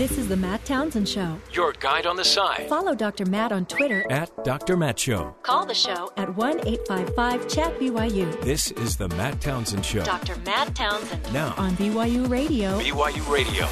[0.00, 1.36] This is the Matt Townsend Show.
[1.52, 2.70] Your guide on the side.
[2.70, 3.26] Follow Dr.
[3.26, 4.06] Matt on Twitter.
[4.08, 4.74] At Dr.
[4.74, 5.36] Matt Show.
[5.42, 8.40] Call the show at 1 855 Chat BYU.
[8.40, 10.02] This is the Matt Townsend Show.
[10.02, 10.36] Dr.
[10.46, 11.30] Matt Townsend.
[11.34, 11.52] Now.
[11.58, 12.80] On BYU Radio.
[12.80, 13.66] BYU Radio.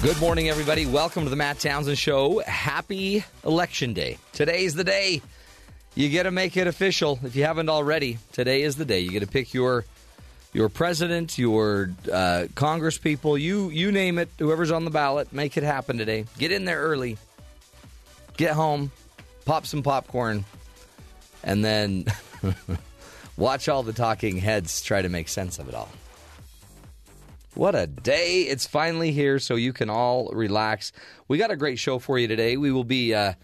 [0.00, 0.86] Good morning, everybody.
[0.86, 2.38] Welcome to the Matt Townsend Show.
[2.46, 4.16] Happy Election Day.
[4.32, 5.20] Today's the day.
[5.94, 8.16] You get to make it official if you haven't already.
[8.32, 9.00] Today is the day.
[9.00, 9.84] You get to pick your
[10.56, 14.30] your president, your uh, Congress people, you you name it.
[14.38, 16.24] Whoever's on the ballot, make it happen today.
[16.38, 17.18] Get in there early.
[18.38, 18.90] Get home,
[19.44, 20.46] pop some popcorn,
[21.44, 22.06] and then
[23.36, 25.90] watch all the talking heads try to make sense of it all.
[27.52, 28.40] What a day.
[28.44, 30.90] It's finally here, so you can all relax.
[31.28, 32.56] We got a great show for you today.
[32.56, 33.34] We will be uh,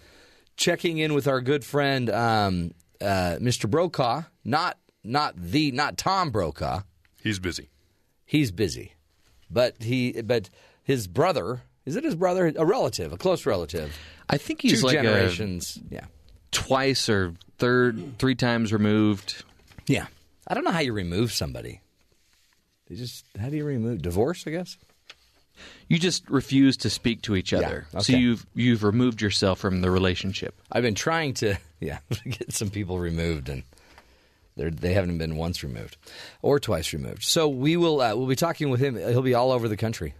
[0.56, 2.70] checking in with our good friend, um,
[3.02, 3.68] uh, Mr.
[3.68, 4.22] Brokaw.
[4.46, 6.80] Not, not the, not Tom Brokaw.
[7.22, 7.68] He's busy.
[8.24, 8.94] He's busy.
[9.50, 10.48] But he, but
[10.82, 12.52] his brother, is it his brother?
[12.56, 13.96] A relative, a close relative.
[14.28, 15.78] I think he's Two like generations.
[15.90, 16.04] A, yeah.
[16.50, 19.44] twice or third, three times removed.
[19.86, 20.06] Yeah.
[20.48, 21.80] I don't know how you remove somebody.
[22.88, 24.02] They just, how do you remove?
[24.02, 24.76] Divorce, I guess?
[25.88, 27.86] You just refuse to speak to each other.
[27.92, 30.58] Yeah, So you've you've removed yourself from the relationship.
[30.72, 33.62] I've been trying to, yeah, get some people removed, and
[34.56, 35.96] they're, they haven't been once removed
[36.42, 37.22] or twice removed.
[37.24, 38.96] So we will uh, we'll be talking with him.
[38.96, 40.14] He'll be all over the country,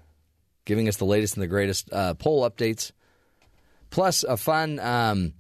[0.65, 2.93] giving us the latest and the greatest uh, poll updates,
[3.91, 4.79] plus a fun.
[4.79, 5.35] Um,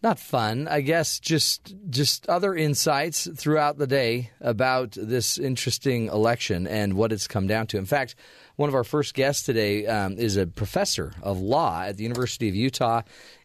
[0.00, 1.18] not fun, I guess.
[1.18, 7.46] Just just other insights throughout the day about this interesting election and what it's come
[7.48, 7.78] down to.
[7.78, 8.14] In fact,
[8.58, 12.48] one of our first guests today um, is a professor of law at the University
[12.48, 13.02] of Utah,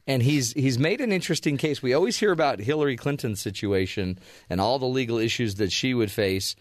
[0.08, 1.84] and he's he's made an interesting case.
[1.84, 4.18] We always hear about Hillary Clinton's situation
[4.50, 6.56] and all the legal issues that she would face.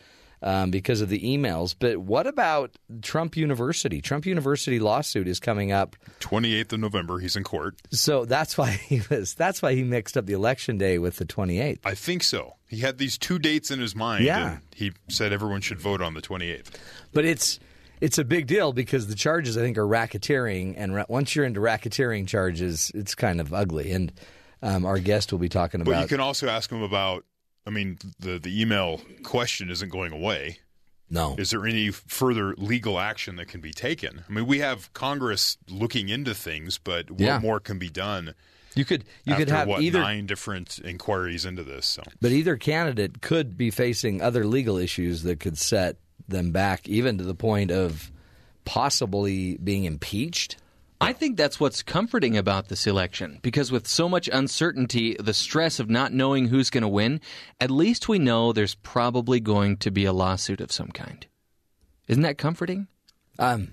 [0.45, 4.01] Um, because of the emails, but what about Trump University?
[4.03, 7.77] Trump University lawsuit is coming up 28th of November, he's in court.
[7.93, 9.35] so that's why he was.
[9.35, 11.79] That's why he mixed up the election day with the 28th.
[11.85, 12.55] I think so.
[12.67, 14.55] He had these two dates in his mind, Yeah.
[14.55, 16.71] and he said everyone should vote on the 28th.
[17.13, 17.61] But it's
[18.03, 21.45] it's a big deal because the charges I think are racketeering, and ra- once you're
[21.45, 23.93] into racketeering charges, it's kind of ugly.
[23.93, 24.13] And
[24.61, 25.93] um, our guest will be talking about.
[25.93, 27.25] But you can also ask him about.
[27.67, 30.59] I mean, the the email question isn't going away.
[31.09, 34.25] no, Is there any further legal action that can be taken?
[34.29, 37.39] I mean, we have Congress looking into things, but what Yeah.
[37.39, 38.35] more can be done?
[38.75, 41.87] you could you after could have what either, nine different inquiries into this.
[41.87, 46.89] So but either candidate could be facing other legal issues that could set them back,
[46.89, 48.11] even to the point of
[48.65, 50.57] possibly being impeached.
[51.01, 55.81] I think that's what's comforting about this election because with so much uncertainty, the stress
[55.81, 57.21] of not knowing who's going to win,
[57.61, 61.27] at least we know there's probably going to be a lawsuit of some kind.
[62.07, 62.87] Isn't that comforting?
[63.39, 63.73] Um,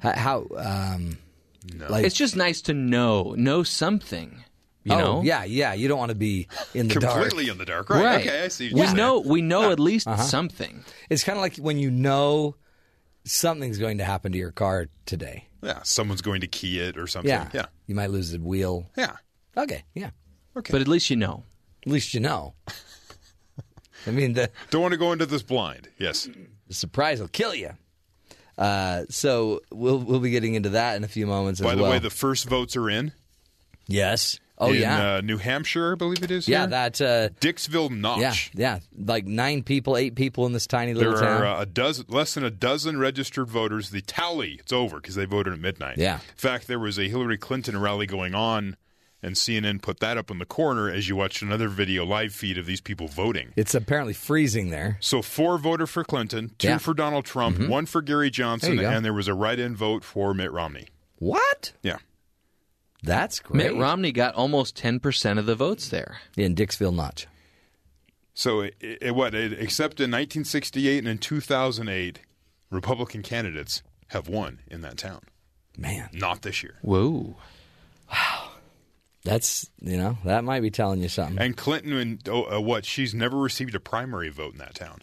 [0.00, 1.16] how um,
[1.88, 4.44] like It's just nice to know, know something.
[4.84, 5.22] You oh know?
[5.22, 7.14] yeah yeah you don't want to be in the dark.
[7.14, 8.04] completely in the dark, right?
[8.04, 8.20] Right.
[8.26, 8.66] Okay, I see.
[8.68, 8.96] What We you're saying.
[8.98, 10.22] know we know at least Uh-huh.
[10.22, 10.84] something.
[11.08, 12.56] It's kind of like when you know
[13.24, 15.48] something's going to happen to your car today.
[15.62, 17.30] Yeah, someone's going to key it or something.
[17.30, 17.48] Yeah.
[17.54, 18.90] yeah, You might lose the wheel.
[18.96, 19.16] yeah.
[19.56, 19.84] Okay.
[19.94, 20.10] Yeah.
[20.56, 20.70] Okay.
[20.72, 21.44] But at least you know.
[21.86, 22.54] At least you know.
[24.06, 25.88] I mean, the, Don't want to go into this blind.
[25.98, 26.28] Yes.
[26.68, 27.70] the surprise will kill you.
[28.58, 31.82] Uh, so we'll we'll be getting into that in a few moments By as the
[31.82, 31.92] well.
[31.92, 33.12] way, the first votes are in.
[33.88, 34.38] yes.
[34.56, 35.14] Oh in, yeah.
[35.16, 36.46] uh, New Hampshire, I believe it is.
[36.46, 36.60] yeah.
[36.60, 36.66] here.
[36.68, 37.00] That.
[37.00, 38.20] Uh, Dixville Notch.
[38.20, 38.34] yeah.
[38.54, 38.78] Yeah.
[38.96, 41.42] Like nine people, eight people in this tiny There little town.
[41.42, 43.90] are uh, a dozen, less than a dozen registered voters.
[43.90, 45.98] The tally, it's over because they voted at midnight.
[45.98, 46.14] Yeah.
[46.16, 48.76] In fact, there was a Hillary Clinton rally going on,
[49.24, 52.56] and CNN put that up in the corner as you watched another video live feed
[52.56, 53.52] of these people voting.
[53.56, 54.98] it's apparently freezing there.
[55.00, 56.78] So four voted for Clinton, two Yeah.
[56.78, 60.32] for Donald Trump, one for Gary Johnson, There and there was a write-in vote for
[60.32, 60.86] Mitt Romney.
[61.18, 61.72] What?
[61.82, 61.96] Yeah.
[63.04, 63.72] That's great.
[63.72, 66.18] Mitt Romney got almost 10% of the votes there.
[66.36, 67.26] in Dixville Notch.
[68.32, 69.34] So, it, it, what?
[69.34, 72.20] It, except in 1968 and in 2008,
[72.70, 75.22] Republican candidates have won in that town.
[75.76, 76.76] Man, Not this year.
[76.82, 77.36] Whoa.
[78.10, 78.50] Wow.
[79.24, 81.38] That's you know that might be telling you something.
[81.38, 82.84] And Clinton, and oh, uh, what?
[82.84, 85.00] She's never received a primary vote in that town.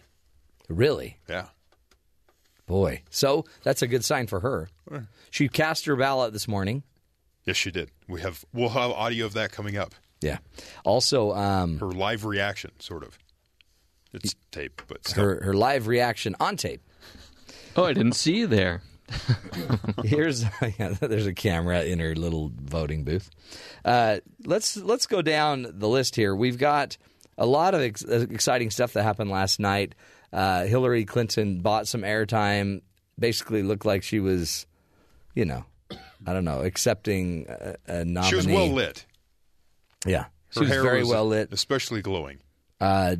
[0.68, 1.18] Really.
[1.28, 1.46] Yeah.
[2.66, 3.02] Boy.
[3.10, 4.68] So that's a good sign for her.
[5.30, 6.84] She cast her ballot this morning.
[7.44, 7.90] Yes, she did.
[8.08, 9.94] We have we'll have audio of that coming up.
[10.20, 10.38] Yeah.
[10.84, 13.18] Also, um, Her live reaction, sort of.
[14.12, 15.24] It's tape, but still.
[15.24, 16.82] her her live reaction on tape.
[17.74, 18.82] Oh, I didn't see you there.
[20.04, 20.42] Here's
[20.78, 23.30] yeah, there's a camera in her little voting booth.
[23.84, 26.34] Uh, let's let's go down the list here.
[26.36, 26.96] We've got
[27.38, 29.94] a lot of ex- exciting stuff that happened last night.
[30.32, 32.82] Uh, Hillary Clinton bought some airtime
[33.18, 34.66] basically looked like she was,
[35.34, 35.64] you know,
[36.26, 38.28] I don't know, accepting a, a nominee.
[38.30, 39.06] She was well lit.
[40.06, 41.52] Yeah, she was hair very was well lit.
[41.52, 42.38] especially glowing.
[42.80, 43.16] Uh,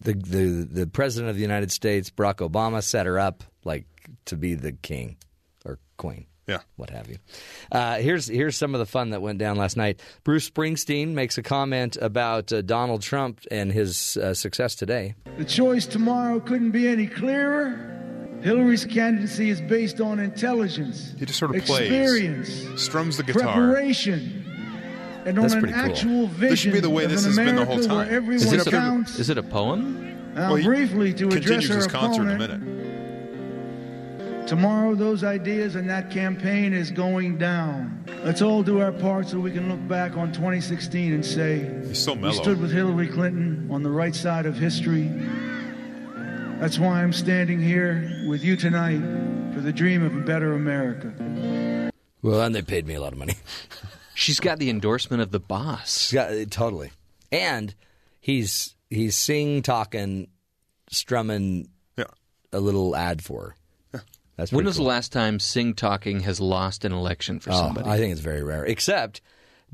[0.00, 3.86] the the the president of the United States, Barack Obama, set her up like
[4.26, 5.16] to be the king
[5.64, 6.26] or queen.
[6.46, 6.58] Yeah.
[6.76, 7.16] what have you.
[7.72, 10.00] Uh, here's here's some of the fun that went down last night.
[10.24, 15.14] Bruce Springsteen makes a comment about uh, Donald Trump and his uh, success today.
[15.38, 18.00] The choice tomorrow couldn't be any clearer.
[18.42, 21.80] Hillary's candidacy is based on intelligence, He just sort of plays.
[21.90, 23.42] experience, Strums the guitar.
[23.54, 24.44] preparation,
[25.24, 25.90] and That's on an pretty cool.
[25.90, 28.30] actual vision This should be the way this an has been the whole time.
[28.30, 29.18] Is it, a, counts.
[29.18, 30.34] is it a poem?
[30.34, 32.74] Now, Well, he briefly to address Continues our his concert in a opponent, minute.
[34.48, 38.04] Tomorrow, those ideas and that campaign is going down.
[38.24, 41.98] Let's all do our part so we can look back on 2016 and say, He's
[42.04, 45.10] so we stood with Hillary Clinton on the right side of history.
[46.60, 49.00] That's why I'm standing here with you tonight
[49.54, 51.90] for the dream of a better America.
[52.22, 53.34] Well, and they paid me a lot of money.
[54.14, 56.12] She's got the endorsement of the boss.
[56.12, 56.90] Yeah, uh, totally.
[57.32, 57.74] And
[58.20, 60.28] he's he's sing talking,
[60.90, 61.68] strumming
[61.98, 62.04] Yeah.
[62.52, 63.56] a little ad for
[63.92, 64.02] her.
[64.36, 64.84] That's When was cool.
[64.86, 67.88] the last time Sing Talking has lost an election for Oh, somebody?
[67.88, 68.64] I think it's very rare.
[68.64, 69.20] Except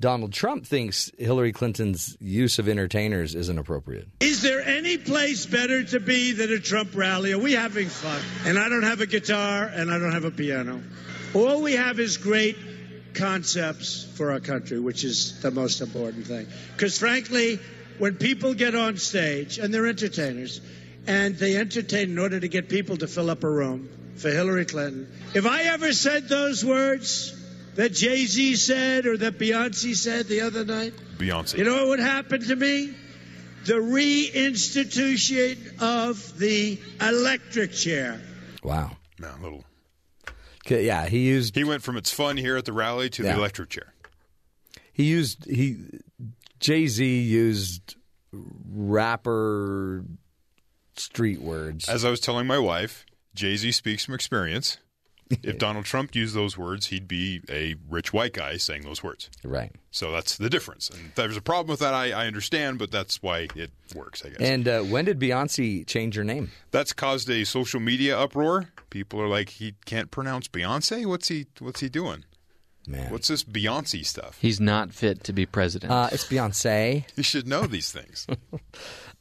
[0.00, 4.08] Donald Trump thinks Hillary Clinton's use of entertainers isn't appropriate.
[4.20, 7.32] Is there any place better to be than a Trump rally?
[7.32, 8.20] Are we having fun?
[8.46, 10.82] And I don't have a guitar and I don't have a piano.
[11.34, 12.56] All we have is great
[13.12, 16.46] concepts for our country, which is the most important thing.
[16.72, 17.58] Because frankly,
[17.98, 20.62] when people get on stage and they're entertainers
[21.06, 24.64] and they entertain in order to get people to fill up a room for Hillary
[24.64, 27.36] Clinton, if I ever said those words
[27.80, 31.56] that Jay Z said or that Beyonce said the other night, Beyonce.
[31.56, 32.94] you know what would happen to me?
[33.64, 38.20] The reinstitution of the electric chair.
[38.62, 38.98] Wow.
[39.18, 39.64] No, little.
[40.64, 43.32] 'Kay, Yeah, he used He went from it's fun here at the rally to Yeah.
[43.32, 43.94] the electric chair.
[44.92, 45.78] he used he
[46.58, 47.96] Jay Z used
[48.32, 50.04] rapper
[50.96, 51.88] street words.
[51.88, 54.76] As I was telling my wife, Jay Z speaks from experience.
[55.42, 59.30] If Donald Trump used those words, he'd be a rich white guy saying those words.
[59.44, 59.72] right.
[59.92, 60.88] So that's the difference.
[60.90, 64.24] And if there's a problem with that, I, I understand, but that's why it works,
[64.24, 64.38] I guess.
[64.40, 66.50] And uh, when did Beyonce change her name?
[66.70, 68.70] that's caused a social media uproar.
[68.90, 71.06] People are like, he can't pronounce Beyonce.
[71.06, 71.46] What's he?
[71.58, 72.24] What's he doing?
[72.88, 73.12] Man.
[73.12, 74.38] What's this Beyonce stuff?
[74.40, 75.92] He's not fit to be president.
[75.92, 77.04] Uh, it's Beyonce.
[77.16, 78.26] He should know these things.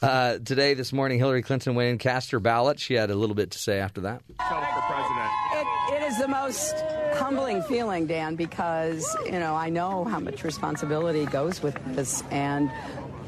[0.01, 2.79] Uh, today, this morning, Hillary Clinton went in, cast her ballot.
[2.79, 4.21] She had a little bit to say after that.
[4.29, 5.67] It, it
[6.09, 6.75] is the most
[7.13, 12.71] humbling feeling, Dan, because you know I know how much responsibility goes with this, and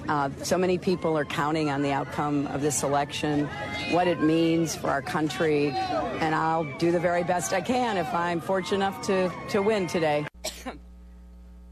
[0.09, 3.47] uh, so many people are counting on the outcome of this election,
[3.91, 8.11] what it means for our country, and I'll do the very best I can if
[8.13, 10.25] I'm fortunate enough to to win today.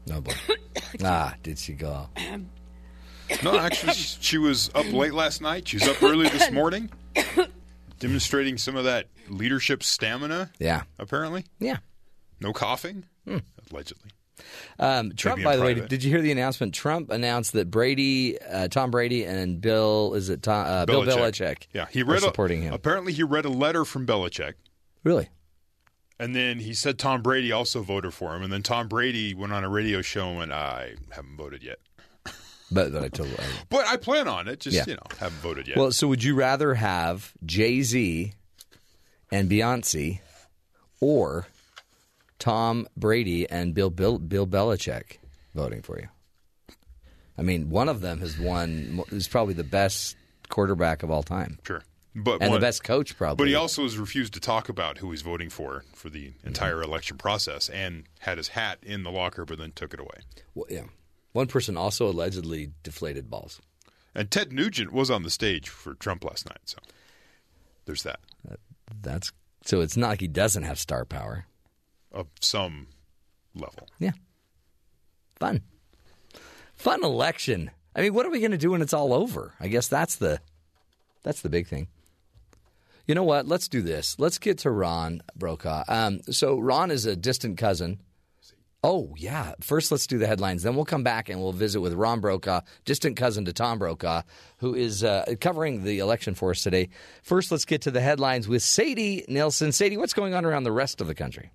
[0.06, 0.32] No boy.
[1.04, 2.08] ah, did she go?
[3.42, 5.66] No, actually, she was up late last night.
[5.66, 6.88] She was up early this morning,
[8.00, 10.50] demonstrating some of that leadership stamina.
[10.58, 10.82] Yeah.
[10.98, 11.76] Apparently, Yeah.
[12.40, 13.04] no coughing,
[13.70, 14.10] allegedly.
[14.78, 16.74] Um, Trump, by the way, did you hear the announcement?
[16.74, 21.66] Trump announced that Brady, uh, Tom Brady, and Bill is it Tom, uh, Bill Belichick?
[21.74, 22.72] Yeah, he read a, supporting him.
[22.72, 24.54] Apparently, he read a letter from Belichick,
[25.04, 25.28] Really?
[26.18, 29.52] and then he said Tom Brady also voted for him, and then Tom Brady went
[29.52, 31.78] on a radio show and went, "I haven't voted yet,
[32.70, 33.36] But, but I totally.
[33.68, 34.60] but I plan on it.
[34.60, 34.84] Just Yeah.
[34.86, 38.32] you know, haven't voted yet." Well, so would you rather have Jay Z
[39.30, 40.20] and Beyonce,
[41.00, 41.46] or
[42.38, 45.18] Tom Brady and Bill Bill Bill Belichick
[45.54, 46.08] voting for you?
[47.36, 49.02] I mean, one of them has won.
[49.10, 50.16] Is probably the best
[50.48, 51.82] quarterback of all time, sure,
[52.14, 53.44] but and one- the best coach probably.
[53.44, 56.74] But he also has refused to talk about who he's voting for for the entire
[56.74, 56.90] mm-hmm.
[56.90, 60.20] election process, and had his hat in the locker, but then took it away.
[60.54, 60.84] Well, yeah.
[61.32, 63.60] One person also allegedly deflated balls.
[64.14, 66.78] And Ted Nugent was on the stage for Trump last night, so
[67.84, 68.18] there's that
[69.02, 69.32] That's
[69.64, 69.80] so.
[69.80, 71.46] It's not like he doesn't have star power.
[72.12, 72.88] of some
[73.54, 73.86] level.
[74.00, 74.12] Yeah.
[75.38, 75.62] Fun.
[76.74, 77.70] Fun election.
[77.94, 79.54] I mean, what are we going to do when it's all over?
[79.60, 80.40] I guess that's the
[81.22, 81.86] that's the big thing.
[83.06, 83.46] You know what?
[83.46, 84.18] Let's do this.
[84.18, 85.84] Let's get to Ron Brokaw.
[85.88, 88.00] Um, so Ron is a distant cousin.
[88.82, 89.52] Oh yeah.
[89.60, 90.62] First, let's do the headlines.
[90.62, 94.22] Then we'll come back and we'll visit with Ron Brokaw, distant cousin to Tom Brokaw,
[94.58, 96.88] who is uh, covering the election for us today.
[97.22, 99.72] First, let's get to the headlines with Sadie Nelson.
[99.72, 101.50] Sadie, what's going on around the rest of the country?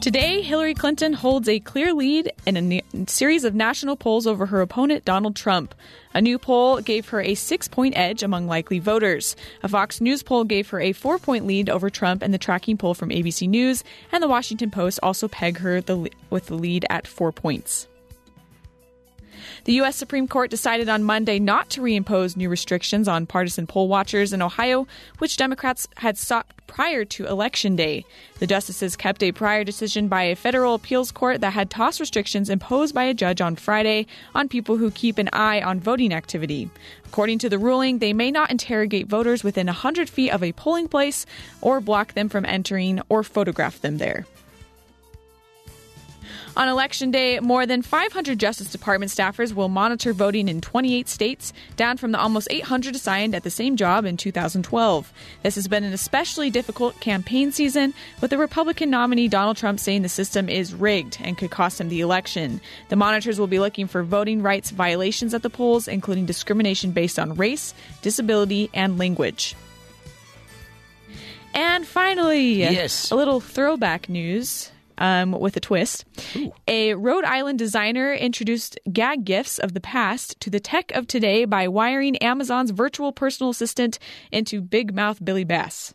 [0.00, 4.60] Today, Hillary Clinton holds a clear lead in a series of national polls over her
[4.60, 5.74] opponent, Donald Trump.
[6.14, 9.34] A new poll gave her a six point edge among likely voters.
[9.64, 12.76] A Fox News poll gave her a four point lead over Trump, and the tracking
[12.76, 16.86] poll from ABC News and the Washington Post also peg her the, with the lead
[16.88, 17.88] at four points.
[19.68, 19.96] The U.S.
[19.96, 24.40] Supreme Court decided on Monday not to reimpose new restrictions on partisan poll watchers in
[24.40, 24.86] Ohio,
[25.18, 28.06] which Democrats had sought prior to Election Day.
[28.38, 32.48] The justices kept a prior decision by a federal appeals court that had tossed restrictions
[32.48, 36.70] imposed by a judge on Friday on people who keep an eye on voting activity.
[37.04, 40.88] According to the ruling, they may not interrogate voters within 100 feet of a polling
[40.88, 41.26] place
[41.60, 44.24] or block them from entering or photograph them there.
[46.58, 51.52] On election day, more than 500 Justice Department staffers will monitor voting in 28 states,
[51.76, 55.12] down from the almost 800 assigned at the same job in 2012.
[55.44, 60.02] This has been an especially difficult campaign season, with the Republican nominee Donald Trump saying
[60.02, 62.60] the system is rigged and could cost him the election.
[62.88, 67.20] The monitors will be looking for voting rights violations at the polls, including discrimination based
[67.20, 67.72] on race,
[68.02, 69.54] disability, and language.
[71.54, 73.12] And finally, Yes.
[73.12, 76.04] a little throwback news um, with a twist.
[76.66, 81.44] A Rhode Island designer introduced gag gifts of the past to the tech of today
[81.44, 83.98] by wiring Amazon's virtual personal assistant
[84.30, 85.94] into Big Mouth Billy Bass.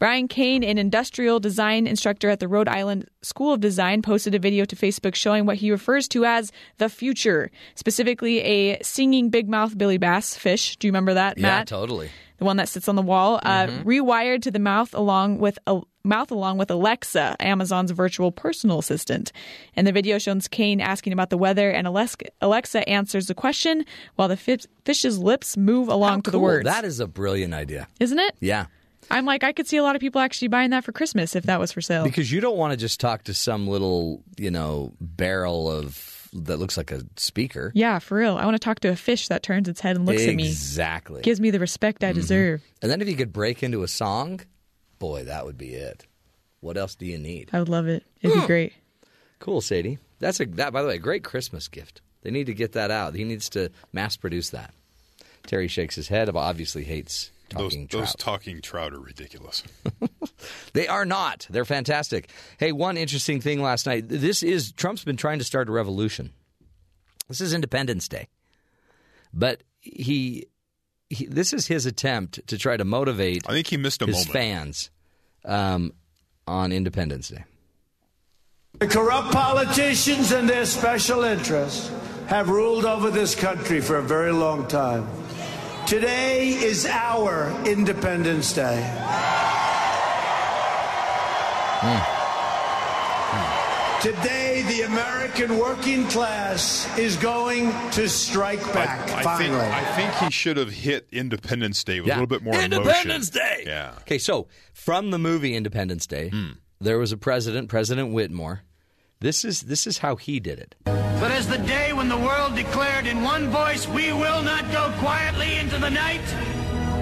[0.00, 4.40] Brian Kane, an industrial design instructor at the Rhode Island School of Design, posted a
[4.40, 9.48] video to Facebook showing what he refers to as the future, specifically a singing Big
[9.48, 10.76] Mouth Billy Bass fish.
[10.78, 11.68] Do you remember that, Yeah, Matt?
[11.68, 12.10] totally.
[12.38, 15.80] the one that sits on the wall, uh, rewired to the mouth along with a
[16.04, 19.32] mouth along with Alexa, Amazon's virtual personal assistant.
[19.76, 23.84] And the video shows Kane asking about the weather, and Alexa, Alexa answers the question
[24.16, 26.64] while the fish's lips move along How to the words.
[26.64, 27.88] That is a brilliant idea.
[28.00, 28.34] Isn't it?
[28.40, 28.66] Yeah.
[29.10, 31.44] I'm like, I could see a lot of people actually buying that for Christmas if
[31.44, 32.04] that was for sale.
[32.04, 36.58] Because you don't want to just talk to some little, you know, barrel of that
[36.58, 37.72] looks like a speaker.
[37.74, 38.38] yeah, for real.
[38.38, 40.46] I want to talk to a fish that turns its head and looks at me,
[40.46, 41.20] Exactly.
[41.20, 42.20] gives me the respect I mm-hmm.
[42.20, 42.62] deserve.
[42.80, 44.40] and then if you could break into a song,
[45.02, 46.06] boy, that would be it.
[46.60, 47.50] What else do you need?
[47.52, 48.04] I would love it.
[48.20, 48.46] It'd be hmm.
[48.46, 48.72] great.
[49.40, 49.98] Cool, Sadie.
[50.20, 52.00] That's a that by the way, a great Christmas gift.
[52.22, 53.16] They need to get that out.
[53.16, 54.72] He needs to mass produce that.
[55.44, 56.28] Terry shakes his head.
[56.28, 58.18] Obviously hates Those, talking those trout.
[58.20, 59.64] talking trout are ridiculous.
[60.72, 61.48] They are not.
[61.50, 62.30] They're fantastic.
[62.58, 64.08] Hey, one interesting thing last night.
[64.08, 66.30] This is Trump's been trying to start a revolution.
[67.28, 68.28] This is Independence Day,
[69.34, 70.46] but he,
[71.12, 74.26] he this is his attempt to try to motivate I think he missed a his
[74.26, 74.32] moment.
[74.32, 74.90] fans
[75.44, 75.92] um,
[76.46, 77.44] on Independence Day.
[78.78, 81.90] The corrupt politicians and their special interests
[82.26, 85.06] have ruled over this country for a very long time.
[85.86, 88.80] Today is our Independence Day.
[94.00, 99.58] Today, the American working class is going to strike back, I, I finally.
[99.60, 102.14] think I think he should have hit Independence Day with Yeah.
[102.14, 102.72] a little bit more emotion.
[102.72, 103.56] Independence emotion.
[103.56, 103.70] Day.
[103.70, 103.94] Yeah.
[104.02, 106.52] Okay, so from the movie Independence Day, hmm.
[106.80, 108.62] there was a president, President Whitmore.
[109.20, 110.74] This is this is how he did it.
[110.84, 114.92] But as the day when the world declared in one voice, we will not go
[114.98, 116.20] quietly into the night,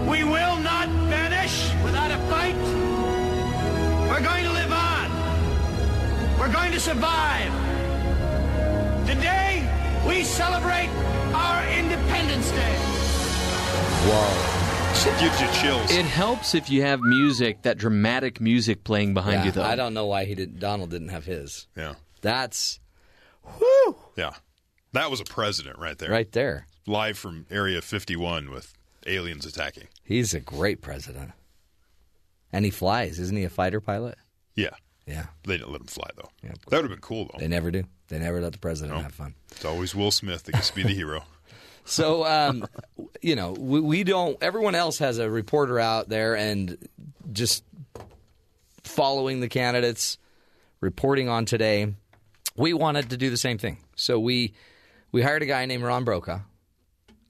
[0.07, 2.55] we will not vanish without a fight,
[4.11, 4.50] we're going to live on.
[6.41, 7.53] We're going to survive.
[9.07, 9.63] Today,
[10.09, 10.89] we celebrate
[11.35, 12.77] our Independence Day.
[14.09, 14.57] Whoa!
[15.13, 15.91] It gives you chills.
[15.91, 19.63] It helps if you have music, that dramatic music playing behind Yeah, you, though.
[19.65, 20.59] I don't know why he didn't.
[20.61, 21.67] Donald didn't have his.
[21.77, 21.95] yeah.
[22.23, 22.81] That's
[23.61, 24.33] whoo Yeah.
[24.93, 26.11] That was a president right there.
[26.11, 26.67] right there.
[26.87, 28.73] Live from Area 51 with
[29.07, 29.89] aliens attacking.
[30.05, 31.33] He's a great president,
[32.53, 33.19] and he flies.
[33.21, 34.17] Isn't he a fighter pilot?
[34.55, 34.71] Yeah.
[35.07, 36.29] Yeah, They didn't let him fly, though.
[36.43, 36.51] Yeah.
[36.69, 37.39] That would have been cool, though.
[37.39, 37.85] they never do.
[38.09, 39.03] They never let the president No.
[39.03, 39.35] have fun.
[39.51, 41.25] It's always Will Smith that gets to be the hero.
[41.87, 42.67] So, um,
[43.21, 44.41] you know, we, we don't.
[44.43, 46.77] Everyone else has a reporter out there and
[47.33, 47.65] just
[48.85, 50.19] following the candidates,
[50.81, 51.93] reporting on today.
[52.55, 54.53] We wanted to do the same thing, so we
[55.11, 56.41] we hired a guy named Ron Brokaw,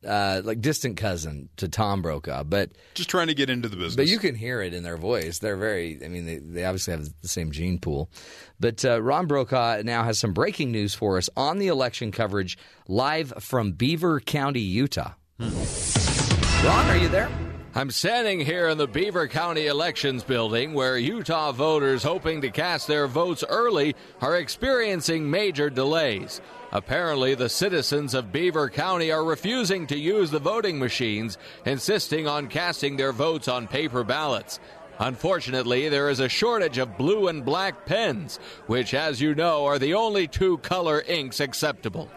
[0.07, 3.97] uh, like distant cousin to Tom Brokaw, but Just trying to get into the business.
[3.97, 5.39] but you can hear it in their voice.
[5.41, 5.99] They're very.
[6.05, 8.11] I mean, they, they obviously have the same gene pool.
[8.59, 12.57] But uh, Ron Brokaw now has some breaking news for us on the election coverage
[12.89, 15.13] live from Beaver County, Utah.
[15.39, 17.29] Ron, are you there?
[17.75, 22.89] I'm standing here in the Beaver County Elections Building where Utah voters hoping to cast
[22.89, 26.41] their votes early are experiencing major delays.
[26.73, 32.47] Apparently, the citizens of Beaver County are refusing to use the voting machines, insisting on
[32.47, 34.61] casting their votes on paper ballots.
[35.01, 39.79] Unfortunately, there is a shortage of blue and black pens, which, as you know, are
[39.79, 42.11] the only two color inks acceptable.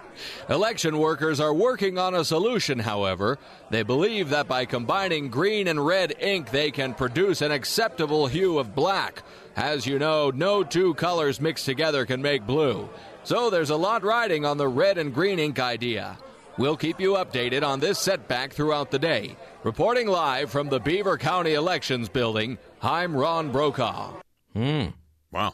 [0.49, 3.39] Election workers are working on a solution, however.
[3.69, 8.59] They believe that by combining green and red ink, they can produce an acceptable hue
[8.59, 9.23] of black.
[9.55, 12.89] As you know, no two colors mixed together can make blue.
[13.23, 16.17] So there's a lot riding on the red and green ink idea.
[16.57, 19.37] We'll keep you updated on this setback throughout the day.
[19.63, 24.13] Reporting live from the Beaver County Elections Building, I'm Ron Brokaw.
[24.53, 24.87] Hmm.
[25.31, 25.53] Wow.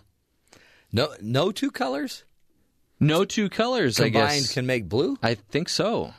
[0.92, 2.24] No, no two colors
[3.00, 4.54] No two colors, I combined guess.
[4.54, 5.18] can make blue.
[5.22, 6.14] I think so.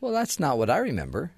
[0.00, 1.32] Well, that's not what I remember.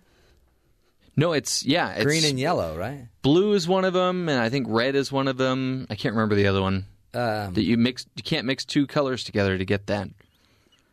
[1.16, 3.08] No, it's yeah, it's Green and yellow, right?
[3.22, 5.86] blue is one of them, and I think red is one of them.
[5.90, 6.86] I can't remember the other one.
[7.12, 10.08] Um, that you mix, you can't mix two colors together to get that.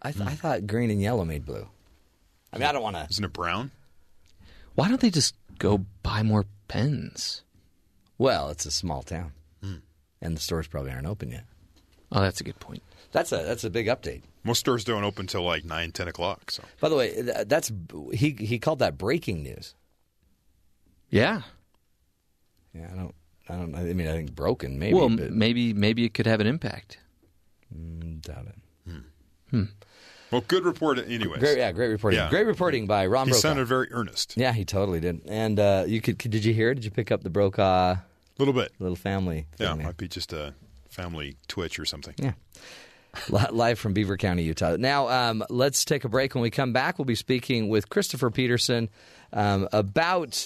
[0.02, 1.68] I, th- I thought green and yellow made blue.
[2.52, 3.06] I mean, I don't want to.
[3.10, 3.72] Isn't it brown?
[4.76, 7.44] Why don't they just go buy more pens?
[8.18, 9.34] Well, it's a small town,
[10.22, 11.44] and the stores probably aren't open yet.
[12.12, 12.82] Oh, that's a good point.
[13.12, 14.22] That's a that's a big update.
[14.44, 16.50] Most stores don't open till like nine, ten o'clock.
[16.52, 17.72] So By the way, that's
[18.14, 19.76] he he called that breaking news.
[21.10, 21.42] Yeah.
[22.74, 23.16] Yeah, I don't
[23.50, 24.94] I don't I mean I think broken maybe.
[24.96, 26.98] well, but, maybe maybe it could have an impact.
[27.76, 29.68] mm, doubt it.
[30.32, 31.40] well, good report, anyways.
[31.40, 32.20] Great, yeah, great reporting.
[32.20, 32.30] Yeah.
[32.30, 33.42] Great reporting by Ron he Brokaw.
[33.42, 34.36] sounded very earnest.
[34.36, 35.22] yeah, he totally did.
[35.28, 36.74] And uh, you could, could did you hear?
[36.74, 38.04] Did you pick up the Brokaw A
[38.38, 38.74] little bit.
[38.80, 39.48] little family?
[39.58, 39.88] Yeah, thing there?
[39.88, 40.54] might be just a
[40.90, 42.14] family twitch or something.
[42.18, 42.34] Yeah.
[43.30, 44.76] Li- Live from Beaver County, Utah.
[44.78, 46.36] Now, um, let's take a break.
[46.36, 48.90] When we come back, we'll be speaking with Christopher Peterson
[49.34, 50.46] um, about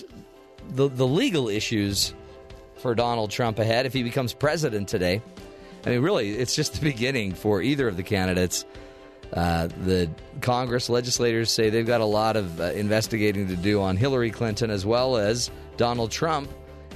[0.70, 2.14] the, the legal issues
[2.78, 5.22] for Donald Trump ahead if he becomes president today.
[5.86, 8.66] I mean, really, it's just the beginning for either of the candidates.
[9.34, 10.10] Uh, the
[10.42, 14.70] Congress legislators say they've got a lot of uh, investigating to do on Hillary Clinton
[14.70, 16.50] as well as Donald Trump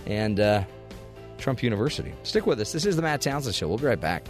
[0.05, 0.63] and uh,
[1.37, 2.13] Trump University.
[2.23, 2.71] Stick with us.
[2.71, 3.67] This is the Matt Townsend Show.
[3.67, 4.25] We'll be right back.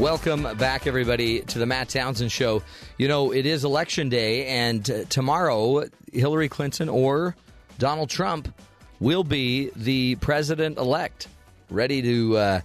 [0.00, 2.62] Welcome back, everybody, to the Matt Townsend Show.
[2.96, 7.36] You know, it is election day, and uh, tomorrow, Hillary Clinton or
[7.78, 8.48] Donald Trump
[8.98, 11.28] will be the president elect,
[11.68, 12.60] ready to uh,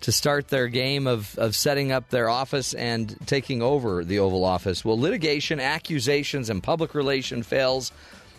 [0.00, 4.42] to start their game of, of setting up their office and taking over the Oval
[4.42, 4.86] Office.
[4.86, 7.92] Well, litigation, accusations, and public relation fails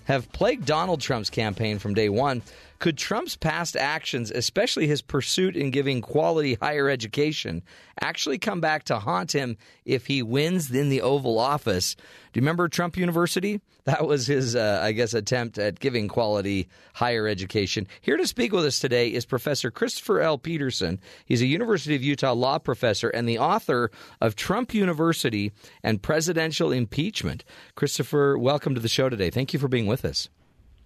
[0.06, 2.42] have plagued Donald Trump's campaign from day one.
[2.80, 7.64] Could Trump's past actions, especially his pursuit in giving quality higher education,
[8.02, 11.96] actually come back to haunt him if he wins in the Oval Office?
[11.96, 12.02] Do
[12.40, 13.62] you remember Trump University?
[13.86, 17.88] That was his, uh, I guess, attempt at giving quality higher education.
[18.02, 20.38] Here to speak with us today is Professor Christopher L.
[20.38, 21.00] Peterson.
[21.26, 23.90] He's a University of Utah law professor and the author
[24.22, 27.46] of Trump University and Presidential Impeachment.
[27.76, 29.30] Christopher, welcome to the show today.
[29.30, 30.30] Thank you for being with us.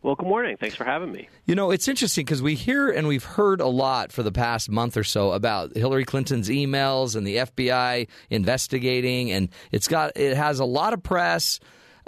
[0.01, 0.55] Well, good morning.
[0.57, 1.27] Thanks for having me.
[1.45, 4.69] You know, it's interesting because we hear and we've heard a lot for the past
[4.69, 10.37] month or so about Hillary Clinton's emails and the FBI investigating, and it's got it
[10.37, 11.59] has a lot of press.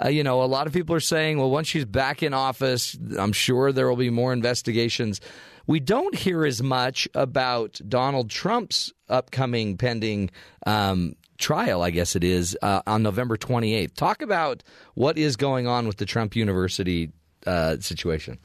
[0.02, 2.96] Uh, you know, a lot of people are saying, well, once she's back in office,
[3.18, 5.20] I'm sure there will be more investigations.
[5.66, 10.30] We don't hear as much about Donald Trump's upcoming pending
[10.66, 13.94] um, trial, I guess it is, uh, on November 28th.
[13.94, 14.62] Talk about
[14.94, 17.12] what is going on with the Trump University
[17.46, 18.38] uh, situation.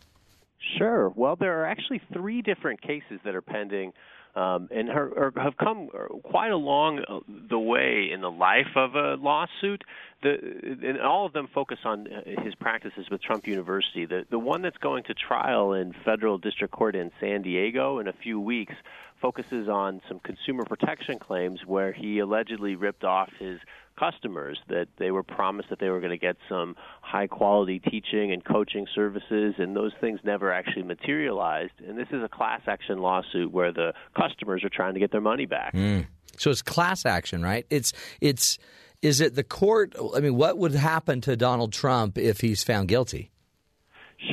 [0.77, 1.09] Sure.
[1.09, 3.93] Well, there are actually three different cases that are pending.
[4.35, 5.89] Um, and have come
[6.21, 9.83] quite along the way in the life of a lawsuit.
[10.21, 10.35] The,
[10.83, 12.07] and all of them focus on
[12.43, 14.05] his practices with Trump University.
[14.05, 18.07] The, the one that's going to trial in federal district court in San Diego in
[18.07, 18.75] a few weeks
[19.21, 23.59] focuses on some consumer protection claims where he allegedly ripped off his
[23.97, 28.31] customers that they were promised that they were going to get some high quality teaching
[28.31, 31.73] and coaching services and those things never actually materialized.
[31.85, 35.21] And this is a class action lawsuit where the customers are trying to get their
[35.21, 35.73] money back.
[35.73, 36.05] Mm.
[36.37, 37.65] so it's class action right?
[37.69, 38.57] It's it's
[39.01, 42.87] is it the court i mean what would happen to donald trump if he's found
[42.87, 43.29] guilty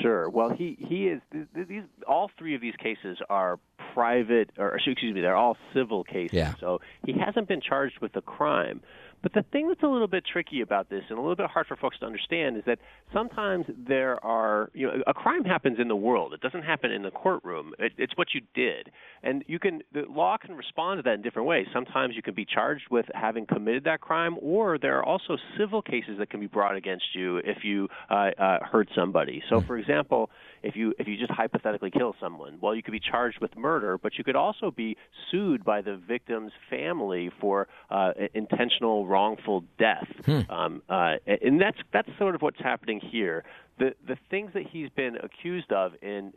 [0.00, 0.30] Sure.
[0.30, 1.20] Well, he he is
[1.54, 3.58] these all three of these cases are
[3.92, 6.32] private or excuse me, they're all civil cases.
[6.32, 6.54] Yeah.
[6.58, 8.80] So he hasn't been charged with a crime,
[9.24, 11.66] But the thing that's a little bit tricky about this and a little bit hard
[11.66, 12.78] for folks to understand is that
[13.10, 16.34] sometimes there are, you know, a crime happens in the world.
[16.34, 17.72] It doesn't happen in the courtroom.
[17.78, 18.90] It, it's what you did,
[19.22, 21.66] and you can the law can respond to that in different ways.
[21.72, 25.80] Sometimes you can be charged with having committed that crime, or there are also civil
[25.80, 29.42] cases that can be brought against you if you uh, uh, hurt somebody.
[29.48, 30.28] So, for example,
[30.64, 33.98] if you if you just hypothetically kill someone, well, you could be charged with murder,
[33.98, 34.96] but you could also be
[35.30, 40.08] sued by the victim's family for uh, intentional wrongful death.
[40.24, 40.40] Hmm.
[40.48, 43.44] Um, uh, and that's that's sort of what's happening here.
[43.78, 46.32] The the things that he's been accused of in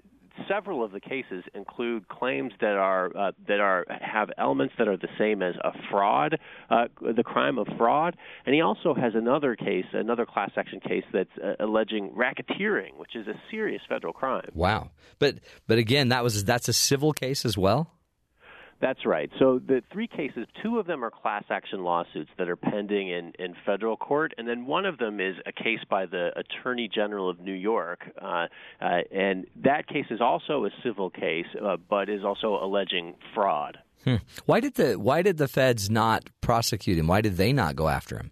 [0.48, 4.98] several of the cases include claims that are uh, that are have elements that are
[4.98, 6.38] the same as a fraud,
[6.70, 11.04] uh, the crime of fraud, and he also has another case, another class action case
[11.14, 14.50] that's uh, alleging racketeering, which is a serious federal crime.
[14.54, 14.92] Wow.
[15.20, 15.36] But
[15.68, 17.97] but again, that was that's a civil case as well.
[18.80, 19.30] That's right.
[19.40, 23.34] So the three cases, two of them are class action lawsuits that are pending in,
[23.40, 27.30] in federal court, and then one of them is a case by the Attorney General
[27.30, 28.48] of New York, uh,
[28.80, 33.80] uh, and that case is also a civil case, uh, but is also alleging fraud.
[34.04, 34.18] Hmm.
[34.46, 37.08] Why did the why did the feds not prosecute him?
[37.08, 38.32] Why did they not go after him?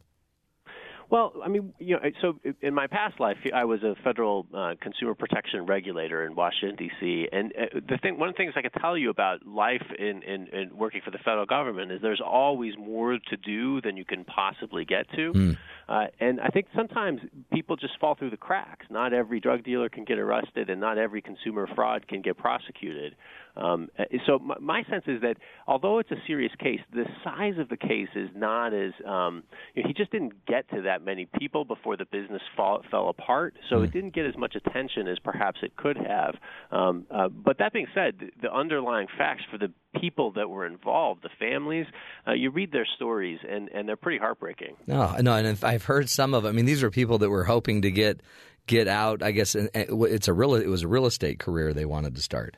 [1.10, 4.74] Well, I mean, you know, so in my past life, I was a federal uh,
[4.82, 7.28] consumer protection regulator in Washington D.C.
[7.32, 10.24] And uh, the thing, one of the things I can tell you about life in,
[10.24, 14.06] in, in working for the federal government is there's always more to do than you
[14.06, 15.34] can possibly get to.
[15.34, 15.58] Mm.
[15.88, 17.22] Uh, and I think sometimes
[17.54, 18.88] people just fall through the cracks.
[18.90, 23.16] Not every drug dealer can get arrested, and not every consumer fraud can get prosecuted.
[23.58, 23.90] Um,
[24.26, 25.38] so my, my sense is that
[25.68, 29.84] although it's a serious case, the size of the case is not as um, you
[29.84, 33.56] know, he just didn't get to that many people before the business fall, fell apart.
[33.70, 36.36] So it didn't get as much attention as perhaps it could have.
[36.72, 41.24] Um, uh, but that being said, the, underlying facts for the people that were involved,
[41.24, 41.86] the families,
[42.28, 44.76] uh, you read their stories and, and they're pretty heartbreaking.
[44.88, 46.44] No, no, and I've heard some of.
[46.44, 46.50] Them.
[46.50, 48.22] I mean, these are people that were hoping to get
[48.68, 49.22] get out.
[49.22, 50.56] I guess it's a real.
[50.56, 52.58] It was a real estate career they wanted to start.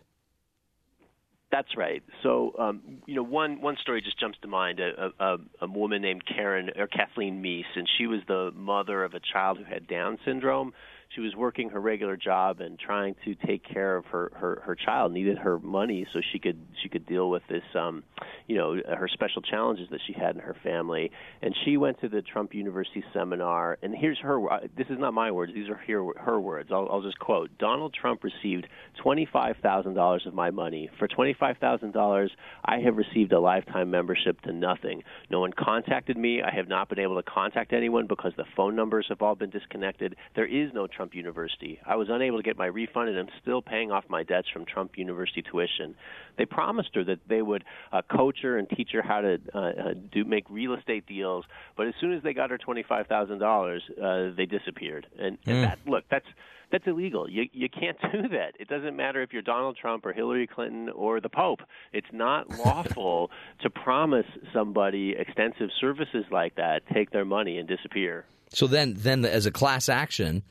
[1.49, 2.03] That's right.
[2.23, 6.01] So, um, you know, one one story just jumps to mind: a, a, a woman
[6.01, 9.88] named Karen or Kathleen Meese, and she was the mother of a child who had
[9.88, 10.73] Down syndrome.
[11.15, 14.76] She was working her regular job and trying to take care of her her, her
[14.76, 15.12] child.
[15.12, 18.04] Needed her money so she could she could deal with this, um,
[18.48, 21.12] you know, her special challenges that she had in her family.
[21.41, 23.78] And she went to the Trump University seminar.
[23.82, 24.52] And here's her.
[24.52, 25.54] uh, This is not my words.
[25.54, 26.70] These are her her words.
[26.72, 28.67] I'll, I'll just quote: Donald Trump received
[29.02, 30.89] twenty five thousand dollars of my money.
[31.00, 32.32] For twenty five thousand dollars,
[32.65, 35.04] I have received a lifetime membership to nothing.
[35.32, 36.41] No one contacted me.
[36.41, 39.50] I have not been able to contact anyone because the phone numbers have all been
[39.50, 40.15] disconnected.
[40.36, 41.79] There is no Trump University.
[41.86, 44.65] I was unable to get my refund, and I'm still paying off my debts from
[44.65, 45.95] Trump University tuition.
[46.38, 49.60] They promised her that they would uh, coach her and teach her how to uh,
[49.60, 49.71] uh,
[50.12, 51.45] do make real estate deals,
[51.77, 55.07] but as soon as they got her twenty five thousand dollars, uh, they disappeared.
[55.17, 55.62] And, and Mm.
[55.62, 56.25] that look, that's
[56.71, 57.29] that's illegal.
[57.29, 58.53] You you can't do that.
[58.60, 61.62] It doesn't matter if you're Donald Trump or Hillary Clinton or the Pope.
[61.93, 63.31] It's not lawful
[63.62, 68.25] to promise somebody extensive services like that, take their money and disappear.
[68.49, 70.41] So then, then as a class action,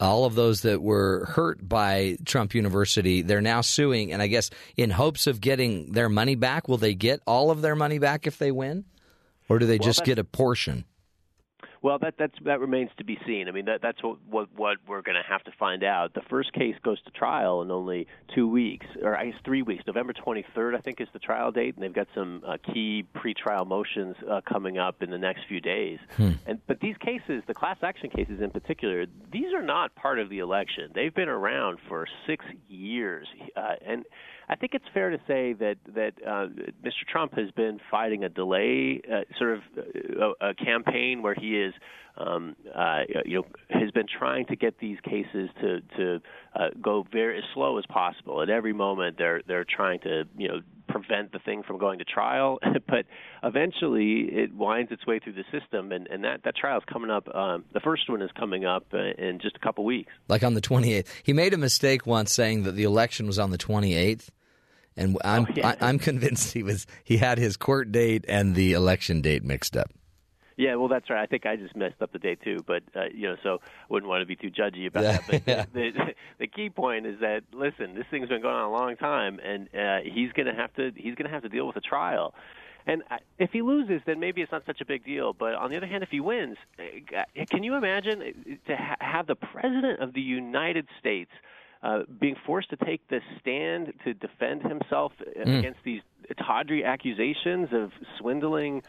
[0.00, 4.50] all of those that were hurt by Trump University, they're now suing, and I guess
[4.76, 6.68] in hopes of getting their money back.
[6.68, 8.84] Will they get all of their money back if they win,
[9.48, 10.84] or do they Well, just get a portion?
[11.82, 13.48] Well, that that's that remains to be seen.
[13.48, 16.12] I mean, that that's what what, what we're going to have to find out.
[16.12, 19.84] The first case goes to trial in only two weeks, or I guess three weeks.
[19.86, 23.66] November 23rd, I think, is the trial date, and they've got some uh, key pretrial
[23.66, 25.98] motions uh, coming up in the next few days.
[26.46, 30.28] And but these cases, the class action cases in particular, these are not part of
[30.28, 30.90] the election.
[30.94, 34.04] They've been around for six years, uh, and
[34.50, 36.48] I think it's fair to say that that uh,
[36.84, 37.06] Mr.
[37.10, 41.56] Trump has been fighting a delay, uh, sort of uh, a, a campaign where he
[41.56, 41.72] is,
[42.18, 46.20] um, uh, you know, has been trying to get these cases to to
[46.56, 48.42] uh, go very as slow as possible.
[48.42, 52.04] At every moment, they're they're trying to you know prevent the thing from going to
[52.04, 52.58] trial,
[52.88, 53.06] but
[53.44, 57.10] eventually it winds its way through the system, and, and that that trial is coming
[57.10, 57.32] up.
[57.32, 60.12] Um, the first one is coming up uh, in just a couple weeks.
[60.26, 61.06] Like on the 28th.
[61.22, 64.28] He made a mistake once saying that the election was on the 28th.
[64.96, 65.74] And I'm Oh, yeah.
[65.80, 69.76] I, I'm convinced he was he had his court date and the election date mixed
[69.76, 69.90] up.
[70.56, 71.22] Yeah, well, that's right.
[71.22, 74.10] I think I just messed up the date too, but uh, you know, so wouldn't
[74.10, 75.24] want to be too judgy about Yeah, that.
[75.26, 75.64] But yeah.
[75.72, 78.96] the, the the key point is that listen, this thing's been going on a long
[78.96, 81.76] time, and uh, he's going to have to he's going to have to deal with
[81.76, 82.34] a trial.
[82.86, 85.32] And uh, if he loses, then maybe it's not such a big deal.
[85.32, 88.96] But on the other hand, if he wins, uh, can you imagine uh, to ha-
[89.00, 91.30] have the president of the United States
[91.82, 95.58] uh, being forced to take this stand to defend himself Mm.
[95.60, 96.02] against these
[96.38, 98.82] tawdry accusations of swindling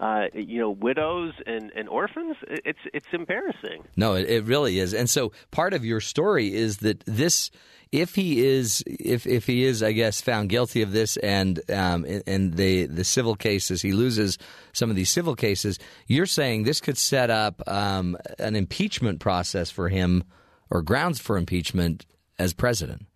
[0.00, 2.36] uh, you know, widows and, and orphans.
[2.48, 3.84] It's it's embarrassing.
[3.96, 4.92] No, it, it really is.
[4.92, 7.52] And so part of your story is that this,
[7.92, 12.04] if he is, if if he is, I guess, found guilty of this, and um,
[12.26, 14.36] and the the civil cases, he loses
[14.72, 15.78] some of these civil cases.
[16.08, 20.24] You're saying this could set up um, an impeachment process for him,
[20.70, 22.04] or grounds for impeachment
[22.38, 23.06] as president.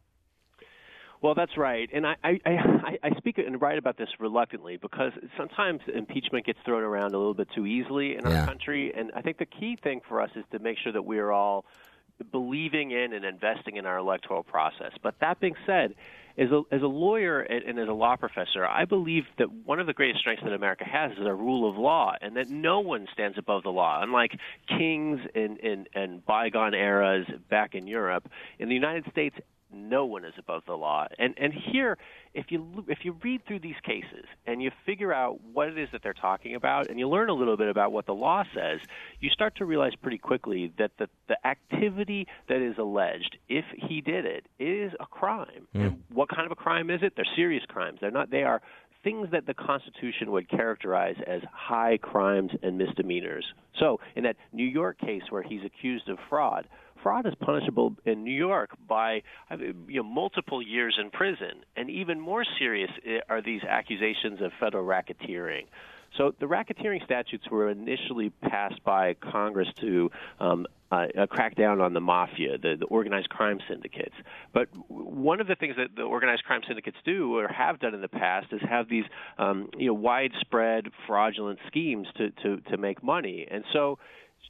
[1.20, 5.11] Well, that's right, and I, I, I, I speak and write about this reluctantly because
[5.37, 8.40] sometimes impeachment gets thrown around a little bit too easily in Yeah.
[8.42, 11.02] our country, and I think the key thing for us is to make sure that
[11.04, 11.64] we are all
[12.31, 14.92] believing in and investing in our electoral process.
[15.02, 15.94] But that being said,
[16.38, 19.81] as a, as a lawyer and, and as a law professor, I believe that one
[19.81, 22.81] of the greatest strengths that America has is a rule of law, and that no
[22.81, 24.01] one stands above the law.
[24.03, 29.37] Unlike kings in, in, in bygone eras back in Europe, in the United States,
[29.72, 31.07] no one is above the law.
[31.18, 31.98] And and here,
[32.35, 35.88] if you if you read through these cases and you figure out what it is
[35.92, 38.81] that they're talking about, and you learn a little bit about what the law says,
[39.20, 44.00] you start to realize pretty quickly that the the activity that is alleged, if he
[44.00, 45.66] did it, is a crime.
[45.72, 45.81] Hmm.
[45.81, 47.14] And what kind of a crime is it?
[47.16, 47.98] They're serious crimes.
[48.00, 48.31] They're not.
[48.31, 48.62] They are
[49.04, 53.44] things that the Constitution would characterize as high crimes and misdemeanors.
[53.78, 56.66] So, in that New York case where he's accused of fraud,
[57.02, 62.20] fraud is punishable in New York by you know, multiple years in prison, and even
[62.20, 65.66] more serious eh, are these accusations of federal racketeering.
[66.16, 71.80] So the racketeering statutes were initially passed by Congress to um, uh, uh, crack down
[71.82, 74.14] on the mafia, the, the organized crime syndicates.
[74.54, 78.00] But one of the things that the organized crime syndicates do or have done in
[78.00, 79.04] the past is have these
[79.38, 83.46] um, you know widespread fraudulent schemes to, to, to make money.
[83.50, 83.98] And so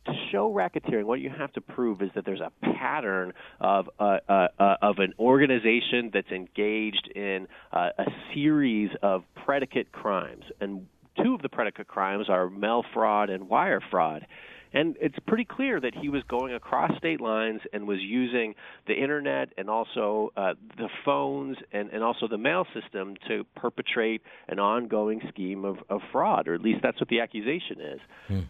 [0.06, 4.18] to show racketeering, what you have to prove is that there's a pattern of uh,
[4.28, 10.86] uh, uh, of an organization that's engaged in uh, a series of predicate crimes, and
[11.22, 14.26] two of the predicate crimes are mail fraud and wire fraud.
[14.72, 18.54] And it's pretty clear that he was going across state lines and was using
[18.86, 24.22] the internet and also uh, the phones and, and also the mail system to perpetrate
[24.48, 28.00] an ongoing scheme of, of fraud, or at least that's what the accusation is.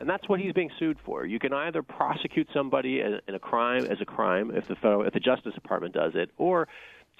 [0.00, 1.24] And that's what he's being sued for.
[1.24, 5.02] You can either prosecute somebody in in a crime as a crime if the federal,
[5.04, 6.68] if the Justice Department does it, or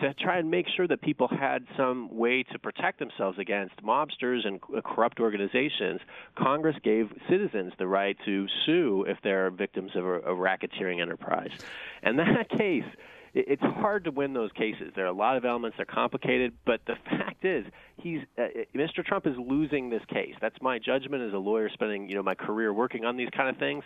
[0.01, 4.47] to try and make sure that people had some way to protect themselves against mobsters
[4.47, 6.01] and corrupt organizations,
[6.37, 11.51] Congress gave citizens the right to sue if they're victims of a, a racketeering enterprise.
[12.03, 12.85] And that case,
[13.35, 14.93] it's hard to win those cases.
[14.95, 16.55] There are a lot of elements; they're complicated.
[16.65, 19.05] But the fact is, he's uh, Mr.
[19.05, 20.35] Trump is losing this case.
[20.41, 23.49] That's my judgment as a lawyer, spending you know my career working on these kind
[23.49, 23.85] of things.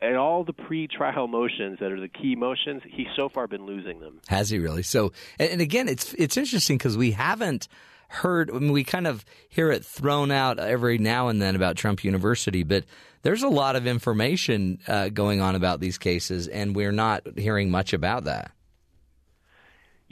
[0.00, 4.00] And all the pre-trial motions that are the key motions, he's so far been losing
[4.00, 4.20] them.
[4.28, 4.82] Has he really?
[4.82, 7.68] So, and, and again, it's it's interesting because we haven't
[8.08, 8.50] heard.
[8.50, 12.04] I mean, we kind of hear it thrown out every now and then about Trump
[12.04, 12.84] University, but
[13.22, 17.70] there's a lot of information uh, going on about these cases, and we're not hearing
[17.70, 18.52] much about that.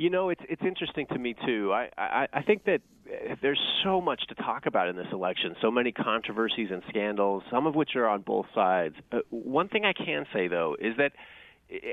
[0.01, 1.75] You know, it's it's interesting to me too.
[1.75, 5.55] I I, I think that uh, there's so much to talk about in this election,
[5.61, 8.95] so many controversies and scandals, some of which are on both sides.
[9.13, 11.13] Uh, one thing I can say though is that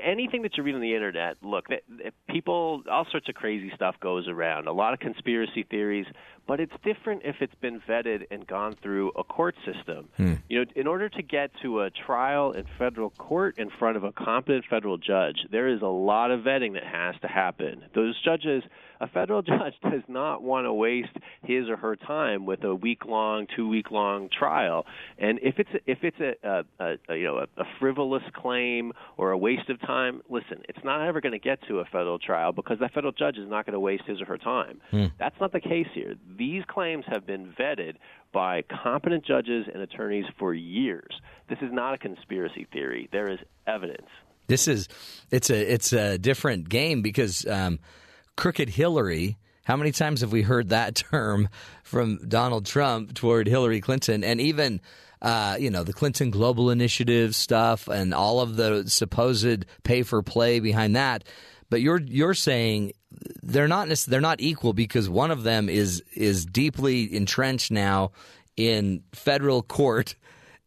[0.02, 3.70] anything that you read on the internet, look, that, that people, all sorts of crazy
[3.74, 4.66] stuff goes around.
[4.68, 6.06] A lot of conspiracy theories,
[6.48, 10.08] but it's different if it's been vetted and gone through a court system.
[10.16, 10.34] Hmm.
[10.48, 14.02] You know, in order to get to a trial in federal court in front of
[14.02, 17.84] a competent federal judge, there is a lot of vetting that has to happen.
[17.94, 18.62] Those judges,
[19.00, 23.04] a federal judge does not want to waste his or her time with a week
[23.04, 24.86] long, two week long trial.
[25.18, 29.32] And if it's if it's a, a, a, you know a, a frivolous claim or
[29.32, 32.52] a waste of time, listen, it's not ever going to get to a federal trial
[32.52, 34.80] because that federal judge is not going to waste his or her time.
[34.90, 35.06] Hmm.
[35.18, 36.14] That's not the case here.
[36.38, 37.96] These claims have been vetted
[38.32, 41.20] by competent judges and attorneys for years.
[41.48, 43.08] This is not a conspiracy theory.
[43.10, 44.06] There is evidence.
[44.46, 44.88] This is
[45.30, 47.80] it's a it's a different game because um,
[48.36, 49.36] crooked Hillary.
[49.64, 51.48] How many times have we heard that term
[51.82, 54.80] from Donald Trump toward Hillary Clinton, and even
[55.20, 60.22] uh, you know the Clinton Global Initiative stuff and all of the supposed pay for
[60.22, 61.24] play behind that?
[61.70, 62.92] But you're you're saying
[63.42, 68.12] they're not they're not equal because one of them is is deeply entrenched now
[68.56, 70.14] in federal court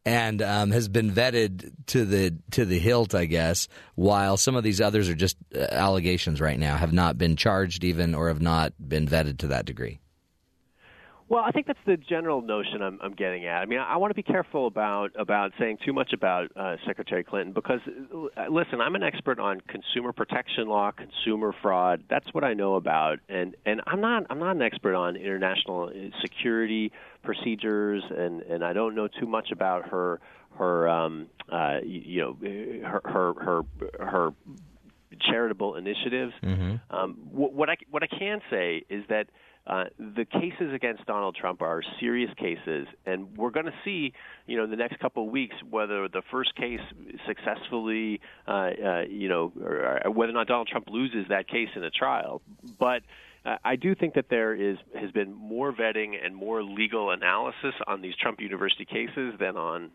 [0.06, 3.68] and um, has been vetted to the to the hilt, I guess.
[3.96, 7.84] While some of these others are just uh, allegations right now, have not been charged
[7.84, 10.00] even or have not been vetted to that degree.
[11.32, 13.62] Well, I think that's the general notion I'm, I'm getting at.
[13.62, 16.76] I mean, I, I want to be careful about about saying too much about uh,
[16.86, 22.04] Secretary Clinton because, uh, listen, I'm an expert on consumer protection law, consumer fraud.
[22.10, 25.84] That's what I know about, and and I'm not I'm not an expert on international
[25.84, 26.92] uh, security
[27.24, 30.20] procedures, and and I don't know too much about her
[30.58, 32.38] her um, uh, you know
[32.86, 33.62] her her her,
[34.06, 34.34] her
[35.30, 36.34] charitable initiatives.
[36.44, 36.94] Mm-hmm.
[36.94, 39.28] Um, what, what I what I can say is that
[39.68, 44.14] uh, the cases against Donald Trump are serious cases, and we're going to see,
[44.48, 46.80] you know, in the next couple of weeks whether the first case
[47.28, 51.70] successfully, uh, uh, you know, or, or whether or not Donald Trump loses that case
[51.76, 52.42] in a trial.
[52.80, 53.04] But
[53.46, 57.76] uh, I do think that there is has been more vetting and more legal analysis
[57.86, 59.92] on these Trump University cases than on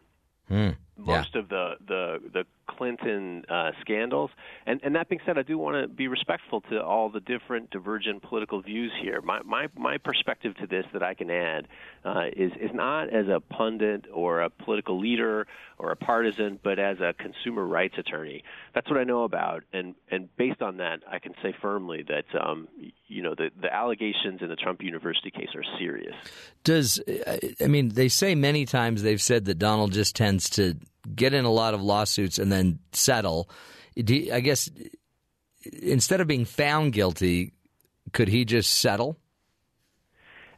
[0.50, 0.76] Mm.
[0.96, 4.31] most of the the the Clinton uh, scandals.
[4.66, 7.70] And and that being said, I do want to be respectful to all the different
[7.70, 9.20] divergent political views here.
[9.22, 11.68] My my my perspective to this that I can add
[12.05, 15.46] uh, is is not as a pundit or a political leader
[15.79, 18.42] or a partisan, but as a consumer rights attorney.
[18.74, 22.24] That's what I know about, and and based on that, I can say firmly that
[22.40, 22.68] um,
[23.07, 26.14] you know the the allegations in the Trump University case are serious.
[26.64, 27.00] Does
[27.61, 30.76] I mean they say many times they've said that Donald just tends to
[31.14, 33.49] get in a lot of lawsuits and then settle.
[33.95, 34.71] You, I guess
[35.83, 37.53] instead of being found guilty,
[38.12, 39.19] could he just settle?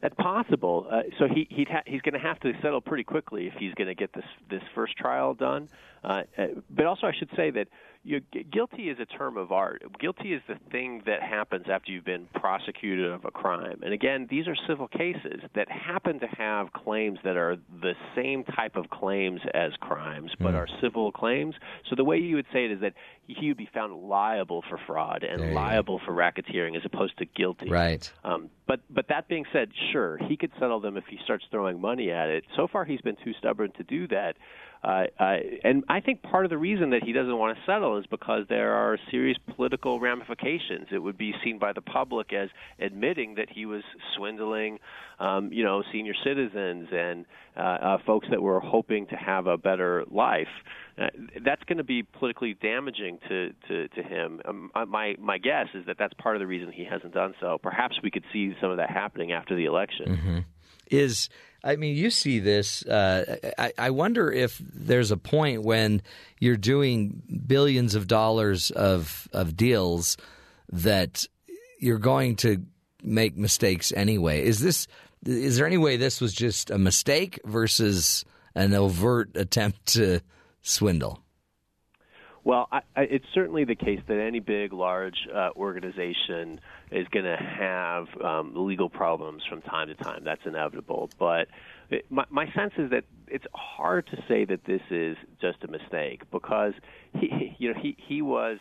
[0.01, 0.87] That's possible.
[0.89, 3.73] Uh, so he he'd ha- he's going to have to settle pretty quickly if he's
[3.73, 5.67] going to get this this first trial done.
[6.03, 6.23] Uh,
[6.69, 7.67] but also, I should say that
[8.03, 9.83] you know, guilty is a term of art.
[9.99, 13.81] Guilty is the thing that happens after you've been prosecuted of a crime.
[13.83, 18.45] And again, these are civil cases that happen to have claims that are the same
[18.45, 20.57] type of claims as crimes, but Mm.
[20.57, 21.55] are civil claims.
[21.89, 22.93] So the way you would say it is that
[23.27, 27.25] he would be found liable for fraud and There liable for racketeering as opposed to
[27.25, 27.69] guilty.
[27.69, 28.11] Right.
[28.23, 31.79] Um, but but that being said, sure, he could settle them if he starts throwing
[31.81, 32.45] money at it.
[32.55, 34.37] So far, he's been too stubborn to do that.
[34.81, 37.97] Uh, uh, and I think part of the reason that he doesn't want to settle
[37.97, 40.87] is because there are serious political ramifications.
[40.91, 43.83] It would be seen by the public as admitting that he was
[44.15, 44.79] swindling,
[45.19, 47.25] um, you know, senior citizens and
[47.57, 50.47] uh, uh, folks that were hoping to have a better life.
[50.97, 51.07] Uh,
[51.43, 54.39] that's going to be politically damaging to to, to him.
[54.45, 57.33] Um, uh, my my guess is that that's part of the reason he hasn't done
[57.41, 57.57] so.
[57.61, 60.05] Perhaps we could see some of that happening after the election.
[60.07, 60.39] Mm-hmm.
[60.89, 61.29] Is
[61.63, 62.85] I mean, you see this.
[62.85, 66.01] Uh, I, I wonder if there's a point when
[66.39, 70.17] you're doing billions of dollars of of deals
[70.71, 71.25] that
[71.79, 72.65] you're going to
[73.03, 74.43] make mistakes anyway.
[74.43, 74.87] Is this?
[75.25, 78.23] Is there any way this was just a mistake versus
[78.55, 80.21] an overt attempt to
[80.61, 81.21] swindle?
[82.43, 86.59] Well, I, I, it's certainly the case that any big, large uh, organization
[86.91, 90.23] is going to have um, legal problems from time to time.
[90.23, 91.09] That's inevitable.
[91.19, 91.47] But
[91.89, 95.67] it, my, my sense is that it's hard to say that this is just a
[95.67, 96.73] mistake because
[97.13, 98.57] he, you know, he he was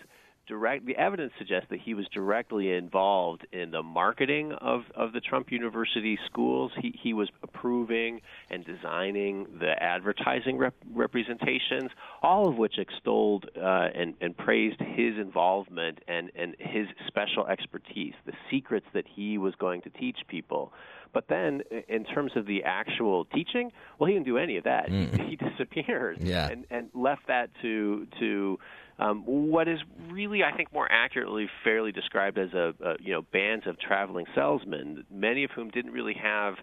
[0.48, 0.86] direct.
[0.86, 5.52] The evidence suggests that he was directly involved in the marketing of of the Trump
[5.52, 6.72] University schools.
[6.80, 11.90] He he was approving and designing the advertising rep- representations,
[12.22, 18.14] all of which extolled uh, and and praised his involvement and and his special expertise,
[18.26, 20.72] the secrets that he was going to teach people.
[21.12, 24.90] But then, in terms of the actual teaching, well, he didn't do any of that.
[24.90, 25.18] Mm.
[25.22, 26.48] He, he disappeared Yeah.
[26.48, 28.58] and and left that to to
[28.98, 29.78] um, what is
[30.10, 34.26] really, I think, more accurately fairly described as a, a you know bands of traveling
[34.34, 36.54] salesmen, many of whom didn't really have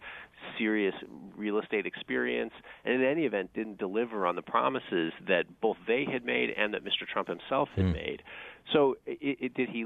[0.57, 0.93] serious
[1.37, 2.51] real estate experience,
[2.83, 6.73] and in any event didn't deliver on the promises that both they had made and
[6.73, 7.07] that Mr.
[7.11, 7.91] Trump himself had Hmm.
[7.93, 8.21] made.
[8.73, 9.85] So, it, it, did he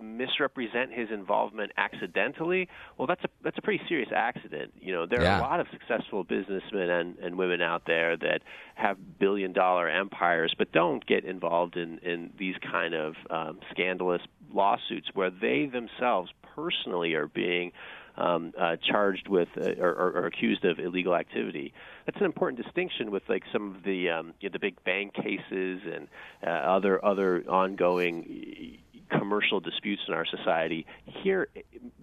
[0.00, 2.68] misrepresent his involvement accidentally?
[2.96, 4.72] Well, that's a that's a pretty serious accident.
[4.80, 5.34] You know, there Yeah.
[5.36, 8.40] are a lot of successful businessmen and, and women out there that
[8.74, 14.22] have billion dollar empires, but don't get involved in in these kind of um, scandalous
[14.52, 17.72] lawsuits where they themselves personally are being
[18.16, 21.74] um, uh, charged with uh, or, or, or accused of illegal activity.
[22.06, 25.12] That's an important distinction with like some of the um, you know, the big bank
[25.14, 26.08] cases and
[26.46, 28.78] uh, other other ongoing
[29.10, 30.86] commercial disputes in our society.
[31.04, 31.48] Here,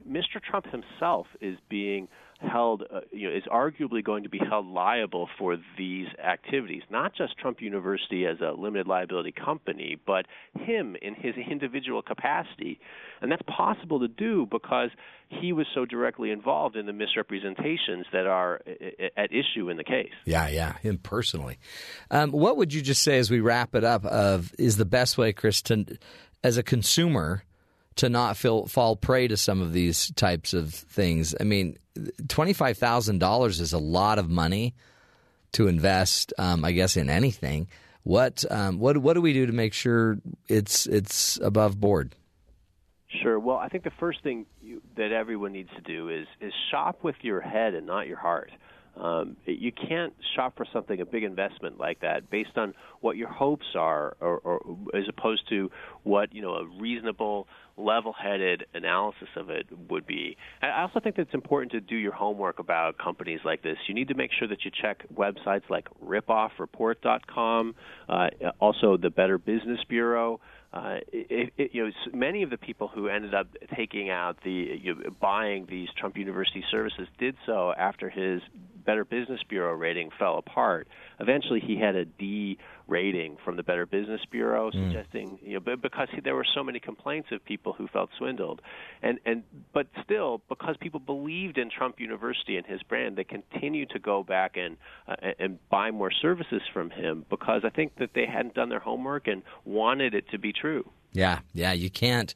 [0.08, 0.42] Mr.
[0.42, 2.08] Trump himself is being
[2.44, 6.84] held, uh, you know, is arguably going to be held liable for these activities.
[6.90, 10.26] Not just Trump University as a limited liability company, but
[10.60, 12.80] him in his individual capacity.
[13.22, 14.90] And that's possible to do because
[15.30, 19.84] he was so directly involved in the misrepresentations that are uh, at issue in the
[19.84, 20.12] case.
[20.26, 21.60] Yeah, yeah, him personally.
[22.12, 24.06] Um, what would you just say as we wrap it up?
[24.06, 25.86] Of is the best way, Chris, to
[26.44, 27.44] as a consumer
[27.96, 31.36] to not feel, fall prey to some of these types of things.
[31.40, 31.78] I mean,
[32.28, 34.74] twenty five thousand dollars is a lot of money
[35.54, 36.34] to invest.
[36.38, 37.68] Um, I guess in anything.
[38.04, 40.18] What um, what what do we do to make sure
[40.50, 42.16] it's it's above board?
[43.22, 43.40] Sure.
[43.40, 47.00] Well, I think the first thing you, that everyone needs to do is is shop
[47.04, 48.52] with your head and not your heart.
[48.96, 53.28] Um, you can't shop for something a big investment like that based on what your
[53.28, 54.62] hopes are, or, or
[54.94, 55.72] as opposed to
[56.04, 60.38] what you know a reasonable, level-headed analysis of it would be.
[60.62, 63.78] I also think that it's important to do your homework about companies like this.
[63.88, 67.76] You need to make sure that you check websites like ripoffreport.com,
[68.08, 68.28] uh,
[68.60, 70.40] also the Better Business Bureau.
[70.74, 73.46] Uh, it, it, you know, many of the people who ended up
[73.76, 78.42] taking out the you know, buying these Trump University services did so after his
[78.84, 80.88] Better Business Bureau rating fell apart.
[81.20, 82.58] Eventually, he had a D
[82.88, 84.92] rating from the Better Business Bureau, Hmm.
[84.92, 88.62] suggesting you know, because there were so many complaints of people who felt swindled,
[89.02, 93.90] and and but still, because people believed in Trump University and his brand, they continued
[93.92, 94.78] to go back and
[95.08, 98.80] uh, and buy more services from him because I think that they hadn't done their
[98.80, 100.90] homework and wanted it to be true.
[101.14, 102.34] Yeah, yeah, you can't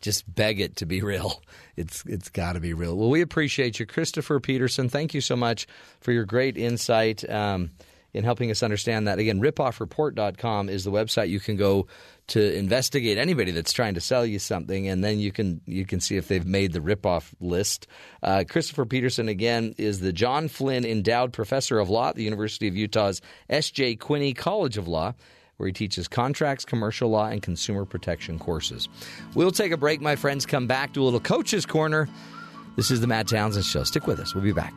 [0.00, 1.42] just beg it to be real.
[1.76, 2.96] It's it's got to be real.
[2.96, 4.88] Well, we appreciate you, Christopher Peterson.
[4.88, 5.66] Thank you so much
[6.00, 7.70] for your great insight um,
[8.12, 9.18] in helping us understand that.
[9.18, 11.86] Again, ripoffreport.com is the website you can go
[12.28, 16.00] to investigate anybody that's trying to sell you something, and then you can you can
[16.00, 17.86] see if they've made the ripoff list.
[18.22, 22.68] Uh, Christopher Peterson again is the John Flynn Endowed Professor of Law at the University
[22.68, 23.96] of Utah's S.J.
[23.96, 25.14] Quinney College of Law
[25.60, 28.88] where he teaches contracts, commercial law, and consumer protection courses.
[29.34, 30.46] We'll take a break, my friends.
[30.46, 32.08] Come back to a little Coach's Corner.
[32.76, 33.84] This is the Matt Townsend Show.
[33.84, 34.34] Stick with us.
[34.34, 34.72] We'll be back.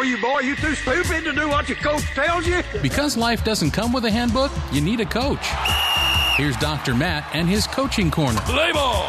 [0.00, 0.40] What's the matter with you, boy?
[0.40, 2.62] You too stupid to do what your coach tells you?
[2.80, 5.46] Because life doesn't come with a handbook, you need a coach.
[6.36, 6.94] Here's Dr.
[6.94, 8.40] Matt and his coaching corner.
[8.42, 9.02] Play ball!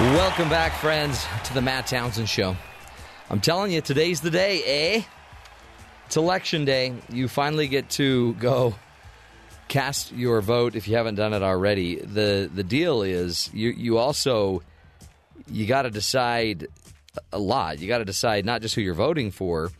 [0.00, 2.56] Welcome back, friends, to the Matt Townsend Show.
[3.28, 5.02] I'm telling you, today's the day, eh?
[6.06, 6.94] It's election day.
[7.10, 8.74] You finally get to go
[9.68, 11.96] cast your vote if you haven't done it already.
[11.96, 14.62] The the deal is you you also
[15.50, 16.68] you got to decide
[17.32, 17.78] a lot.
[17.78, 19.70] You got to decide not just who you're voting for,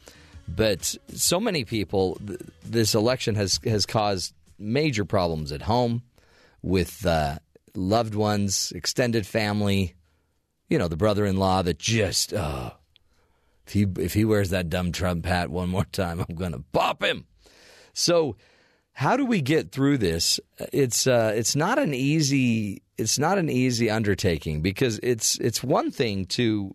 [0.48, 6.02] but so many people th- this election has has caused major problems at home
[6.62, 7.38] with uh,
[7.74, 9.94] loved ones, extended family,
[10.68, 12.70] you know, the brother-in-law that just uh,
[13.66, 16.64] if he if he wears that dumb Trump hat one more time, I'm going to
[16.72, 17.26] pop him.
[17.92, 18.36] So,
[18.92, 20.40] how do we get through this?
[20.72, 25.90] It's uh, it's not an easy it's not an easy undertaking because it's it's one
[25.90, 26.74] thing to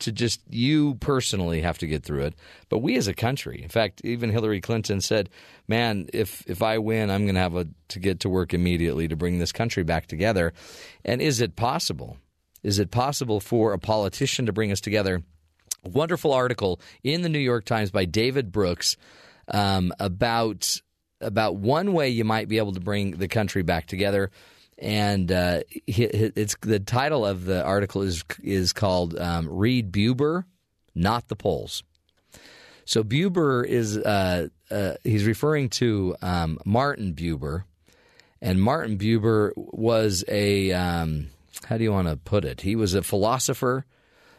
[0.00, 2.34] to just you personally have to get through it,
[2.68, 3.62] but we as a country.
[3.62, 5.30] In fact, even Hillary Clinton said,
[5.68, 9.08] "Man, if if I win, I'm going to have a, to get to work immediately
[9.08, 10.52] to bring this country back together."
[11.04, 12.18] And is it possible?
[12.62, 15.22] Is it possible for a politician to bring us together?
[15.84, 18.96] Wonderful article in the New York Times by David Brooks
[19.48, 20.80] um, about
[21.20, 24.30] about one way you might be able to bring the country back together
[24.80, 30.44] and uh, it's the title of the article is is called um, "Read Buber,
[30.94, 31.82] Not the Polls."
[32.86, 37.64] So Buber is uh, uh, he's referring to um, Martin Buber,
[38.40, 41.28] and Martin Buber was a um,
[41.66, 42.62] how do you want to put it?
[42.62, 43.84] He was a philosopher.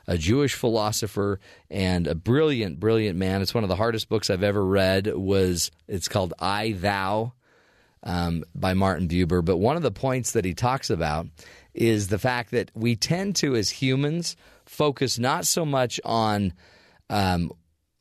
[0.08, 1.40] A Jewish philosopher
[1.70, 3.44] and a brilliant, brilliant man.
[3.44, 5.06] It's one of the hardest books I've ever read.
[5.16, 7.34] Was it's called "I Thou,"
[8.04, 9.44] um, by Martin Buber.
[9.44, 11.28] But one of the points that he talks about
[11.74, 14.36] is the fact that we tend to, as humans,
[14.66, 16.54] focus not so much on.
[17.10, 17.52] Um,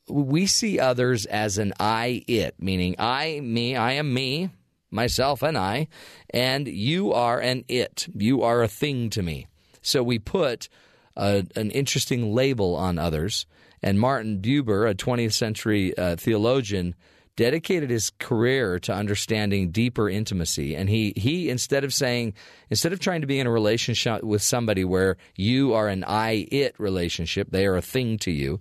[0.09, 4.51] we see others as an I it, meaning I, me, I am me,
[4.91, 5.89] myself, and I,
[6.31, 8.09] and you are an it.
[8.15, 9.47] You are a thing to me.
[9.83, 10.69] So we put
[11.17, 13.47] a, an interesting label on others.
[13.83, 16.95] And Martin Buber, a 20th century uh, theologian,
[17.41, 20.77] dedicated his career to understanding deeper intimacy.
[20.77, 22.35] And he he instead of saying
[22.69, 26.47] instead of trying to be in a relationship with somebody where you are an i
[26.53, 28.61] it relationship they are a thing to you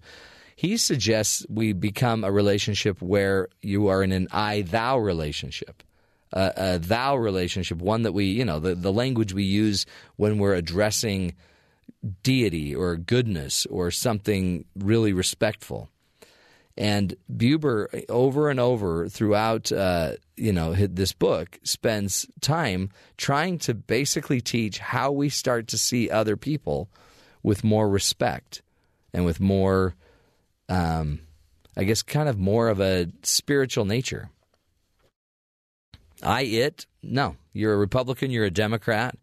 [0.55, 5.83] he suggests we become a relationship where you are in an i thou relationship
[6.31, 10.53] a thou relationship one that we you know the, the language we use when we're
[10.53, 11.35] addressing
[12.23, 15.89] deity or goodness or something really respectful
[16.79, 23.73] and Buber, over and over throughout, uh, you know, this book, spends time trying to
[23.73, 26.89] basically teach how we start to see other people
[27.43, 28.61] with more respect
[29.13, 29.93] and with more,
[30.69, 31.19] um,
[31.75, 34.29] I guess, kind of more of a spiritual nature.
[36.23, 37.35] I, it, no.
[37.51, 39.17] You're a Republican, you're a Democrat,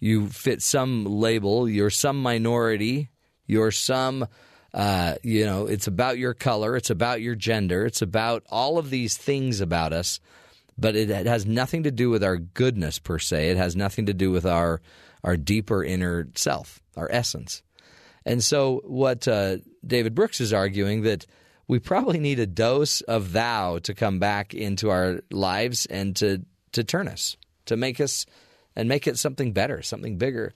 [0.00, 3.10] you fit some label, you're some minority,
[3.46, 4.26] you're some,
[4.72, 8.90] uh, you know, it's about your color, it's about your gender, it's about all of
[8.90, 10.20] these things about us,
[10.78, 13.50] but it, it has nothing to do with our goodness per se.
[13.50, 14.80] It has nothing to do with our
[15.22, 17.62] our deeper inner self, our essence.
[18.24, 21.26] And so, what uh, David Brooks is arguing that
[21.68, 26.44] we probably need a dose of thou to come back into our lives and to
[26.72, 28.26] to turn us, to make us
[28.76, 30.52] and make it something better, something bigger.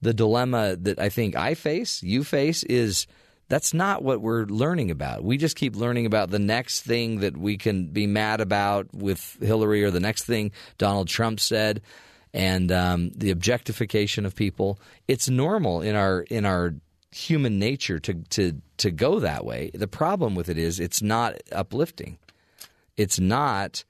[0.00, 3.06] The dilemma that I think I face, you face, is
[3.48, 5.24] that's not what we're learning about.
[5.24, 9.38] We just keep learning about the next thing that we can be mad about with
[9.40, 11.80] Hillary or the next thing Donald Trump said
[12.34, 14.78] and um, the objectification of people.
[15.06, 16.74] It's normal in our in our
[17.10, 19.70] human nature to to to go that way.
[19.74, 22.18] The problem with it is it's not uplifting.
[22.96, 23.84] It's not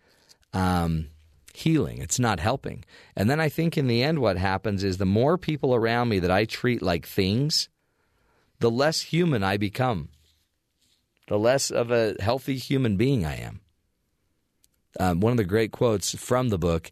[0.52, 1.08] um,
[1.52, 1.98] healing.
[1.98, 2.84] It's not helping.
[3.16, 6.20] And then I think in the end, what happens is the more people around me
[6.20, 7.68] that I treat like things,
[8.60, 10.08] the less human I become.
[11.28, 13.60] The less of a healthy human being I am.
[14.98, 16.90] Um, one of the great quotes from the book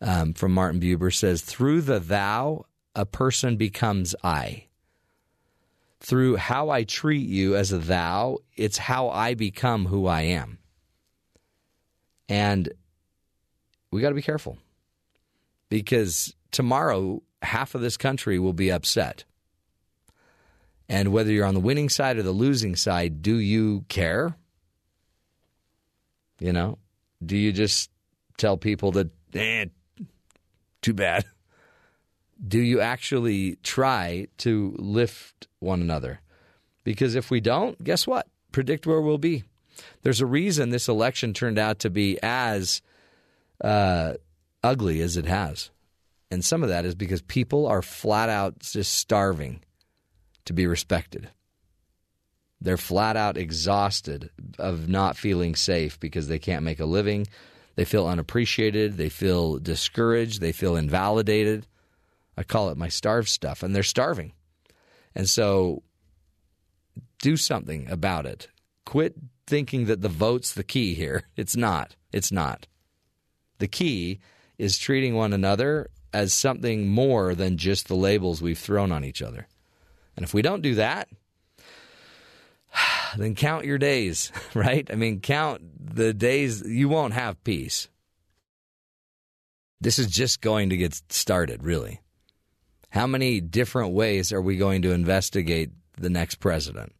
[0.00, 4.66] um, from Martin Buber says, Through the thou, a person becomes I.
[6.00, 10.58] Through how I treat you as a thou, it's how I become who I am.
[12.28, 12.72] And
[13.90, 14.58] we got to be careful
[15.68, 19.24] because tomorrow, half of this country will be upset.
[20.90, 24.34] And whether you're on the winning side or the losing side, do you care?
[26.40, 26.78] You know,
[27.24, 27.90] do you just
[28.38, 29.66] tell people that, eh,
[30.82, 31.24] too bad?
[32.44, 36.20] Do you actually try to lift one another?
[36.82, 38.26] Because if we don't, guess what?
[38.50, 39.44] Predict where we'll be.
[40.02, 42.82] There's a reason this election turned out to be as
[43.62, 44.14] uh,
[44.64, 45.70] ugly as it has.
[46.32, 49.60] And some of that is because people are flat out just starving
[50.50, 51.30] to be respected.
[52.60, 57.28] They're flat out exhausted of not feeling safe because they can't make a living.
[57.76, 58.96] They feel unappreciated.
[58.96, 60.40] They feel discouraged.
[60.40, 61.68] They feel invalidated.
[62.36, 64.32] I call it my starved stuff, and they're starving.
[65.14, 65.84] And so
[67.22, 68.48] do something about it.
[68.84, 69.14] Quit
[69.46, 71.28] thinking that the vote's the key here.
[71.36, 71.94] It's not.
[72.12, 72.66] It's not.
[73.58, 74.18] The key
[74.58, 79.22] is treating one another as something more than just the labels we've thrown on each
[79.22, 79.46] other.
[80.16, 81.08] And if we don't do that,
[83.16, 84.88] then count your days, right?
[84.90, 85.62] I mean, count
[85.94, 87.88] the days you won't have peace.
[89.80, 92.00] This is just going to get started, really.
[92.90, 96.92] How many different ways are we going to investigate the next president?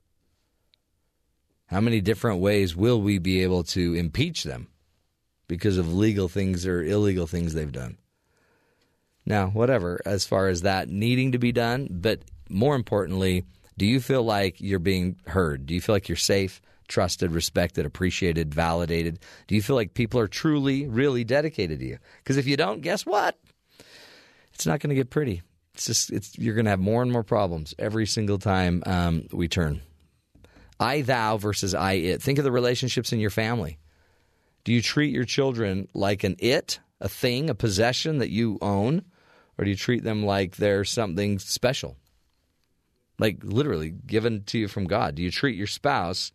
[1.67, 4.69] How many different ways will we be able to impeach them
[5.47, 7.99] because of legal things or illegal things they've done?
[9.27, 13.45] Now, whatever, as far as that needing to be done, but more importantly,
[13.79, 15.67] do you feel like you're being heard?
[15.67, 19.19] Do you feel like you're safe, trusted, respected, appreciated, validated?
[19.47, 21.99] Do you feel like people are truly, really dedicated to you?
[22.19, 23.39] Because if you don't, guess what?
[24.53, 25.43] It's not going to get pretty.
[25.75, 29.27] It's just it's you're going to have more and more problems every single time um,
[29.33, 29.81] we turn.
[30.79, 32.23] I thou versus I it.
[32.23, 33.79] Think of the relationships in your family.
[34.65, 39.05] Do you treat your children like an it, a thing, a possession that you own,
[39.57, 41.97] or do you treat them like they're something special?
[43.21, 45.15] Like literally given to you from God.
[45.15, 46.33] Do you treat your spouse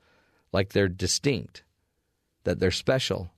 [0.53, 1.63] like they're distinct,
[2.43, 3.31] that they're special?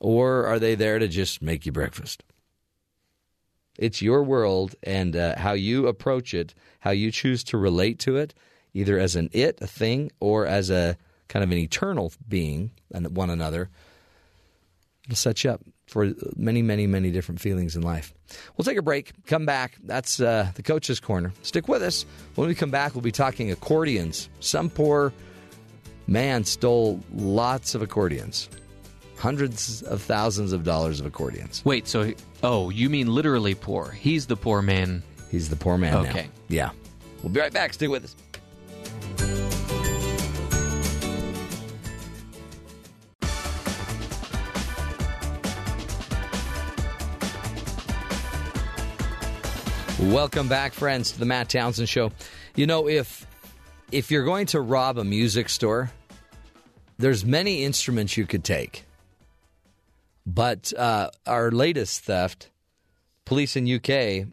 [0.00, 2.24] Or are they there to just make you breakfast?
[3.78, 8.16] It's your world, and uh, how you approach it, how you choose to relate to
[8.16, 8.34] it,
[8.74, 10.96] either as an it, a thing, or as a
[11.28, 13.70] kind of an eternal being and one another,
[15.04, 18.14] it'll set you up for many, many, many different feelings in life.
[18.56, 19.76] We'll take a break, come back.
[19.82, 21.32] That's uh, the coach's corner.
[21.42, 22.04] Stick with us.
[22.34, 24.28] When we come back, we'll be talking accordions.
[24.40, 25.12] Some poor
[26.06, 28.48] man stole lots of accordions
[29.18, 31.64] hundreds of thousands of dollars of accordions.
[31.64, 32.12] Wait, so
[32.42, 33.90] oh, you mean literally poor?
[33.90, 35.02] He's the poor man.
[35.30, 36.22] He's the poor man Okay.
[36.22, 36.28] now.
[36.48, 36.70] Yeah.
[37.22, 37.74] We'll be right back.
[37.74, 38.16] Stay with us.
[50.00, 52.12] Welcome back, friends, to the Matt Townsend Show.
[52.54, 53.26] You know, if
[53.90, 55.90] if you're going to rob a music store,
[56.98, 58.84] there's many instruments you could take.
[60.24, 62.48] But uh, our latest theft,
[63.24, 64.28] police in UK,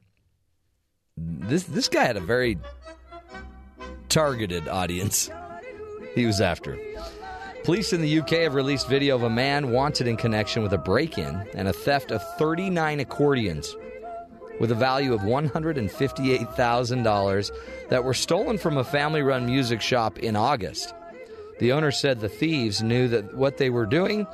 [1.17, 2.59] this this guy had a very
[4.07, 5.31] targeted audience.
[6.13, 6.77] He was after.
[7.63, 10.77] Police in the UK have released video of a man wanted in connection with a
[10.77, 13.75] break in and a theft of 39 accordions
[14.59, 17.51] with a value of $158,000
[17.89, 20.93] that were stolen from a family run music shop in August.
[21.59, 24.25] The owner said the thieves knew that what they were doing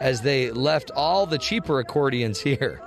[0.00, 2.82] as they left all the cheaper accordions here.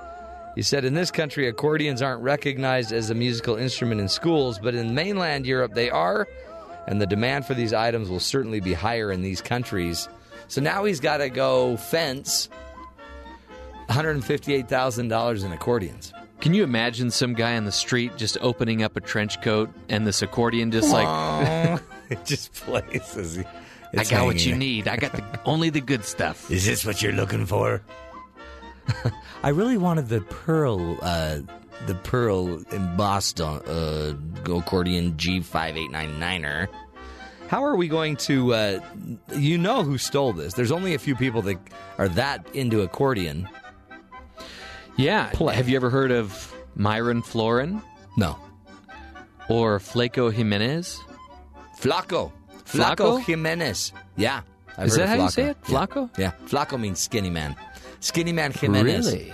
[0.56, 4.76] He said in this country, accordions aren't recognized as a musical instrument in schools, but
[4.76, 6.28] in mainland Europe they are,
[6.88, 10.10] and the demand for these items will certainly be higher in these countries.
[10.48, 12.50] So now he's got to go fence
[13.90, 16.14] $158,000 in accordions.
[16.42, 20.08] Can you imagine some guy on the street just opening up a trench coat and
[20.08, 23.44] this accordion just like it just plays as he,
[23.98, 24.60] I got what you there.
[24.60, 24.88] need.
[24.88, 26.50] I got the only the good stuff.
[26.50, 27.82] Is this what you're looking for?
[29.44, 31.40] I really wanted the pearl, uh,
[31.88, 33.60] the pearl embossed uh,
[34.46, 36.70] accordion G five eight nine niner.
[37.48, 38.54] How are we going to?
[38.54, 38.80] Uh,
[39.36, 40.54] you know who stole this?
[40.54, 41.58] There's only a few people that
[41.98, 43.50] are that into accordion.
[45.00, 45.32] Yeah.
[45.54, 47.82] Have you ever heard of Myron Floren?
[48.18, 48.38] No.
[49.48, 51.00] Or Flaco Jimenez?
[51.80, 52.32] Flaco.
[52.66, 52.96] Flaco?
[52.96, 53.94] Flaco Jimenez.
[54.18, 54.42] Yeah.
[54.78, 55.32] I've Is heard that of how you Flaco.
[55.32, 55.58] say it?
[55.68, 55.74] Yeah.
[55.86, 56.10] Flaco?
[56.20, 56.32] Yeah.
[56.48, 57.56] Flaco means skinny man.
[58.02, 59.14] Skinny man Jimenez.
[59.14, 59.34] Really?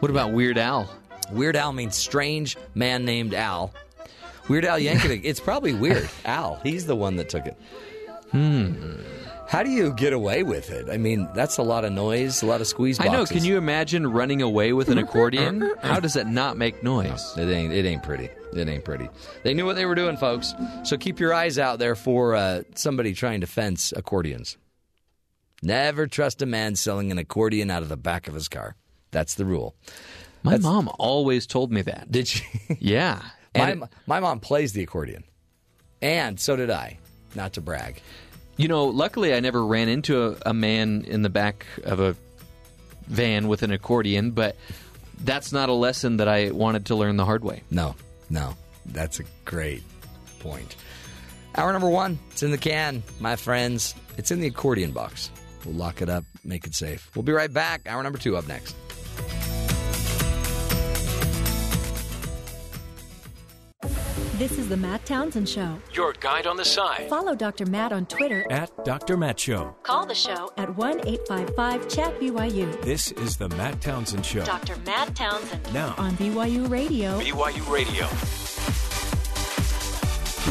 [0.00, 0.90] What about Weird Al?
[1.30, 3.72] Weird Al means strange man named Al.
[4.48, 5.20] Weird Al Yankovic.
[5.24, 6.56] it's probably Weird Al.
[6.62, 7.56] He's the one that took it.
[8.32, 8.96] Hmm.
[9.46, 10.88] How do you get away with it?
[10.90, 13.12] I mean, that's a lot of noise, a lot of squeeze boxes.
[13.14, 13.26] I know.
[13.26, 15.72] Can you imagine running away with an accordion?
[15.82, 17.36] How does that not make noise?
[17.36, 17.72] It ain't.
[17.72, 18.30] It ain't pretty.
[18.54, 19.08] It ain't pretty.
[19.42, 20.54] They knew what they were doing, folks.
[20.84, 24.56] So keep your eyes out there for uh, somebody trying to fence accordions.
[25.62, 28.76] Never trust a man selling an accordion out of the back of his car.
[29.10, 29.74] That's the rule.
[30.42, 32.10] My mom always told me that.
[32.10, 32.44] Did she?
[32.80, 33.20] Yeah.
[33.56, 35.24] my, it- my mom plays the accordion,
[36.02, 36.98] and so did I.
[37.34, 38.00] Not to brag.
[38.56, 42.16] You know, luckily I never ran into a, a man in the back of a
[43.06, 44.56] van with an accordion, but
[45.22, 47.62] that's not a lesson that I wanted to learn the hard way.
[47.70, 47.94] No,
[48.30, 48.54] no.
[48.86, 49.82] That's a great
[50.40, 50.76] point.
[51.56, 53.94] Hour number one, it's in the can, my friends.
[54.18, 55.30] It's in the accordion box.
[55.64, 57.10] We'll lock it up, make it safe.
[57.14, 57.82] We'll be right back.
[57.86, 58.76] Hour number two up next.
[64.38, 65.78] This is the Matt Townsend Show.
[65.92, 67.08] Your guide on the side.
[67.08, 67.66] Follow Dr.
[67.66, 68.44] Matt on Twitter.
[68.50, 69.16] At Dr.
[69.16, 69.76] Matt Show.
[69.84, 72.82] Call the show at 1 855 Chat BYU.
[72.82, 74.44] This is the Matt Townsend Show.
[74.44, 74.74] Dr.
[74.84, 75.72] Matt Townsend.
[75.72, 75.94] Now.
[75.98, 77.20] On BYU Radio.
[77.20, 78.08] BYU Radio.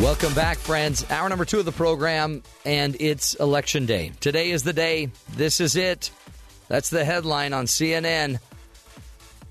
[0.02, 1.06] Welcome back, friends.
[1.12, 4.14] Hour number two of the program, and it's election day.
[4.22, 5.12] Today is the day.
[5.34, 6.10] This is it.
[6.70, 8.40] That's the headline on CNN.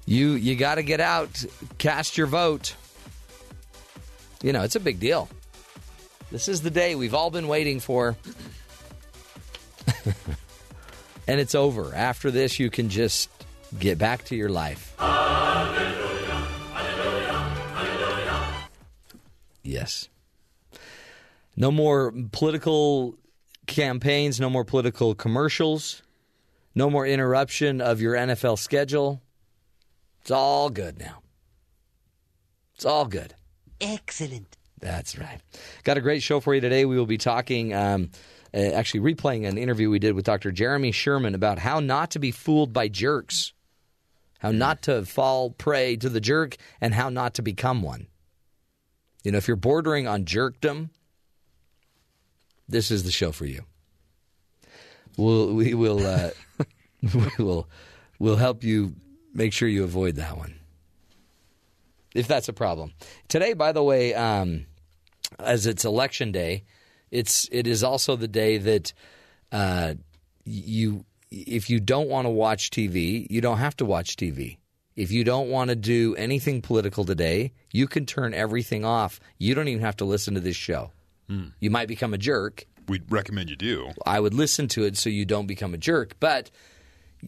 [0.07, 1.45] You you got to get out,
[1.77, 2.77] cast your vote.
[4.43, 5.29] You know, it's a big deal.
[6.31, 8.17] This is the day we've all been waiting for.
[11.29, 11.95] and it's over.
[11.95, 13.31] After this, you can just
[13.79, 14.95] get back to your life.
[19.63, 20.09] Yes.
[21.57, 23.15] No more political
[23.67, 26.03] campaigns, no more political commercials,
[26.75, 29.23] no more interruption of your NFL schedule.
[30.23, 31.23] It's all good now.
[32.75, 33.35] It's all good.
[33.83, 34.57] Excellent.
[34.81, 35.41] That's right.
[35.83, 36.85] Got a great show for you today.
[36.85, 38.11] We will be talking, um,
[38.55, 40.53] uh, actually replaying an interview we did with Dr.
[40.53, 43.53] Jeremy Sherman about how not to be fooled by jerks,
[44.39, 48.07] how not to fall prey to the jerk, and how not to become one.
[49.25, 50.91] You know, if you're bordering on jerkdom,
[52.69, 53.65] this is the show for you.
[55.17, 56.31] We'll, we will uh,
[57.15, 57.69] we will
[58.19, 58.95] we'll help you
[59.35, 60.55] make sure you avoid that one
[62.15, 62.93] if that's a problem.
[63.29, 64.67] Today, by the way, um,
[65.39, 66.65] as it's election day,
[67.11, 68.93] it's it is also the day that
[69.51, 69.95] uh,
[70.45, 74.59] you if you don't want to watch TV, you don't have to watch TV.
[74.95, 79.21] If you don't want to do anything political today, you can turn everything off.
[79.39, 80.91] You don't even have to listen to this show.
[81.61, 82.67] You might become a jerk.
[82.89, 83.91] We'd recommend you do.
[84.05, 86.51] I would listen to it so you don't become a jerk, but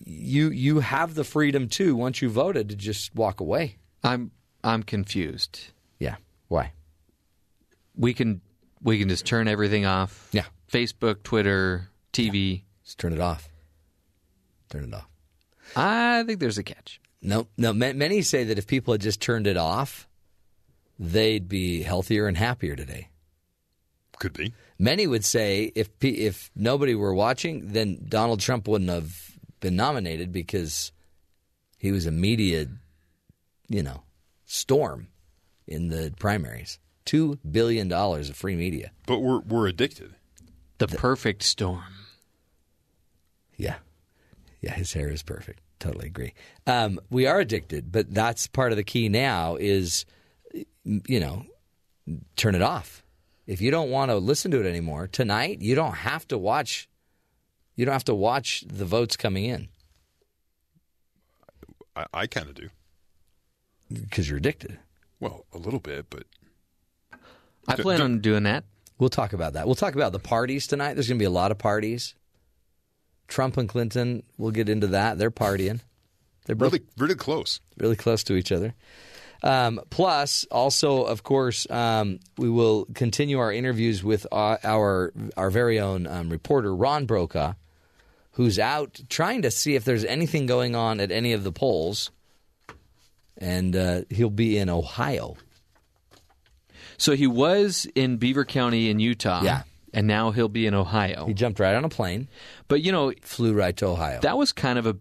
[0.05, 3.77] you you have the freedom too once you voted to just walk away.
[4.03, 4.33] I'm
[4.65, 5.71] I'm confused.
[5.99, 6.17] Yeah.
[6.49, 6.73] Why?
[7.97, 8.41] We can
[8.83, 10.29] we can just turn everything off.
[10.33, 10.47] Yeah.
[10.73, 12.63] Facebook, Twitter, TV.
[12.83, 13.49] Just turn it off.
[14.71, 15.09] Turn it off.
[15.77, 17.01] I think there's a catch.
[17.23, 17.73] No, no.
[17.73, 20.09] Many say that if people had just turned it off,
[20.99, 23.09] they'd be healthier and happier today.
[24.19, 24.53] Could be.
[24.79, 30.33] Many would say if if nobody were watching, then Donald Trump wouldn't have been nominated
[30.33, 30.93] because
[31.79, 32.67] he was a media,
[33.69, 34.03] you know,
[34.45, 35.09] storm
[35.67, 36.79] in the primaries.
[37.05, 38.91] Two billion dollars of free media.
[39.07, 40.15] But we're we're addicted.
[40.79, 41.85] The perfect storm.
[43.57, 43.77] Yeah.
[44.61, 45.61] Yeah, his hair is perfect.
[45.79, 46.33] Totally agree.
[46.67, 50.07] Um, we are addicted, but that's part of the key now is,
[50.85, 51.45] you know,
[52.37, 53.05] turn it off.
[53.47, 56.89] If you don't want to listen to it anymore, tonight you don't have to watch
[57.77, 59.69] you don't have to watch the votes coming in
[61.97, 62.71] I, I kind of do.
[64.03, 64.79] Because you're addicted.
[65.21, 66.25] Well, a little bit, but
[67.69, 68.65] I plan on doing that.
[68.99, 69.67] We'll talk about that.
[69.67, 70.95] We'll talk about the parties tonight.
[70.95, 72.15] There's going to be a lot of parties.
[73.27, 75.19] Trump and Clinton, we'll get into that.
[75.19, 75.81] They're partying.
[76.47, 77.61] They're both really, really close.
[77.79, 78.75] really close to each other.
[79.43, 85.51] Um, plus, also, of course, um, we will continue our interviews with our our, our
[85.51, 87.55] very own um, reporter Ron Brokaw,
[88.33, 92.11] who's out trying to see if there's anything going on at any of the polls,
[93.39, 95.37] and uh, he'll be in Ohio.
[96.97, 99.43] So he was in Beaver County in Utah.
[99.43, 99.63] Yeah.
[99.93, 101.27] And now he'll be in Ohio.
[101.27, 102.29] He jumped right on a plane,
[102.67, 104.21] But, you know, flew right to Ohio.
[104.23, 104.97] that was kind of a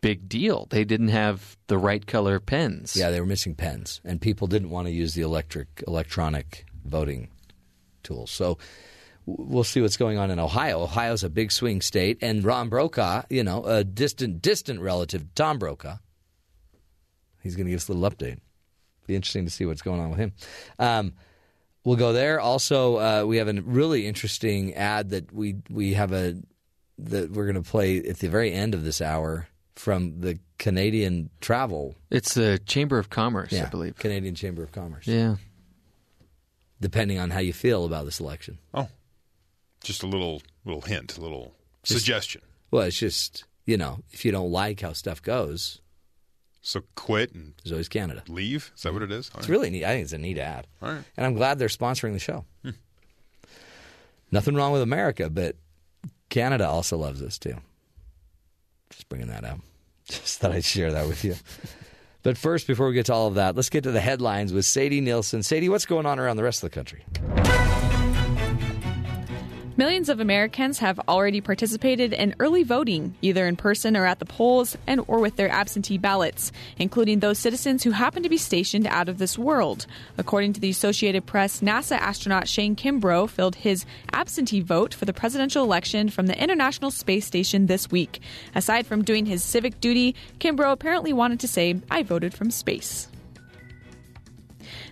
[0.00, 0.66] big deal.
[0.70, 2.96] They didn't have the right color pens.
[2.96, 7.28] Yeah, they were missing pens, and people didn't want to use the electric electronic voting
[8.02, 8.32] tools.
[8.32, 8.58] So
[9.26, 10.82] we'll see what's going on in Ohio.
[10.82, 15.28] Ohio's a big swing state, and Ron Brokaw, you know, a distant distant relative, to
[15.36, 15.98] Tom Brokaw.
[17.42, 18.38] He's going to give us a little update.
[19.06, 20.32] Be interesting to see what's going on with him.
[20.78, 21.14] Um,
[21.84, 22.40] we'll go there.
[22.40, 26.36] Also, uh, we have a really interesting ad that we we have a
[26.98, 31.30] that we're going to play at the very end of this hour from the Canadian
[31.40, 33.96] travel It's the Chamber of Commerce, yeah, I believe.
[33.96, 35.06] Canadian Chamber of Commerce.
[35.06, 35.36] Yeah.
[36.80, 38.58] Depending on how you feel about this election.
[38.74, 38.88] Oh,
[39.82, 42.42] just a little little hint, a little suggestion.
[42.70, 45.80] Well, it's just, you know, if you don't like how stuff goes,
[46.62, 48.22] So quit and always Canada.
[48.28, 48.70] leave.
[48.76, 49.30] Is that what it is?
[49.34, 49.52] All It's right.
[49.54, 49.84] really neat.
[49.84, 50.66] I think it's a neat ad.
[50.80, 51.02] All right.
[51.16, 52.44] And I'm glad they're sponsoring the show.
[52.62, 52.70] Hmm.
[54.30, 55.56] Nothing wrong with America, but
[56.30, 57.56] Canada also loves us too.
[58.90, 59.58] Just bringing that up.
[60.08, 61.34] Just thought I'd share that with you.
[62.24, 64.64] But first, before we get to all of that, let's get to the headlines with
[64.64, 65.42] Sadie Nielsen.
[65.42, 67.02] Sadie, what's going on around the rest of the country?
[69.82, 74.24] Millions of Americans have already participated in early voting, either in person or at the
[74.24, 78.86] polls, and or with their absentee ballots, including those citizens who happen to be stationed
[78.86, 79.86] out of this world.
[80.16, 85.12] According to the Associated Press, NASA astronaut Shane Kimbrough filled his absentee vote for the
[85.12, 88.20] presidential election from the International Space Station this week.
[88.54, 93.08] Aside from doing his civic duty, Kimbrough apparently wanted to say, "I voted from space."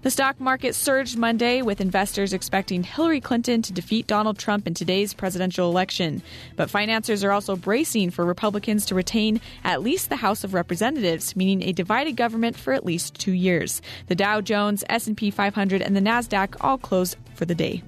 [0.03, 4.73] The stock market surged Monday with investors expecting Hillary Clinton to defeat Donald Trump in
[4.73, 6.23] today's presidential election.
[6.57, 11.37] But financiers are also bracing for Republicans to retain at least the House of Representatives,
[11.37, 13.83] meaning a divided government for at least 2 years.
[14.07, 17.83] The Dow Jones, S&P 500 and the Nasdaq all closed for the day.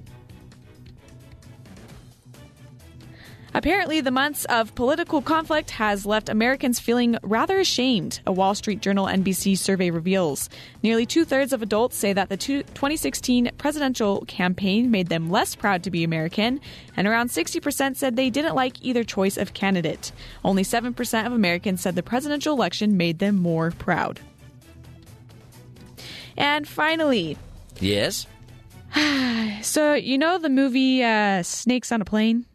[3.55, 8.81] Apparently, the months of political conflict has left Americans feeling rather ashamed, a Wall Street
[8.81, 10.49] Journal NBC survey reveals.
[10.81, 15.83] Nearly two thirds of adults say that the 2016 presidential campaign made them less proud
[15.83, 16.59] to be American,
[16.97, 20.11] and around 60% said they didn't like either choice of candidate.
[20.43, 24.19] Only 7% of Americans said the presidential election made them more proud.
[26.35, 27.37] And finally,
[27.79, 28.27] Yes.
[29.61, 32.45] so you know the movie uh, Snakes on a Plane?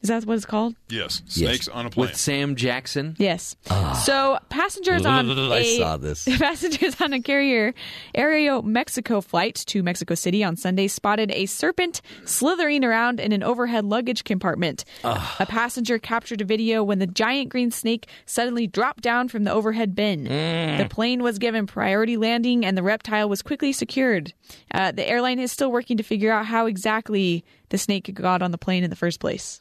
[0.00, 0.76] Is that what it's called?
[0.88, 1.22] Yes.
[1.26, 2.06] Snakes on a plane.
[2.06, 3.16] With Sam Jackson.
[3.18, 3.56] Yes.
[3.68, 3.94] Ah.
[4.06, 6.24] So passengers on I a saw this.
[6.38, 7.74] passengers on a carrier
[8.14, 13.84] Aeromexico flight to Mexico City on Sunday spotted a serpent slithering around in an overhead
[13.84, 14.84] luggage compartment.
[15.02, 15.36] Ah.
[15.40, 19.52] A passenger captured a video when the giant green snake suddenly dropped down from the
[19.52, 20.26] overhead bin.
[20.26, 20.78] Mm.
[20.78, 24.32] The plane was given priority landing and the reptile was quickly secured.
[24.72, 28.52] Uh, the airline is still working to figure out how exactly the snake got on
[28.52, 29.60] the plane in the first place.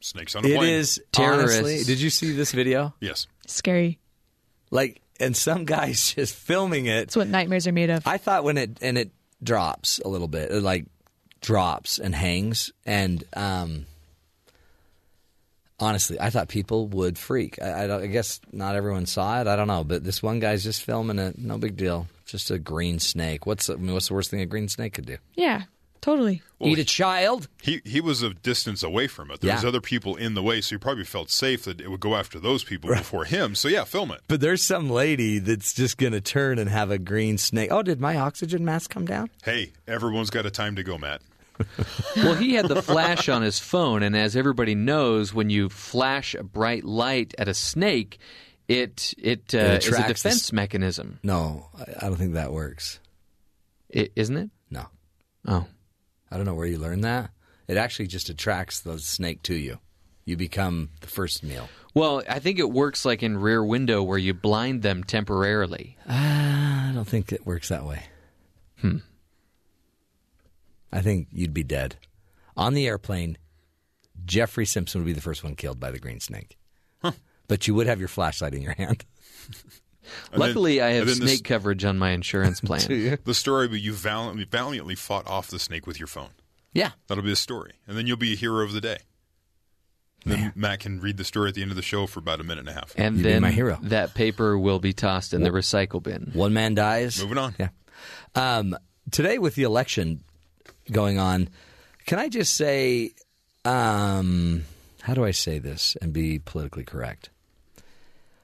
[0.00, 0.74] Snakes on a It plane.
[0.74, 1.58] is Terrorists.
[1.58, 1.84] honestly.
[1.84, 2.94] Did you see this video?
[3.00, 3.26] Yes.
[3.46, 3.98] Scary.
[4.70, 7.00] Like, and some guy's just filming it.
[7.06, 8.06] That's what nightmares are made of.
[8.06, 9.10] I thought when it and it
[9.42, 10.86] drops a little bit, it like
[11.40, 13.86] drops and hangs, and um,
[15.78, 17.60] honestly, I thought people would freak.
[17.60, 19.46] I, I, don't, I guess not everyone saw it.
[19.46, 21.38] I don't know, but this one guy's just filming it.
[21.38, 22.06] No big deal.
[22.26, 23.44] Just a green snake.
[23.46, 25.16] What's I mean, what's the worst thing a green snake could do?
[25.34, 25.62] Yeah,
[26.00, 26.42] totally.
[26.62, 27.48] Eat a child?
[27.62, 29.40] He he was a distance away from it.
[29.40, 32.00] There was other people in the way, so he probably felt safe that it would
[32.00, 33.54] go after those people before him.
[33.54, 34.20] So yeah, film it.
[34.28, 37.70] But there's some lady that's just going to turn and have a green snake.
[37.72, 39.30] Oh, did my oxygen mask come down?
[39.42, 41.22] Hey, everyone's got a time to go, Matt.
[42.16, 46.34] well, he had the flash on his phone, and as everybody knows, when you flash
[46.34, 48.18] a bright light at a snake,
[48.68, 52.16] it it, uh, It is a attracts the defense s- mechanism, No, I, I don't
[52.16, 53.00] think that works.
[53.94, 54.50] I, isn't it?
[54.70, 54.86] No.
[55.46, 55.66] Oh,
[56.30, 57.30] I don't know where you learned that.
[57.68, 59.78] It actually just attracts the snake to you.
[60.24, 61.68] you become the first meal.
[61.94, 65.96] Well, I think it works like in Rear Window where you blind them temporarily.
[66.08, 68.04] Uh, I don't think it works that way.
[68.80, 68.98] Hmm.
[70.92, 71.96] I think you'd be dead.
[72.56, 73.38] On the airplane,
[74.24, 76.56] Jeffrey Simpson would be the first one killed by the green snake.
[77.48, 79.04] But you would have your flashlight in your hand.
[80.32, 83.18] And then- Luckily, I have snake this- coverage on my insurance plan.
[83.24, 86.30] The story, but you valiantly, valiantly fought off the snake with your phone.
[86.72, 86.90] Yeah.
[87.08, 87.72] That'll be the story.
[87.88, 88.98] And then you'll be a hero of the day.
[90.26, 92.44] Then Matt can read the story at the end of the show for about a
[92.44, 92.92] minute and a half.
[92.96, 93.78] And You'd then my hero.
[93.84, 96.30] that paper will be tossed in the recycle bin.
[96.34, 97.20] One man dies.
[97.22, 97.54] Moving on.
[97.58, 97.68] Yeah.
[98.34, 98.76] Um,
[99.10, 100.20] today, with the election
[100.92, 101.48] going on,
[102.04, 103.12] can I just say,
[103.64, 104.64] um,
[105.02, 107.30] how do I say this and be politically correct?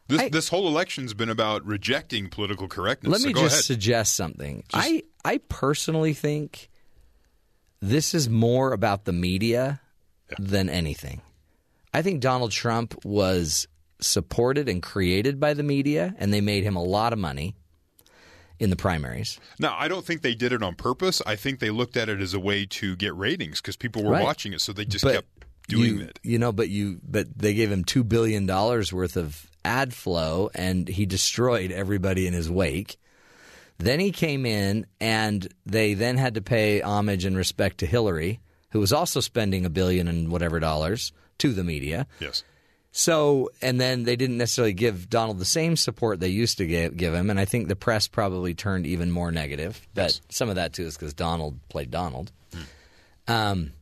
[0.08, 3.10] This, this whole election's been about rejecting political correctness.
[3.12, 3.64] Let so me go just ahead.
[3.64, 4.62] suggest something.
[4.72, 6.70] I I personally think
[7.80, 9.80] this is more about the media
[10.38, 11.22] than anything.
[11.92, 13.66] I think Donald Trump was
[14.00, 17.54] supported and created by the media, and they made him a lot of money
[18.58, 19.38] in the primaries.
[19.58, 21.20] Now, I don't think they did it on purpose.
[21.26, 24.12] I think they looked at it as a way to get ratings because people were
[24.12, 24.22] Right.
[24.22, 25.28] watching it, so they just But kept
[25.68, 26.20] doing you, it.
[26.22, 30.50] You know, but you but they gave him two billion dollars worth of ad flow,
[30.54, 32.96] and he destroyed everybody in his wake.
[33.78, 38.40] Then he came in, and they then had to pay homage and respect to Hillary,
[38.70, 42.06] who was also spending a billion and whatever dollars to the media.
[42.20, 42.42] Yes.
[42.92, 46.96] So, and then they didn't necessarily give Donald the same support they used to give,
[46.96, 49.86] give him, and I think the press probably turned even more negative.
[49.92, 52.32] But some of that too is because Donald played Donald.
[53.28, 53.72] Um,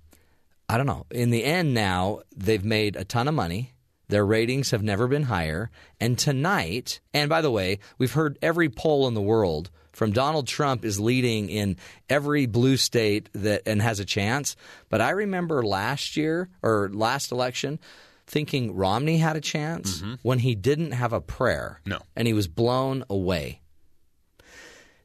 [0.68, 1.06] I don't know.
[1.10, 3.73] In the end, now they've made a ton of money.
[4.08, 5.70] Their ratings have never been higher.
[6.00, 10.46] And tonight, and by the way, we've heard every poll in the world from Donald
[10.46, 11.76] Trump is leading in
[12.08, 14.56] every blue state that and has a chance.
[14.88, 17.78] But I remember last year or last election
[18.26, 20.14] thinking Romney had a chance mm-hmm.
[20.22, 21.80] when he didn't have a prayer.
[21.86, 22.00] No.
[22.16, 23.60] And he was blown away.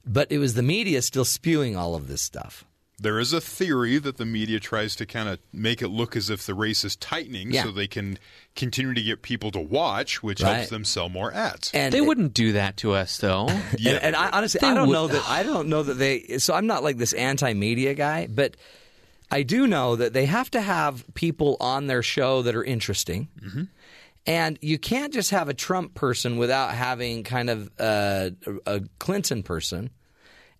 [0.05, 2.65] But it was the media still spewing all of this stuff.
[3.01, 6.29] There is a theory that the media tries to kind of make it look as
[6.29, 7.63] if the race is tightening Yeah.
[7.63, 8.19] so they can
[8.55, 10.55] continue to get people to watch, which Right.
[10.57, 11.71] helps them sell more ads.
[11.73, 13.47] And they wouldn't do that to us, though.
[13.79, 15.23] And, and I honestly, They I don't would- know that.
[15.27, 16.37] I don't know that they.
[16.39, 18.57] So I'm not like this anti-media guy, but
[19.31, 23.27] I do know that they have to have people on their show that are interesting.
[24.25, 28.29] And you can't just have a Trump person without having kind of uh,
[28.65, 29.89] a, a Clinton person.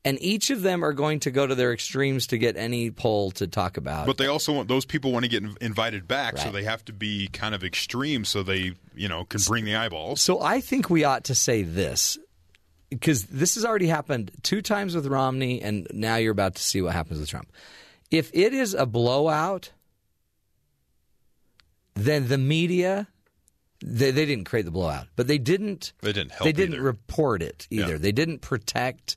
[0.06, 3.32] And each of them are going to go to their extremes to get any poll
[3.32, 4.06] to talk about.
[4.06, 6.94] But they also want those people want to get invited back, so they have to
[6.94, 10.22] be kind of extreme, so they you know can bring the eyeballs.
[10.22, 12.18] So I think we ought to say this
[12.90, 16.82] because this has already happened two times with Romney, and now you're about to see
[16.82, 17.52] what happens with Trump.
[18.10, 19.72] If it is a blowout,
[21.96, 23.08] then the media.
[23.82, 25.94] They, they didn't create the blowout, but they didn't.
[26.02, 26.84] They didn't help They didn't either.
[26.84, 27.94] report it either.
[27.94, 27.98] Yeah.
[27.98, 29.16] They didn't protect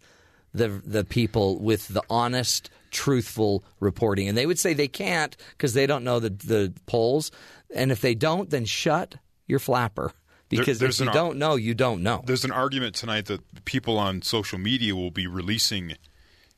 [0.54, 4.28] the the people with the honest, truthful reporting.
[4.28, 7.30] And they would say they can't because they don't know the the polls.
[7.74, 10.12] And if they don't, then shut your flapper
[10.48, 12.22] because there's if you ar- don't know, you don't know.
[12.26, 15.96] There's an argument tonight that people on social media will be releasing,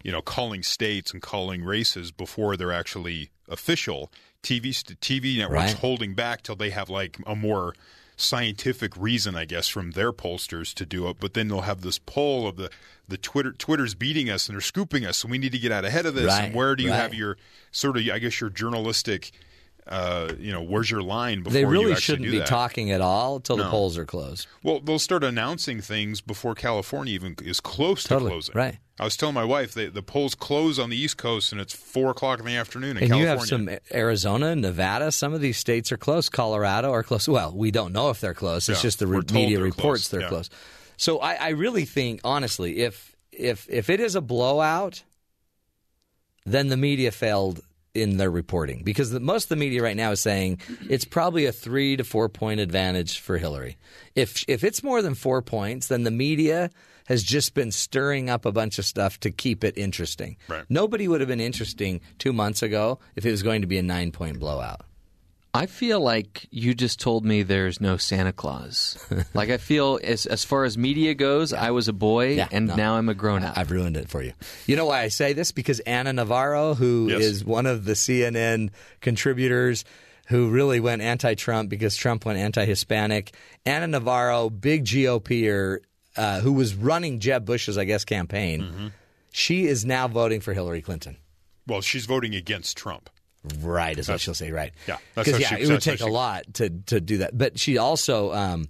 [0.03, 4.11] you know, calling states and calling races before they're actually official.
[4.43, 4.71] TV
[5.01, 5.81] TV networks Right.
[5.81, 7.75] holding back till they have like a more
[8.17, 11.17] scientific reason, I guess, from their pollsters to do it.
[11.21, 12.71] But then they'll have this poll of the
[13.09, 15.85] the Twitter Twitter's beating us and they're scooping us, so we need to get out
[15.85, 16.27] ahead of this.
[16.27, 16.97] Right, And where do you right.
[16.97, 17.37] have your
[17.73, 19.33] sort of, I guess, your journalistic,
[19.87, 23.57] uh, you know, where's your line before They really shouldn't be talking at all until
[23.57, 24.47] the polls are closed.
[24.63, 28.55] Well, they'll start announcing things before California even is close to closing.
[28.55, 28.79] right.
[28.99, 31.75] I was telling my wife that the polls close on the East Coast and it's
[31.75, 35.11] four o'clock in the afternoon in And you have some Arizona, Nevada.
[35.11, 36.29] Some of these states are close.
[36.29, 37.29] Colorado are close.
[37.29, 38.69] Well, we don't know if they're close.
[38.69, 40.29] It's Yeah, just the re- media they're reports close, they're yeah.
[40.29, 40.49] close.
[40.97, 45.03] So I, I really think, honestly, if if if it is a blowout,
[46.45, 47.61] then the media failed
[47.95, 50.59] in their reporting because the, most of the media right now is saying
[50.91, 53.77] it's probably a three to four point advantage for Hillary.
[54.15, 56.71] If if it's more than four points, then the media
[57.07, 60.37] has just been stirring up a bunch of stuff to keep it interesting.
[60.49, 60.65] Right.
[60.69, 63.83] Nobody would have been interesting two months ago if it was going to be a
[63.83, 64.81] nine point blowout.
[65.57, 68.99] I feel like you just told me there's no Santa Claus.
[69.35, 72.75] like I feel as as far as media goes, I was a boy and no.
[72.75, 73.57] now I'm a grown up.
[73.57, 74.33] I've ruined it for you.
[74.67, 75.53] You know why I say this?
[75.53, 77.47] Because Ana Navarro, who is Yes.
[77.47, 79.85] one of the CNN contributors
[80.27, 83.33] who really went anti Trump because Trump went anti Hispanic,
[83.65, 85.79] Ana Navarro, big GOPer,
[86.17, 88.87] uh, who was running Jeb Bush's, I guess, campaign, Mm-hmm.
[89.31, 91.17] she is now voting for Hillary Clinton.
[91.67, 93.09] well, she's voting against Trump.
[93.61, 94.51] Right, is what she'll say.
[94.51, 94.73] Right.
[94.89, 97.37] Yeah, Because yeah, she- it would take a lot to to do that.
[97.37, 98.69] But she also, um,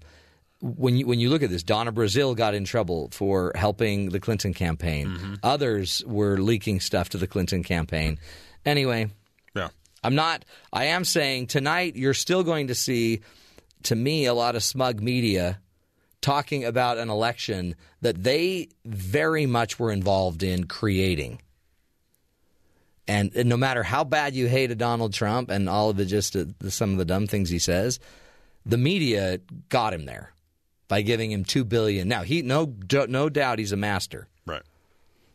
[0.60, 4.18] when you when you look at this, Donna Brazile got in trouble for helping the
[4.20, 5.08] Clinton campaign.
[5.08, 5.34] Mm-hmm.
[5.42, 8.18] Others were leaking stuff to the Clinton campaign.
[8.66, 9.10] Anyway,
[9.54, 9.68] Yeah.
[10.02, 10.44] I'm not.
[10.72, 13.20] I am saying tonight you're still going to see,
[13.84, 15.60] to me, a lot of smug media
[16.22, 21.40] talking about an election that they very much were involved in creating.
[23.06, 26.34] And, and no matter how bad you hated Donald Trump and all of the just
[26.36, 28.00] uh, the, some of the dumb things he says,
[28.64, 30.32] the media got him there
[30.88, 32.08] by giving him two billion.
[32.08, 32.74] Now he no
[33.08, 34.28] no doubt he's a master.
[34.46, 34.62] Right.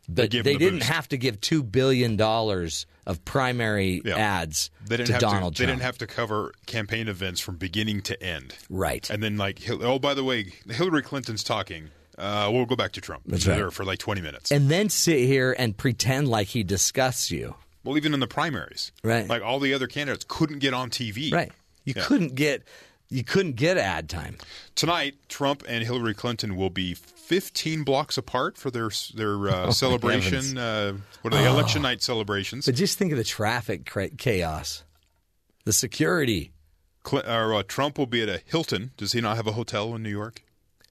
[0.07, 0.89] But they, gave him the didn't boost.
[0.91, 4.15] have to give two billion dollars of primary Yeah.
[4.17, 7.57] ads They didn't to have Donald to, They didn't have to cover campaign events from
[7.57, 8.55] beginning to end.
[8.71, 9.07] Right.
[9.11, 11.89] And then like, oh, by the way, Hillary Clinton's talking.
[12.19, 13.23] Uh, we'll go back to Trump.
[13.25, 13.71] That's right.
[13.73, 14.51] for like 20 minutes.
[14.51, 17.55] and then sit here and pretend like he discussed you.
[17.83, 19.27] well, even in the primaries, Right.
[19.27, 21.31] Like all the other candidates couldn't get on TV.
[21.31, 21.51] Right.
[21.85, 22.03] You Yeah.
[22.03, 22.63] couldn't get
[23.11, 24.37] you couldn't get ad time.
[24.75, 29.71] Tonight, Trump and Hillary Clinton will be 15 blocks apart for their their uh, Oh,
[29.71, 30.57] celebration.
[30.59, 30.93] Uh,
[31.23, 31.47] what are they?
[31.47, 31.53] Oh.
[31.53, 32.65] Election night celebrations.
[32.67, 34.83] But just think of the traffic chaos,
[35.65, 36.51] the security.
[37.07, 38.91] Cl- or, uh, Trump will be at a Hilton.
[38.97, 40.43] Does he not have a hotel in New York?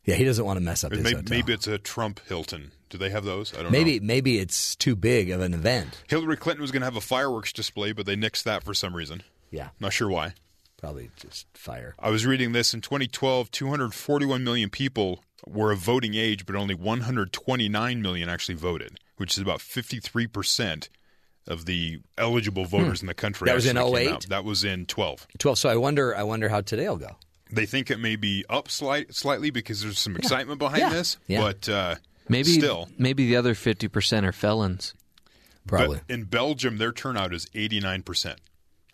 [0.08, 1.36] Yeah, he doesn't want to mess up his Maybe, hotel.
[1.36, 2.72] maybe it's a Trump Hilton.
[2.88, 3.52] Do they have those?
[3.56, 4.06] I don't maybe know.
[4.06, 6.02] maybe it's too big of an event.
[6.08, 8.96] Hillary Clinton was going to have a fireworks display, but they nixed that for some
[8.96, 9.22] reason.
[9.50, 10.32] Yeah, Not sure why.
[10.78, 11.94] probably just fire.
[11.98, 16.74] I was reading this in 2012, 241 million people were of voting age, but only
[16.74, 20.88] 129 million actually voted, which is about 53%
[21.46, 23.46] of the eligible voters in the country.
[23.46, 23.48] Hmm.
[23.50, 24.28] That was in actually 08?
[24.28, 25.26] That was in 12.
[25.38, 25.58] Twelve.
[25.58, 26.16] So I wonder.
[26.16, 27.16] I wonder how today will go.
[27.50, 30.88] They think it may be up slight, slightly because there's some excitement behind Yeah.
[30.90, 31.40] this, Yeah.
[31.40, 31.94] but uh,
[32.28, 32.88] Maybe still.
[32.98, 34.94] maybe the other fifty percent are felons.
[35.66, 36.00] Probably.
[36.06, 38.36] But in Belgium, their turnout is 89%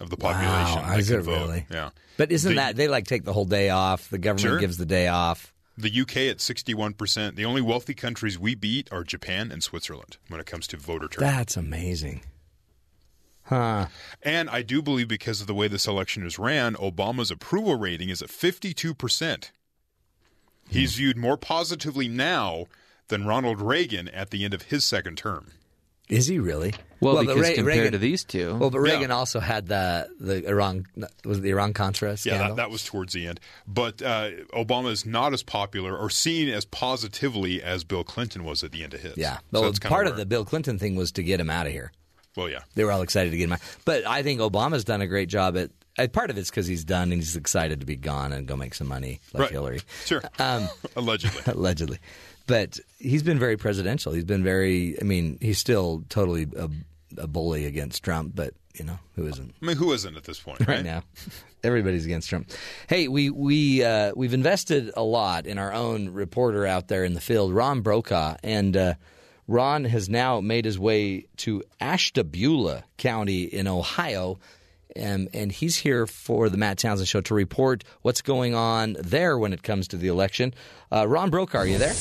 [0.01, 0.83] of the population.
[0.83, 1.33] Wow, that is can it vote.
[1.47, 1.67] really?
[1.71, 1.91] Yeah.
[2.17, 4.09] But isn't The- that they like take the whole day off?
[4.11, 4.59] The government Sure.
[4.59, 5.53] gives the day off.
[5.79, 7.37] The UK at 61%.
[7.37, 11.09] The only wealthy countries we beat are Japan and Switzerland when it comes to voter
[11.09, 11.31] turnout.
[11.33, 12.23] That's amazing.
[13.45, 13.87] Huh.
[14.23, 18.09] And I do believe because of the way this election is ran, Obama's approval rating
[18.09, 19.51] is at 52%.
[20.69, 22.67] He's viewed more positively now
[23.09, 25.49] than Ronald Reagan at the end of his second term.
[26.09, 26.75] Is he really?
[27.01, 28.93] Well, but because Re- compared Reagan- to these two, Well, but Yeah.
[28.95, 30.85] Reagan also had the the Iran
[31.25, 32.49] was it the Iran Contra Yeah, scandal.
[32.49, 33.41] that, that was towards the end.
[33.67, 38.63] But uh, Obama is not as popular or seen as positively as Bill Clinton was
[38.63, 39.17] at the end of his.
[39.17, 39.37] yeah.
[39.37, 41.67] So Well, that's kinda part of the Bill Clinton thing was to get him out
[41.67, 41.91] of here.
[42.37, 42.61] Well, yeah.
[42.75, 43.61] They were all excited to get him out.
[43.85, 45.71] But I think Obama's done a great job at.
[46.13, 48.75] Part of it's because he's done and he's excited to be gone and go make
[48.75, 49.51] some money like Right.
[49.53, 49.81] Hillary.
[50.05, 50.21] Sure.
[50.41, 51.41] Um, Allegedly.
[51.53, 51.99] allegedly.
[52.49, 54.13] But he's been very presidential.
[54.13, 54.97] He's been very.
[55.01, 56.69] I mean, he's still totally a,
[57.19, 60.41] a bully against Trump, but you know who isn't I mean, who isn't at this
[60.41, 60.85] point, right, right?
[60.85, 61.05] now?
[61.63, 62.51] Everybody's against Trump.
[62.89, 67.15] Hey, we we uh, we've invested a lot in our own reporter out there in
[67.15, 68.95] the field, Ron Brokaw, and uh,
[69.47, 74.39] Ron has now made his way to Ashtabula County in Ohio.
[74.97, 79.37] Um, and he's here for the Matt Townsend Show to report what's going on there
[79.37, 80.55] when it comes to the election.
[80.93, 81.95] Uh, Ron Brokaw, are you there?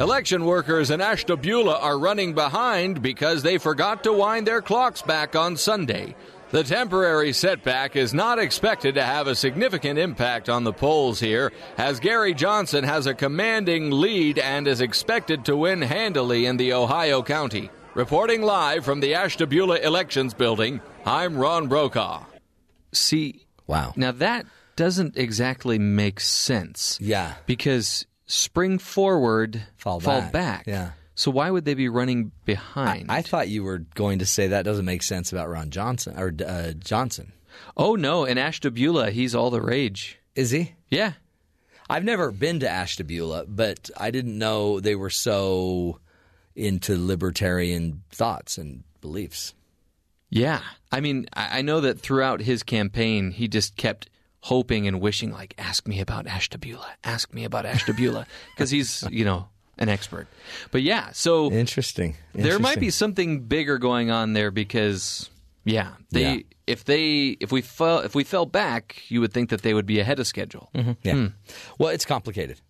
[0.00, 5.36] Election workers in Ashtabula are running behind because they forgot to wind their clocks back
[5.36, 6.16] on Sunday.
[6.50, 11.52] The temporary setback is not expected to have a significant impact on the polls here,
[11.78, 16.72] as Gary Johnson has a commanding lead and is expected to win handily in the
[16.72, 17.70] Ohio County.
[17.94, 22.24] Reporting live from the Ashtabula Elections Building, I'm Ron Brokaw.
[22.92, 23.92] see, Wow.
[23.94, 24.44] now that
[24.74, 26.98] doesn't exactly make sense.
[27.00, 27.34] Yeah.
[27.46, 30.32] because spring forward, Fall fall back.
[30.32, 30.64] back.
[30.66, 30.90] Yeah.
[31.20, 33.12] So why would they be running behind?
[33.12, 36.32] I thought you were going to say that doesn't make sense about Ron Johnson or
[36.46, 37.34] uh, Johnson.
[37.76, 40.18] oh no, in Ashtabula, he's all the rage.
[40.34, 40.76] Is he?
[40.88, 41.12] Yeah.
[41.90, 46.00] I've never been to Ashtabula, but I didn't know they were so
[46.56, 49.52] into libertarian thoughts and beliefs.
[50.30, 50.62] Yeah.
[50.90, 54.08] I mean, I I know that throughout his campaign, he just kept
[54.40, 59.26] hoping and wishing, like, ask me about Ashtabula, ask me about Ashtabula, because he's, you
[59.26, 59.50] know,
[59.80, 60.28] an expert.
[60.70, 62.16] But yeah, so Interesting.
[62.34, 65.28] there might be something bigger going on there because,
[65.64, 66.34] yeah, they.
[66.34, 66.42] Yeah.
[66.66, 69.86] If they if we fell if we fell back, you would think that they would
[69.86, 70.70] be ahead of schedule.
[70.72, 70.92] Mm-hmm.
[71.02, 71.14] Yeah.
[71.14, 71.26] Hmm.
[71.80, 72.60] Well, it's complicated.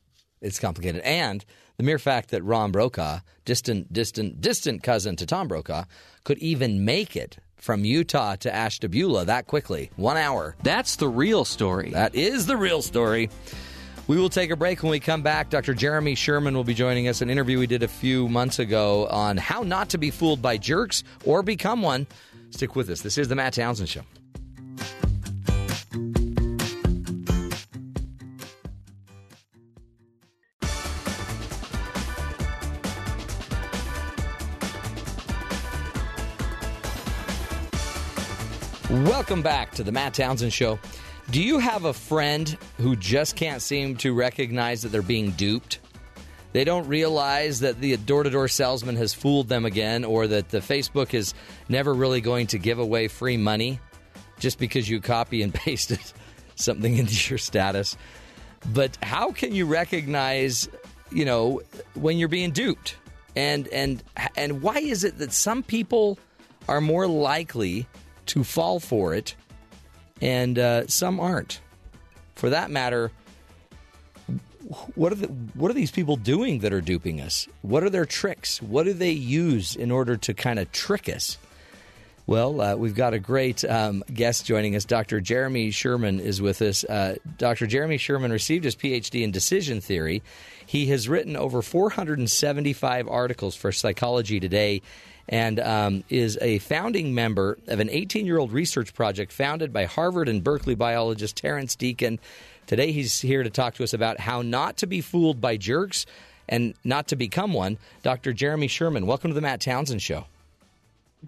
[0.41, 1.03] It's complicated.
[1.03, 1.45] And
[1.77, 5.85] the mere fact that Ron Brokaw, distant, distant, distant cousin to Tom Brokaw,
[6.25, 10.57] could even make it from Utah to Ashtabula that quickly, one hour.
[10.63, 11.91] That's the real story.
[11.91, 13.29] That is the real story.
[14.11, 15.51] We will take a break when we come back.
[15.51, 15.73] Dr.
[15.73, 17.21] Jeremy Sherman will be joining us.
[17.21, 20.57] An interview we did a few months ago on how not to be fooled by
[20.57, 22.09] jerks or become one.
[22.51, 23.03] Stick with us.
[23.03, 24.03] This is the Matt Townsend Show.
[38.91, 40.81] Welcome back to the Matt Townsend Show.
[41.31, 45.79] Do you have a friend who just can't seem to recognize that they're being duped?
[46.53, 50.49] They don't realize that the door to door salesman has fooled them again, or that
[50.49, 51.33] the Facebook is
[51.69, 53.79] never really going to give away free money
[54.41, 56.01] just because you copy and pasted
[56.57, 57.97] something into your status.
[58.75, 60.69] But how can you recognize,
[61.13, 61.63] you know,
[61.95, 62.97] when you're being duped?
[63.37, 64.03] And and
[64.37, 66.19] and why is it that some people
[66.69, 67.87] are more likely
[68.27, 69.37] to fall for it,
[70.21, 71.61] and uh, some aren't.
[72.35, 73.11] For that matter,
[74.95, 77.49] what are the, what are these people doing that are duping us?
[77.63, 78.63] What are their tricks?
[78.63, 81.39] What do they use in order to kind of trick us?
[82.27, 84.85] Well, uh, we've got a great um, guest joining us.
[84.85, 85.21] Dr.
[85.21, 86.85] Jeremy Sherman is with us.
[86.85, 87.67] Uh, Dr.
[87.67, 90.23] Jeremy Sherman received his PhD in decision theory.
[90.65, 94.83] He has written over 475 articles for Psychology Today
[95.31, 99.87] and um, is a founding member of an 18 year old research project founded by
[99.87, 102.19] Harvard and Berkeley biologist Terrence Deacon.
[102.67, 106.05] Today, he's here to talk to us about how not to be fooled by jerks
[106.49, 107.79] and not to become one.
[108.03, 108.33] Dr.
[108.33, 110.27] Jeremy Sherman, welcome to the Matt Townsend Show.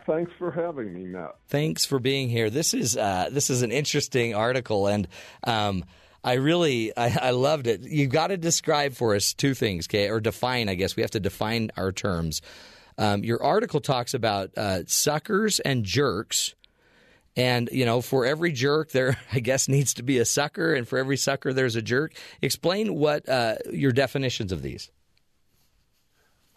[0.07, 1.37] Thanks for having me, Matt.
[1.49, 2.51] Thanks for being here.
[2.51, 5.07] This is uh, this is an interesting article, and
[5.45, 5.85] um,
[6.25, 7.83] I really I, I, loved it.
[7.83, 10.69] You've got to describe for us two things, okay, or define.
[10.69, 12.41] I guess we have to define our terms.
[12.99, 16.55] Um, your article talks about uh, suckers and jerks.
[17.35, 20.87] And, you know, for every jerk, there, I guess, needs to be a sucker, and
[20.87, 22.15] for every sucker, there's a jerk.
[22.43, 24.91] Explain what uh, your definitions of these.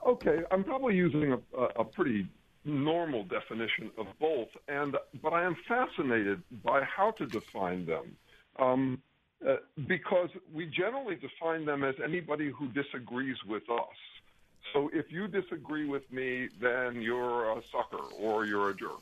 [0.05, 2.27] Okay, I'm probably using a, a pretty
[2.63, 8.15] normal definition of both, and but I am fascinated by how to define them,
[8.59, 9.01] um,
[9.47, 9.55] uh,
[9.87, 13.95] because we generally define them as anybody who disagrees with us.
[14.73, 19.01] So if you disagree with me, then you're a sucker or you're a jerk.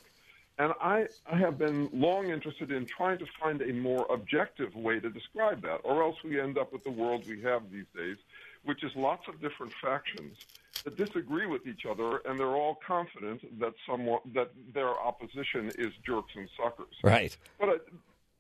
[0.60, 5.00] And I, I have been long interested in trying to find a more objective way
[5.00, 8.18] to describe that, or else we end up with the world we have these days,
[8.64, 10.38] which is lots of different factions
[10.84, 15.92] that disagree with each other, and they're all confident that someone that their opposition is
[16.06, 16.94] jerks and suckers.
[17.04, 17.36] Right.
[17.60, 17.78] But uh,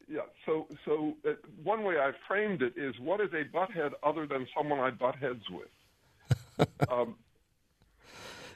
[0.07, 1.31] yeah, so so uh,
[1.63, 5.15] one way I framed it is, what is a butthead other than someone I butt
[5.15, 5.69] heads with?
[6.89, 7.15] um,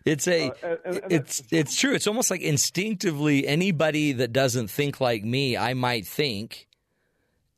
[0.06, 1.94] it's a, uh, and, and it's it's true.
[1.94, 6.68] It's almost like instinctively anybody that doesn't think like me, I might think,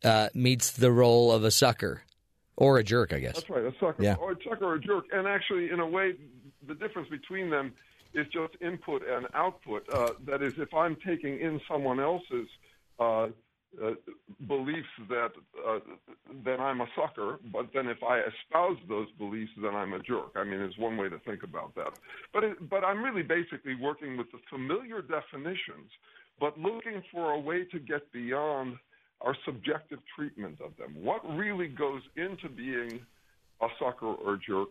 [0.04, 2.04] uh, meets the role of a sucker
[2.58, 3.14] or a jerk.
[3.14, 4.16] I guess that's right, a sucker yeah.
[4.16, 5.06] or a sucker or a jerk.
[5.14, 6.14] And actually, in a way,
[6.68, 7.74] the difference between them
[8.14, 9.88] is just input and output.
[9.94, 12.48] Uh, that is, if I'm taking in someone else's
[13.84, 13.92] uh,
[14.48, 15.32] beliefs that
[15.68, 15.80] uh,
[16.44, 20.32] then I'm a sucker, but then if I espouse those beliefs, then I'm a jerk.
[20.36, 21.92] I mean, there's one way to think about that.
[22.34, 25.90] But it, but I'm really basically working with the familiar definitions,
[26.40, 28.78] but looking for a way to get beyond
[29.22, 30.96] our subjective treatment of them.
[31.02, 33.00] What really goes into being
[33.62, 34.70] a sucker or jerk?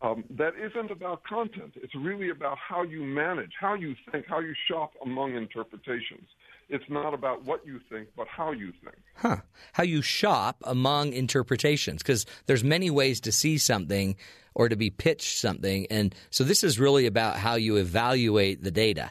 [0.00, 1.72] Um, that isn't about content.
[1.74, 6.28] It's really about how you manage, how you think, how you shop among interpretations.
[6.68, 8.96] It's not about what you think, but how you think.
[9.14, 9.38] Huh.
[9.72, 14.16] How you shop among interpretations, because there's many ways to see something
[14.54, 18.70] or to be pitched something, and so this is really about how you evaluate the
[18.70, 19.10] data.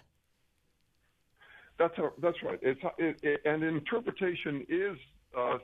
[1.79, 2.59] That's a, that's right.
[2.61, 4.97] It's it, it, and interpretation is
[5.37, 5.57] uh,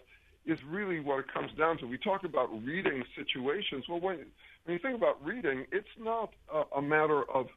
[0.46, 1.88] is really what it comes down to.
[1.88, 3.86] We talk about reading situations.
[3.90, 4.18] Well, when
[4.64, 7.48] when you think about reading, it's not a, a matter of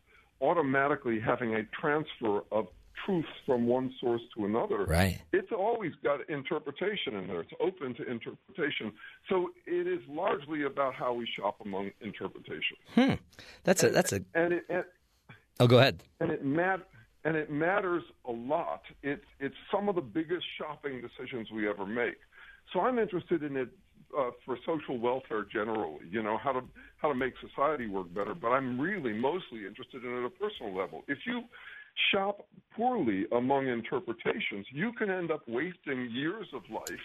[0.40, 2.66] automatically having a transfer of
[3.04, 4.84] truths from one source to another.
[4.84, 5.20] Right.
[5.32, 7.40] It's always got interpretation in there.
[7.40, 8.92] It's open to interpretation.
[9.28, 12.78] So it is largely about how we shop among interpretations.
[12.94, 13.14] Hmm.
[13.64, 14.20] That's a that's a.
[14.34, 14.64] And it.
[14.68, 14.84] And,
[15.60, 16.02] oh, go ahead.
[16.20, 16.80] And it mat
[17.24, 18.82] and it matters a lot.
[19.02, 22.16] It's it's some of the biggest shopping decisions we ever make.
[22.72, 23.68] So I'm interested in it
[24.16, 26.06] uh, for social welfare generally.
[26.10, 26.62] You know how to
[26.98, 28.34] how to make society work better.
[28.34, 31.02] But I'm really mostly interested in it at a personal level.
[31.08, 31.42] If you
[32.12, 37.00] shop poorly among interpretations, you can end up wasting years of life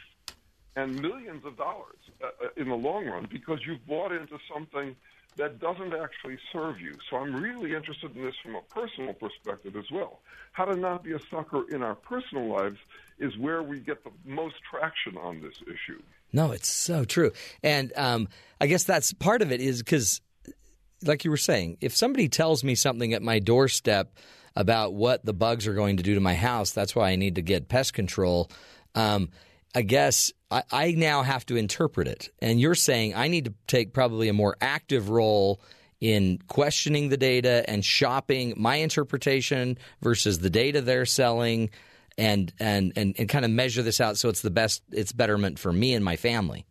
[0.75, 4.95] and millions of dollars uh, uh, in the long run because you've bought into something
[5.37, 6.97] that doesn't actually serve you.
[7.09, 10.19] So I'm really interested in this from a personal perspective as well.
[10.51, 12.77] How to not be a sucker in our personal lives
[13.17, 16.01] is where we get the most traction on this issue.
[16.33, 17.31] No, it's so true.
[17.63, 18.27] And um,
[18.59, 20.21] I guess that's part of it is because,
[21.03, 24.13] like you were saying, if somebody tells me something at my doorstep
[24.55, 26.71] about what the bugs are going to do to my house.
[26.71, 28.49] That's why I need to get pest control.
[28.95, 29.29] Um,
[29.73, 32.29] I guess I, I now have to interpret it.
[32.39, 35.61] And you're saying I need to take probably a more active role
[36.01, 41.69] in questioning the data and shopping my interpretation versus the data they're selling
[42.17, 45.59] and and and, and kind of measure this out so it's the best it's betterment
[45.59, 46.65] for me and my family.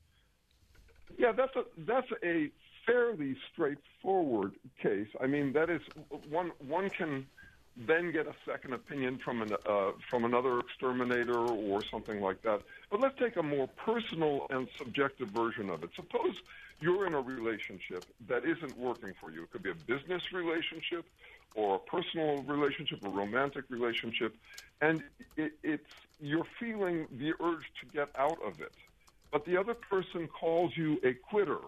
[1.17, 2.51] Yeah, that's a that's a
[2.87, 5.09] fairly straightforward case.
[5.21, 5.81] I mean, that is
[6.29, 7.27] one one can
[7.87, 12.61] then get a second opinion from an uh, from another exterminator or something like that.
[12.91, 15.91] But let's take a more personal and subjective version of it.
[15.97, 16.35] Suppose
[16.81, 19.45] you're in a relationship that isn't working for you.
[19.45, 21.05] It could be a business relationship
[21.55, 24.37] or a personal relationship, a romantic relationship,
[24.81, 25.03] and
[25.37, 28.73] it, it's you're feeling the urge to get out of it.
[29.33, 31.61] But the other person calls you a quitter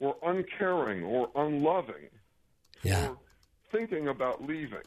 [0.00, 2.08] or uncaring or unloving
[2.82, 3.08] yeah.
[3.08, 3.18] or
[3.70, 4.82] thinking about leaving.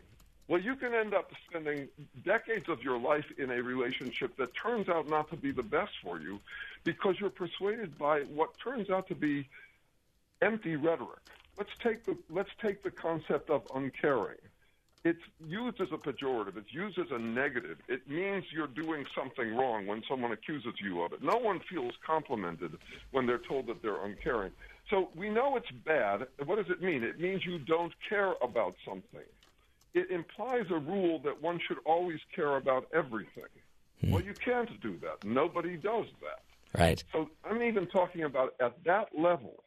[0.48, 1.90] Well, you can end up spending
[2.24, 5.92] decades of your life in a relationship that turns out not to be the best
[6.02, 6.40] for you
[6.86, 9.50] because you're persuaded by what turns out to be
[10.42, 11.20] empty rhetoric.
[11.58, 14.38] Let's take the let's take the concept of uncaring.
[15.04, 16.58] It's used as a pejorative.
[16.58, 17.78] It's used as a negative.
[17.88, 21.22] It means you're doing something wrong when someone accuses you of it.
[21.24, 22.78] No one feels complimented
[23.12, 24.52] when they're told that they're uncaring.
[24.90, 26.28] So we know it's bad.
[26.46, 27.04] What does it mean?
[27.04, 29.22] It means you don't care about something
[29.98, 33.52] it implies a rule that one should always care about everything.
[34.02, 34.12] Hmm.
[34.12, 35.28] Well, you can't do that.
[35.28, 36.80] Nobody does that.
[36.80, 37.04] Right.
[37.12, 39.64] So I'm even talking about at that level,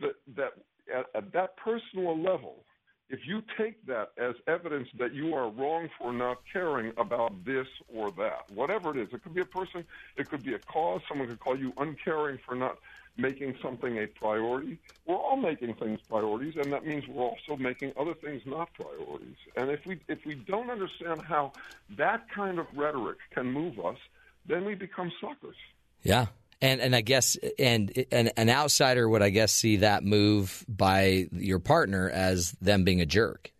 [0.00, 0.52] that, that
[0.92, 2.64] at, at that personal level,
[3.08, 7.68] if you take that as evidence that you are wrong for not caring about this
[7.94, 9.84] or that, whatever it is, it could be a person,
[10.16, 12.78] it could be a cause, someone could call you uncaring for not
[13.16, 14.78] making something a priority.
[15.06, 19.36] We're all making things priorities, and that means we're also making other things not priorities.
[19.56, 21.52] And if we if we don't understand how
[21.96, 23.98] that kind of rhetoric can move us,
[24.46, 25.56] then we become suckers.
[26.02, 26.26] Yeah.
[26.62, 31.28] And and I guess and, and an outsider would I guess see that move by
[31.32, 33.52] your partner as them being a jerk.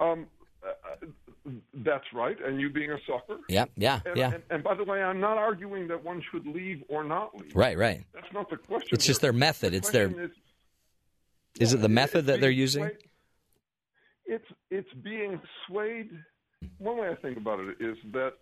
[0.00, 0.26] Um,
[1.74, 3.40] that's right, and you being a sucker.
[3.48, 4.34] Yeah, yeah, and, yeah.
[4.34, 7.54] And, and, by the way, I'm not arguing that one should leave or not leave.
[7.54, 8.04] Right, right.
[8.14, 8.90] That's not the question.
[8.92, 9.72] It's just their method.
[9.72, 10.08] The it's their.
[10.08, 10.30] Is,
[11.58, 12.84] is it the method that they're using?
[12.84, 12.98] Swayed,
[14.26, 16.10] it's it's being swayed.
[16.78, 18.34] One way I think about it is that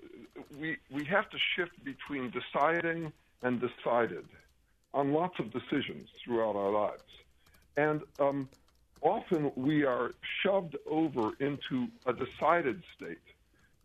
[0.58, 3.12] we we have to shift between deciding
[3.42, 4.26] and decided
[4.92, 7.02] on lots of decisions throughout our lives,
[7.76, 8.48] and um,
[9.02, 10.12] often we are
[10.42, 13.18] shoved over into a decided state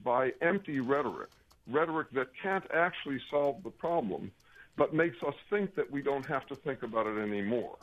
[0.04, 1.30] by empty rhetoric,
[1.70, 4.32] rhetoric that can't actually solve the problem,
[4.78, 7.78] but makes us think that we don't have to think about it anymore.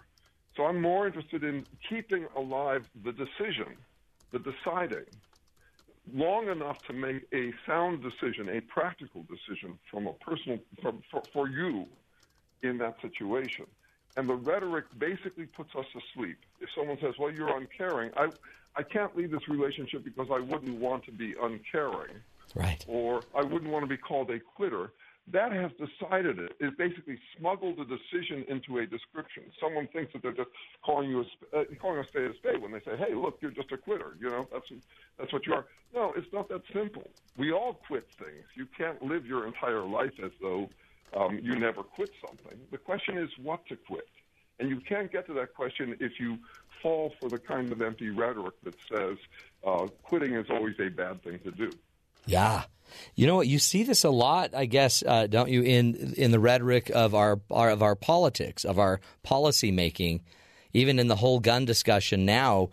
[0.57, 3.77] So I'm more interested in keeping alive the decision,
[4.33, 5.07] the deciding,
[6.13, 11.23] long enough to make a sound decision, a practical decision from a personal, from, for,
[11.33, 11.87] for you
[12.63, 13.67] in that situation.
[14.17, 16.39] And the rhetoric basically puts us to sleep.
[16.61, 18.29] If someone says, well, you're uncaring, I,
[18.77, 22.17] I can't leave this relationship because I wouldn't want to be uncaring.
[22.55, 22.85] Right.
[22.89, 24.93] Or I wouldn't want to be called a quitter.
[25.33, 26.57] That has decided it.
[26.59, 26.77] it.
[26.77, 29.45] Basically smuggled a decision into a description.
[29.61, 30.51] Someone thinks that they're just
[30.85, 33.53] calling you a, uh, calling a spade a spade when they say, "Hey, look, you're
[33.53, 34.67] just a quitter." You know, that's
[35.19, 35.67] that's what you are.
[35.95, 37.09] No, it's not that simple.
[37.37, 38.45] We all quit things.
[38.57, 40.69] You can't live your entire life as though
[41.17, 42.59] um, you never quit something.
[42.71, 44.09] The question is what to quit.
[44.59, 46.39] And you can't get to that question if you
[46.83, 49.17] fall for the kind of empty rhetoric that says
[49.67, 51.71] uh, quitting is always a bad thing to do.
[52.27, 52.65] Yeah.
[53.15, 53.47] You know what?
[53.47, 55.63] You see this a lot, I guess, uh, don't you?
[55.63, 60.23] In in the rhetoric of our, our of our politics, of our policy making,
[60.73, 62.71] even in the whole gun discussion now,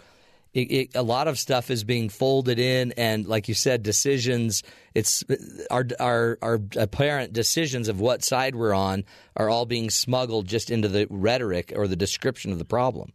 [0.58, 4.64] it, it, a lot of stuff is being folded in, and like you said, decisions.
[4.96, 5.24] It's
[5.70, 9.06] our our our apparent decisions of what side we're on
[9.36, 13.14] are all being smuggled just into the rhetoric or the description of the problem.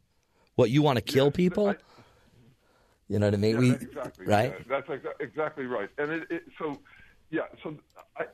[0.54, 1.68] What you want to kill Yeah, people?
[1.70, 1.76] I-
[3.08, 3.54] you know what I mean?
[3.56, 4.54] Yeah, we exactly right.
[4.56, 5.88] yeah, that's exa- exactly right.
[5.98, 6.78] And it, it, so,
[7.30, 7.76] yeah, so
[8.16, 8.24] I,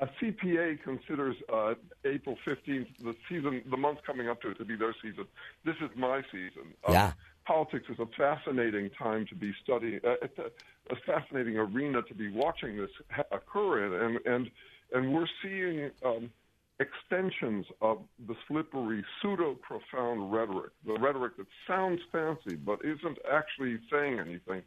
[0.00, 1.72] a CPA considers uh,
[2.04, 5.24] April 15th, the season, the month coming up to it, to be their season.
[5.64, 6.74] This is my season.
[6.86, 7.12] Um, Yeah.
[7.46, 10.00] Politics is a fascinating time to be studying.
[10.04, 12.90] Uh, a, a fascinating arena to be watching this
[13.30, 14.50] occur in, and and
[14.92, 16.30] and we're seeing um,
[16.78, 17.98] extensions of
[18.28, 24.62] the slippery pseudo-profound rhetoric, the rhetoric that sounds fancy but isn't actually saying anything,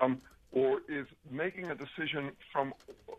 [0.00, 2.74] um, or is making a decision from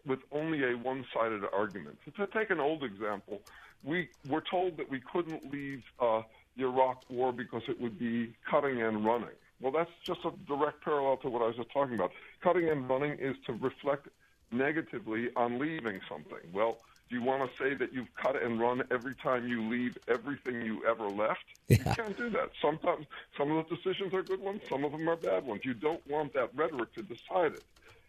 [0.06, 1.98] with only a one-sided argument.
[2.18, 3.42] To take an old example,
[3.84, 6.24] we were told that we couldn't leave uh,
[6.58, 9.30] the Iraq War because it would be cutting and running.
[9.60, 12.12] Well, that's just a direct parallel to what I was just talking about.
[12.42, 14.08] Cutting and running is to reflect
[14.52, 16.40] negatively on leaving something.
[16.52, 16.78] Well,
[17.10, 20.62] do you want to say that you've cut and run every time you leave everything
[20.62, 21.44] you ever left?
[21.68, 22.52] You can't do that.
[22.62, 23.06] Sometimes
[23.38, 25.62] some of the decisions are good ones, some of them are bad ones.
[25.64, 27.64] You don't want that rhetoric to decide it.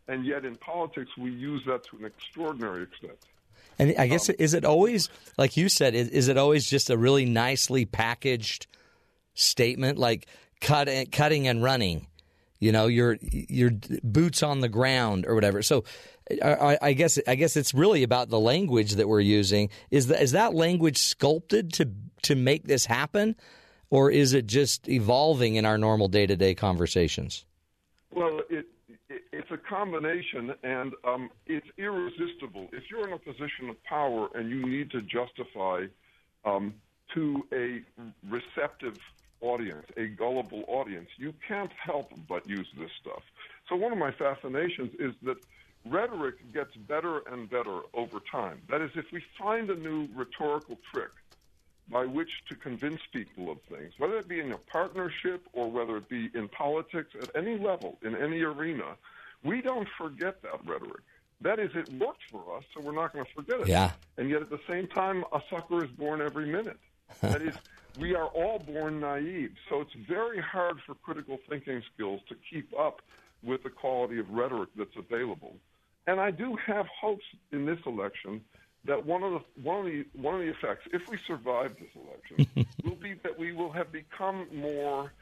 [0.08, 3.18] And yet in politics, we use that to an extraordinary extent.
[3.78, 4.34] And I guess oh.
[4.38, 5.94] is it always like you said?
[5.94, 8.66] Is, is it always just a really nicely packaged
[9.34, 10.26] statement, like
[10.60, 12.06] cut, cutting and running?
[12.60, 13.72] You know, your your
[14.02, 15.62] boots on the ground or whatever.
[15.62, 15.84] So,
[16.42, 19.68] I, I guess I guess it's really about the language that we're using.
[19.90, 21.90] Is that is that language sculpted to
[22.22, 23.36] to make this happen,
[23.90, 27.44] or is it just evolving in our normal day to day conversations?
[28.10, 28.66] Well, it,
[29.32, 32.68] it's a combination, and um, it's irresistible.
[32.72, 35.86] If you're in a position of power and you need to justify
[36.44, 36.74] um,
[37.14, 37.82] to a
[38.28, 38.94] receptive
[39.40, 43.22] audience, a gullible audience, you can't help but use this stuff.
[43.68, 45.36] So one of my fascinations is that
[45.86, 48.62] rhetoric gets better and better over time.
[48.70, 51.10] That is, if we find a new rhetorical trick
[51.88, 55.96] by which to convince people of things, whether it be in a partnership or whether
[55.96, 58.96] it be in politics at any level, in any arena,
[59.42, 61.02] we don't forget that rhetoric.
[61.40, 63.68] That is, it worked for us, so we're not going to forget it.
[63.68, 63.90] Yeah.
[64.16, 66.78] And yet, at the same time, a sucker is born every minute.
[67.20, 67.54] that is,
[67.98, 72.72] we are all born naive, so it's very hard for critical thinking skills to keep
[72.78, 73.02] up
[73.42, 75.54] with the quality of rhetoric that's available.
[76.06, 78.40] And I do have hopes in this election
[78.86, 81.88] that one of the one of the one of the effects, if we survive this
[81.94, 85.12] election, will be that we will have become more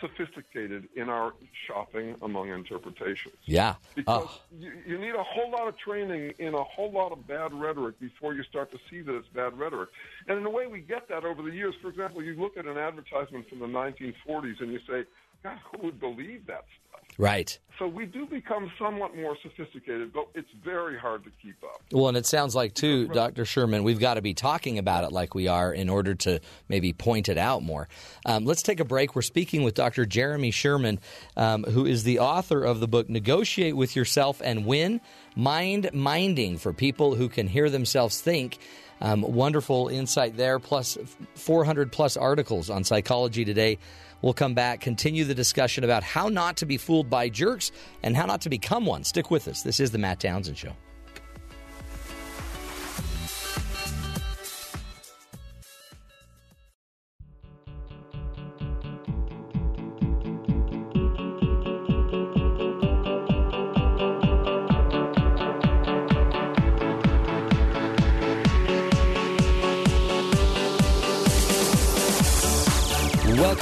[0.00, 1.32] sophisticated in our
[1.66, 3.34] shopping among interpretations.
[3.44, 3.74] Yeah.
[3.94, 4.40] Because Oh.
[4.58, 8.00] you, you need a whole lot of training in a whole lot of bad rhetoric
[8.00, 9.90] before you start to see that it's bad rhetoric.
[10.26, 11.74] And in a way, we get that over the years.
[11.80, 15.04] For example, you look at an advertisement from the 1940s and you say,
[15.42, 16.91] God, who would believe that stuff?
[17.18, 17.58] Right.
[17.78, 21.82] So we do become somewhat more sophisticated, but it's very hard to keep up.
[21.90, 23.44] Well, and it sounds like too, Dr.
[23.44, 26.92] Sherman, we've got to be talking about it like we are in order to maybe
[26.92, 27.88] point it out more.
[28.24, 29.16] Um, let's take a break.
[29.16, 30.06] We're speaking with Dr.
[30.06, 31.00] Jeremy Sherman,
[31.36, 35.00] um, who is the author of the book "Negotiate with Yourself and Win:
[35.34, 38.58] Mind Minding for People Who Can Hear Themselves Think."
[39.00, 40.96] Um, wonderful insight there, plus
[41.34, 43.78] 400 plus articles on Psychology Today.
[44.22, 47.72] We'll come back, continue the discussion about how not to be fooled by jerks
[48.02, 49.04] and how not to become one.
[49.04, 49.62] Stick with us.
[49.62, 50.72] This is the Matt Townsend Show.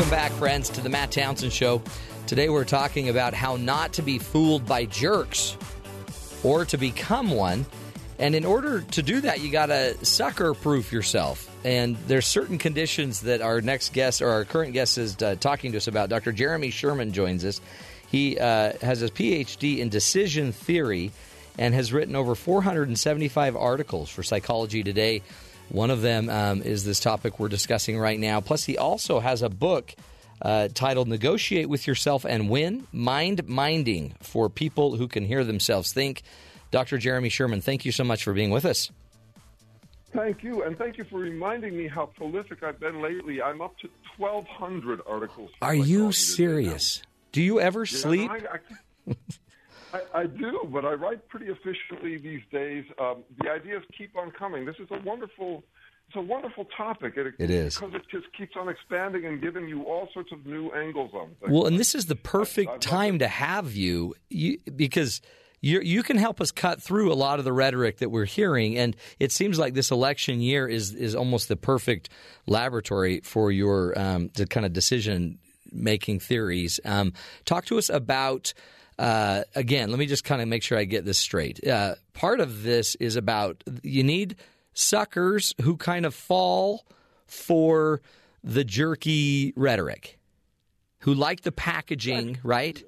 [0.01, 1.83] Welcome back, friends, to the Matt Townsend Show.
[2.27, 5.59] Today we're talking about how not to be fooled by jerks
[6.43, 7.67] or to become one.
[8.19, 11.55] And in order to do that, you got to sucker proof yourself.
[11.67, 15.73] And there's certain conditions that our next guest or our current guest is uh, talking
[15.73, 16.09] to us about.
[16.09, 16.33] Dr.
[16.33, 17.61] Jeremy Sherman joins us.
[18.11, 21.13] He uh, has a PhD in decision theory
[21.59, 25.21] and has written over 475 articles for Psychology Today.
[25.71, 28.41] One of them um, is this topic we're discussing right now.
[28.41, 29.95] Plus, he also has a book
[30.43, 35.93] uh, titled Negotiate with Yourself and Win Mind Minding for People Who Can Hear Themselves
[35.93, 36.23] Think.
[36.71, 36.99] Dr.
[36.99, 38.91] Jeremy Sherman, thank you so much for being with us.
[40.13, 43.41] Thank you, and thank you for reminding me how prolific I've been lately.
[43.41, 45.51] I'm up to 1,200 articles.
[45.63, 47.01] Are you serious?
[47.31, 48.31] Do you ever Yeah, sleep?
[48.31, 48.39] I,
[49.09, 49.15] I,
[49.93, 52.85] I, I do, but I write pretty efficiently these days.
[53.01, 54.65] Um, the ideas keep on coming.
[54.65, 55.65] This is a wonderful,
[56.09, 57.15] it's a wonderful topic.
[57.17, 57.77] It, It is.
[57.77, 61.29] because it just keeps on expanding and giving you all sorts of new angles on
[61.41, 61.53] things.
[61.53, 65.21] Well, and this is the perfect time to have you, you because
[65.61, 68.79] you you can help us cut through a lot of the rhetoric that we're hearing,
[68.79, 72.09] and it seems like this election year is is almost the perfect
[72.47, 75.39] laboratory for your um, the kind of decision
[75.73, 76.81] making theories.
[76.85, 77.13] Um,
[77.45, 78.53] talk to us about.
[79.01, 81.67] Uh, again, let me just kind of make sure I get this straight.
[81.67, 84.37] Uh, part of this is about you need
[84.75, 86.85] suckers who kind of fall
[87.27, 88.03] for
[88.45, 90.19] the jerky rhetoric
[91.01, 92.83] who like the packaging, right?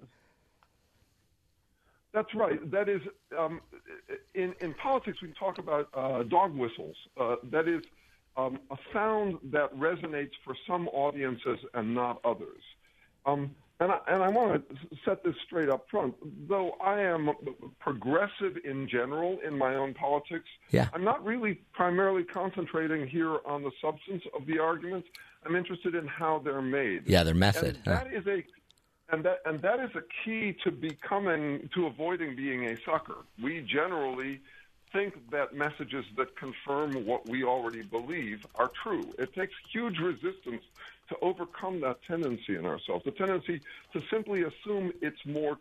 [2.13, 2.71] That's right.
[2.71, 3.01] That is,
[3.39, 3.61] um,
[4.35, 6.97] in in politics, we talk about uh, dog whistles.
[7.19, 7.83] Uh, that is
[8.37, 12.63] um, a sound that resonates for some audiences and not others.
[13.25, 16.15] Um, and I, and I want to set this straight up front.
[16.49, 17.31] Though I am
[17.81, 20.89] progressive in general in my own politics, Yeah.
[20.95, 25.09] I'm not really primarily concentrating here on the substance of the arguments.
[25.45, 27.09] I'm interested in how they're made.
[27.09, 28.05] Yeah, their method, And huh?
[28.05, 28.45] that is a
[29.13, 33.17] and that and that is a key to becoming to avoiding being a sucker.
[33.43, 34.41] We generally
[34.93, 39.13] think that messages that confirm what we already believe are true.
[39.19, 40.63] It takes huge resistance
[41.09, 43.61] to overcome that tendency in ourselves, the tendency
[43.93, 45.59] to simply assume it's more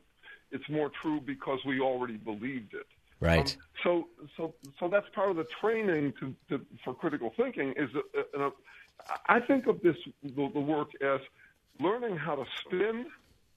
[0.52, 2.86] it's more true because we already believed it.
[3.22, 3.56] Right.
[3.56, 7.74] Um, so, so, so that's part of the training to, to for critical thinking.
[7.78, 8.50] Is uh, uh,
[9.28, 11.22] I think of this the, the work as
[11.80, 13.06] learning how to spin,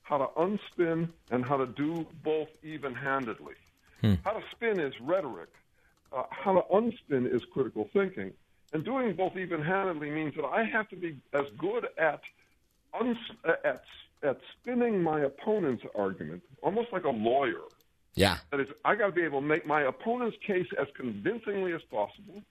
[0.03, 3.55] how to unspin, and how to do both even-handedly.
[4.01, 4.15] Hmm.
[4.25, 5.51] How to spin is rhetoric.
[6.13, 8.33] Uh, how to unspin is critical thinking.
[8.75, 12.21] And doing both even-handedly means that I have to be as good at
[12.93, 13.85] uns- at
[14.23, 17.61] at spinning my opponent's argument, almost like a lawyer.
[18.15, 18.39] Yeah.
[18.51, 21.83] That is, I got to be able to make my opponent's case as convincingly as
[21.83, 22.43] possible,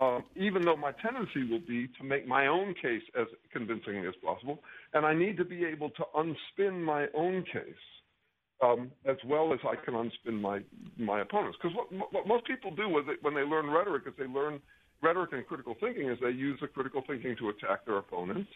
[0.00, 4.14] um, even though my tendency will be to make my own case as convincingly as
[4.16, 4.62] possible.
[4.92, 7.84] And I need to be able to unspin my own case
[8.60, 10.60] um, as well as I can unspin my
[10.98, 11.58] my opponents.
[11.60, 14.60] Because what, what most people do when they, when they learn rhetoric is they learn
[15.00, 18.50] rhetoric and critical thinking is they use the critical thinking to attack their opponents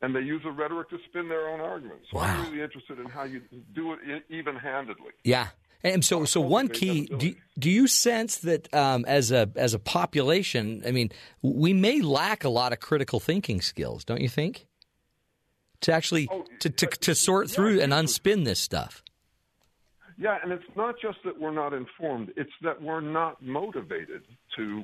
[0.00, 2.06] and they use the rhetoric to spin their own arguments.
[2.12, 3.42] So I'm really interested in how you
[3.74, 5.12] do it even-handedly.
[5.24, 5.48] Yeah.
[5.82, 7.06] And so, so one key.
[7.06, 11.10] Do, do you sense that um, as a as a population, I mean,
[11.40, 14.66] we may lack a lot of critical thinking skills, don't you think?
[15.82, 19.04] To actually to, to, to sort through and unspin this stuff.
[20.18, 24.22] Yeah, and it's not just that we're not informed; it's that we're not motivated
[24.56, 24.82] to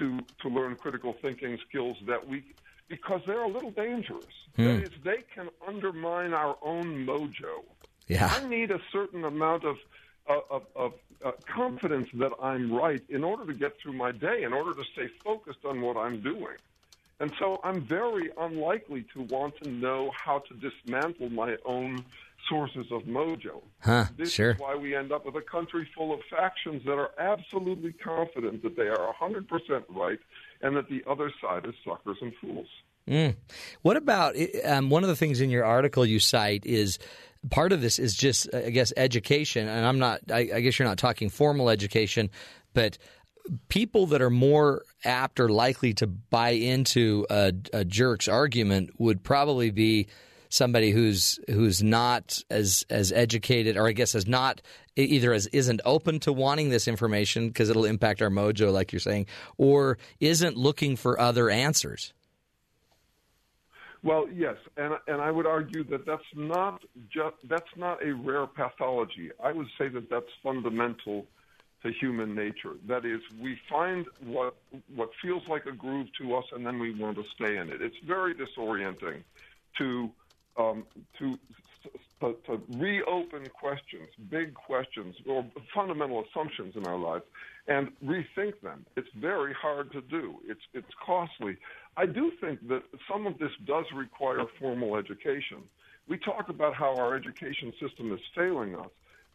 [0.00, 2.42] to to learn critical thinking skills that we
[2.88, 4.34] because they're a little dangerous.
[4.56, 4.64] Hmm.
[4.64, 7.62] That is, they can undermine our own mojo.
[8.08, 8.26] Yeah.
[8.26, 9.76] I need a certain amount of
[10.26, 10.92] of, of
[11.24, 14.84] uh, confidence that I'm right in order to get through my day, in order to
[14.92, 16.56] stay focused on what I'm doing.
[17.20, 22.04] And so I'm very unlikely to want to know how to dismantle my own
[22.48, 23.62] sources of mojo.
[23.80, 24.52] Huh, this sure.
[24.52, 28.62] is why we end up with a country full of factions that are absolutely confident
[28.62, 30.18] that they are 100% right
[30.62, 32.66] and that the other side is suckers and fools.
[33.08, 33.36] Mm.
[33.82, 36.98] What about um, one of the things in your article you cite is
[37.50, 40.20] part of this is just I guess education, and I'm not.
[40.30, 42.30] I, I guess you're not talking formal education,
[42.74, 42.98] but
[43.68, 49.22] people that are more apt or likely to buy into a, a jerk's argument would
[49.22, 50.08] probably be
[50.50, 54.60] somebody who's who's not as as educated or I guess is not
[54.96, 59.00] either as isn't open to wanting this information because it'll impact our mojo like you're
[59.00, 62.12] saying or isn't looking for other answers.
[64.02, 66.82] Well, yes, and and I would argue that that's not
[67.12, 69.30] just that's not a rare pathology.
[69.42, 71.26] I would say that that's fundamental
[71.82, 72.74] to human nature.
[72.88, 74.56] That is, we find what
[74.94, 77.82] what feels like a groove to us, and then we want to stay in it.
[77.82, 79.22] It's very disorienting
[79.78, 80.10] to
[80.56, 80.84] um,
[81.18, 81.38] to,
[82.20, 85.44] to to reopen questions, big questions, or
[85.74, 87.24] fundamental assumptions in our lives,
[87.66, 88.84] and rethink them.
[88.96, 90.36] It's very hard to do.
[90.46, 91.56] It's it's costly.
[91.96, 95.62] I do think that some of this does require formal education.
[96.08, 98.90] We talk about how our education system is failing us,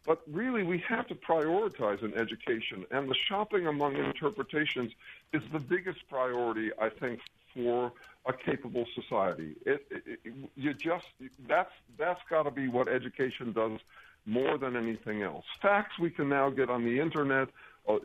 [0.06, 4.92] but really we have to prioritize an education, and the shopping among interpretations
[5.32, 7.20] is the biggest priority, I think,
[7.54, 7.92] for
[8.26, 9.56] a capable society.
[9.64, 11.06] It, it, it, you just
[11.48, 13.80] that's that's got to be what education does
[14.26, 15.44] more than anything else.
[15.62, 17.48] Facts we can now get on the internet,
[17.88, 17.98] uh,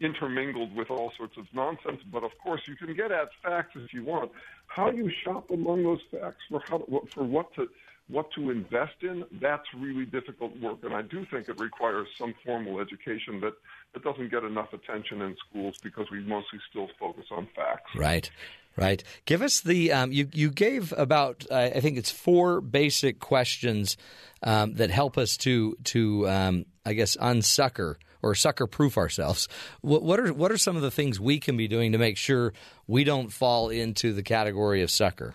[0.00, 2.00] intermingled with all sorts of nonsense.
[2.10, 4.32] But of course, you can get at facts if you want.
[4.66, 6.84] How you shop among those facts for how
[7.14, 7.68] for what to
[8.08, 10.78] what to invest in, that's really difficult work.
[10.82, 13.52] And I do think it requires some formal education that,
[13.92, 17.90] that doesn't get enough attention in schools because we mostly still focus on facts.
[17.94, 18.30] Right.
[18.76, 19.02] Right.
[19.24, 23.96] Give us the um, you you gave about uh, I think it's four basic questions
[24.40, 29.48] um, that help us to to um, I guess unsucker or sucker proof ourselves.
[29.80, 32.16] What, what, are what are some of the things we can be doing to make
[32.16, 32.52] sure
[32.86, 35.34] we don't fall into the category of sucker?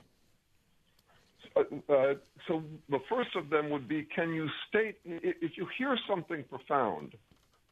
[1.55, 2.13] Uh, uh,
[2.47, 7.13] so the first of them would be: Can you state if you hear something profound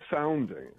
[0.09, 0.71] sounding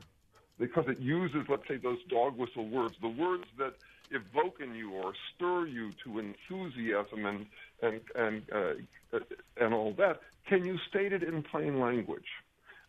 [0.58, 3.74] because it uses, let's say, those dog whistle words, the words that
[4.10, 7.46] evoke in you or stir you to enthusiasm and
[7.82, 9.18] and and uh,
[9.56, 10.20] and all that.
[10.46, 12.26] Can you state it in plain language?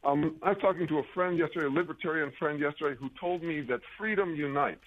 [0.03, 3.61] Um, I was talking to a friend yesterday, a libertarian friend yesterday, who told me
[3.61, 4.85] that freedom unites.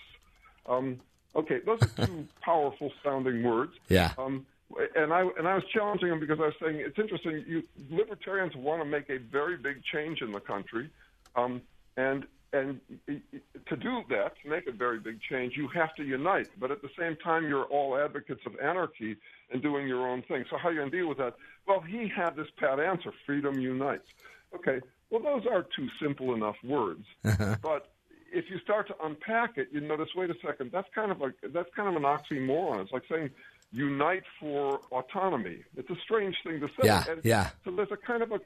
[0.67, 1.01] Um,
[1.35, 3.73] okay, those are two powerful sounding words.
[3.89, 4.13] Yeah.
[4.19, 4.47] Um,
[4.95, 7.45] and I and I was challenging him because I was saying it's interesting.
[7.47, 10.91] You libertarians want to make a very big change in the country,
[11.37, 11.63] um,
[11.97, 16.49] and and to do that, to make a very big change, you have to unite.
[16.59, 19.17] But at the same time, you're all advocates of anarchy
[19.51, 20.45] and doing your own thing.
[20.51, 21.35] So how are you going to deal with that?
[21.67, 24.09] Well, he had this pat answer: freedom unites.
[24.55, 24.81] Okay,
[25.11, 27.05] well, those are two simple enough words,
[27.63, 27.91] but
[28.33, 31.33] if you start to unpack it, you notice, wait a second, that's kind of a
[31.49, 32.83] that's kind of an oxymoron.
[32.83, 33.31] It's like saying
[33.77, 35.59] unite for autonomy.
[35.77, 36.85] It's a strange thing to say.
[36.85, 37.51] Yeah, yeah.
[37.65, 38.41] So there's a kind of a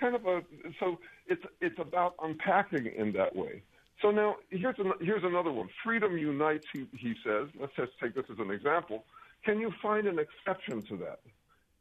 [0.00, 0.42] kind of a
[0.78, 3.62] so it's it's about unpacking in that way.
[4.00, 5.68] So now here's an, here's another one.
[5.84, 6.66] Freedom unites.
[6.72, 7.48] He he says.
[7.58, 9.04] Let's just take this as an example.
[9.44, 11.20] Can you find an exception to that?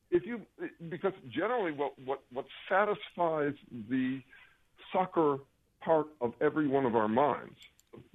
[0.10, 0.41] If you
[0.90, 3.53] because generally what what what satisfies
[3.90, 4.22] the
[4.91, 5.38] sucker
[5.82, 7.60] part of every one of our minds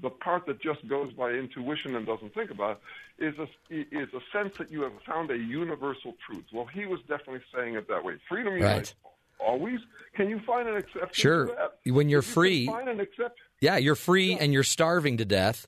[0.00, 2.80] the part that just goes by intuition and doesn't think about
[3.18, 6.44] it, is a is a sense that you have found a universal truth.
[6.52, 8.14] Well, he was definitely saying it that way.
[8.28, 8.94] Freedom unites
[9.38, 9.80] always.
[10.14, 11.08] Can you find an exception?
[11.12, 11.46] Sure.
[11.46, 11.54] To
[11.84, 11.92] that?
[11.92, 13.46] When you're If you free, find an exception.
[13.60, 15.66] yeah, you're free and you're starving to death,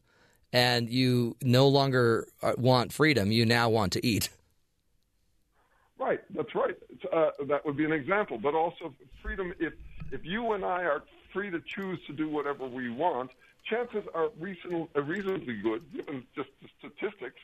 [0.52, 3.30] and you no longer uh, want freedom.
[3.32, 4.28] You now want to eat.
[5.98, 6.76] Right, that's right.
[7.12, 8.36] Uh, that would be an example.
[8.38, 9.54] But also freedom.
[9.60, 9.74] If
[10.10, 11.02] if you and I are
[11.32, 13.30] free to choose to do whatever we want,
[13.68, 17.40] chances are reason, uh, reasonably good, given just the statistics,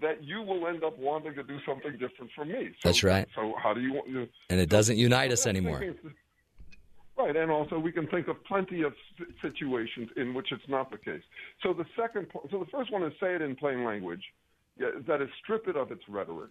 [0.00, 2.70] that you will end up wanting to do something different from me.
[2.80, 3.28] So, That's right.
[3.34, 4.08] So how do you want?
[4.08, 5.82] You And it doesn't unite us anymore.
[7.16, 8.94] Right, and also we can think of plenty of
[9.42, 11.22] situations in which it's not the case.
[11.62, 14.22] So the second, so the first one is say it in plain language.
[14.78, 16.50] Yeah, that is strip it of its rhetoric.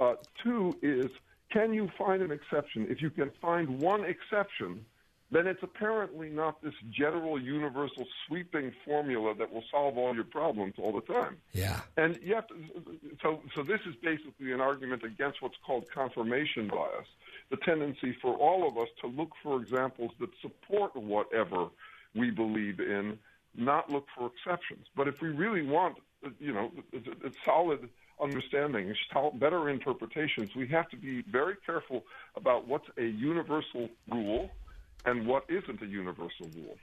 [0.00, 1.10] Uh, two is
[1.52, 2.86] can you find an exception?
[2.88, 4.84] If you can find one exception,
[5.30, 10.74] then it's apparently not this general, universal, sweeping formula that will solve all your problems
[10.78, 11.36] all the time.
[11.52, 11.80] Yeah.
[11.96, 12.54] And you have to,
[13.20, 17.08] so, so this is basically an argument against what's called confirmation bias,
[17.50, 21.68] the tendency for all of us to look for examples that support whatever
[22.14, 23.18] we believe in,
[23.56, 24.86] not look for exceptions.
[24.94, 25.96] But if we really want,
[26.38, 27.88] you know, a, a solid
[28.20, 28.94] understanding,
[29.34, 32.04] better interpretations, we have to be very careful
[32.36, 34.50] about what's a universal rule
[35.06, 36.76] and what isn't a universal rule.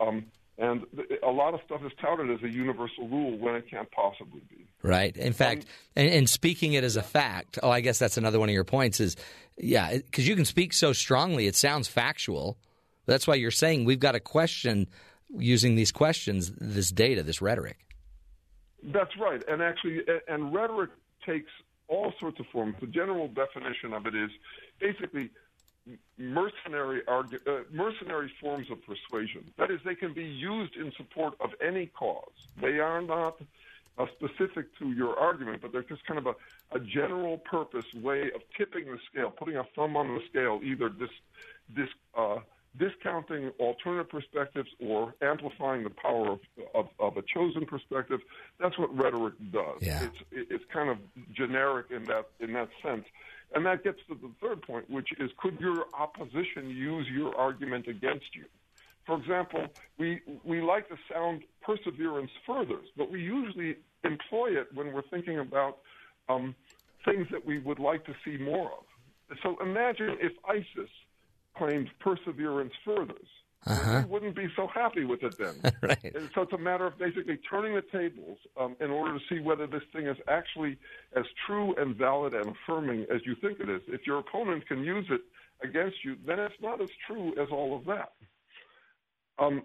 [0.00, 0.26] Um,
[0.58, 0.86] and
[1.22, 4.66] a lot of stuff is touted as a universal rule when it can't possibly be.
[4.82, 5.14] Right.
[5.14, 7.58] In fact, and, and speaking it as a fact.
[7.62, 8.98] Oh, I guess that's another one of your points.
[8.98, 9.16] Is
[9.58, 12.56] yeah, because you can speak so strongly, it sounds factual.
[13.04, 14.86] That's why you're saying we've got to question
[15.36, 17.78] using these questions, this data, this rhetoric.
[18.82, 19.42] That's right.
[19.48, 20.90] And actually, and rhetoric
[21.26, 21.50] takes
[21.88, 22.76] all sorts of forms.
[22.80, 24.30] The general definition of it is
[24.80, 25.30] basically
[26.18, 29.44] mercenary argu- uh, mercenary forms of persuasion.
[29.58, 32.32] That is, they can be used in support of any cause.
[32.60, 33.40] They are not
[33.98, 36.34] uh, specific to your argument, but they're just kind of a,
[36.76, 40.88] a general purpose way of tipping the scale, putting a thumb on the scale, either
[40.88, 41.08] dis,
[41.74, 42.38] dis, uh,
[42.78, 46.40] discounting alternative perspectives or amplifying the power of,
[46.74, 48.20] of, of a chosen perspective.
[48.60, 49.80] That's what rhetoric does.
[49.80, 50.02] Yeah.
[50.02, 50.98] It's, it's kind of
[51.32, 53.06] generic in that in that sense.
[53.54, 57.86] And that gets to the third point, which is could your opposition use your argument
[57.88, 58.44] against you?
[59.06, 59.66] For example,
[59.98, 65.38] we, we like to sound perseverance furthers, but we usually employ it when we're thinking
[65.38, 65.78] about
[66.28, 66.54] um,
[67.04, 69.36] things that we would like to see more of.
[69.42, 70.90] So imagine if ISIS
[71.56, 73.28] claimed perseverance furthers.
[73.66, 74.02] Uh-huh.
[74.04, 75.72] We wouldn't be so happy with it then.
[75.82, 76.14] right.
[76.14, 79.40] And so it's a matter of basically turning the tables um, in order to see
[79.40, 80.78] whether this thing is actually
[81.16, 83.82] as true and valid and affirming as you think it is.
[83.88, 85.22] If your opponent can use it
[85.66, 88.12] against you, then it's not as true as all of that.
[89.38, 89.62] Um,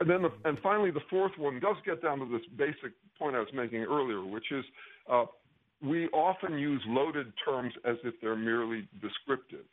[0.00, 3.36] and then, the, and finally, the fourth one does get down to this basic point
[3.36, 4.64] I was making earlier, which is
[5.10, 5.24] uh,
[5.82, 9.66] we often use loaded terms as if they're merely descriptive.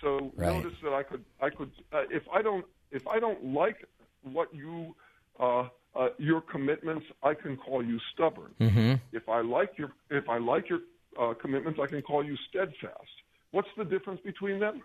[0.00, 0.46] So Right.
[0.54, 3.84] notice that I could, I could, uh, if I don't, if I don't like
[4.22, 4.94] what you,
[5.38, 8.52] uh, uh, your commitments, I can call you stubborn.
[8.60, 8.94] Mm-hmm.
[9.12, 10.80] If I like your, if I like your
[11.20, 13.10] uh, commitments, I can call you steadfast.
[13.50, 14.82] What's the difference between them?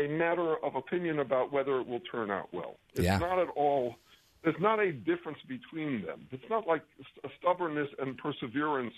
[0.00, 2.76] A matter of opinion about whether it will turn out well.
[2.94, 3.18] It's Yeah.
[3.18, 3.96] not at all.
[4.42, 6.26] There's not a difference between them.
[6.32, 8.94] It's not like st- stubbornness and perseverance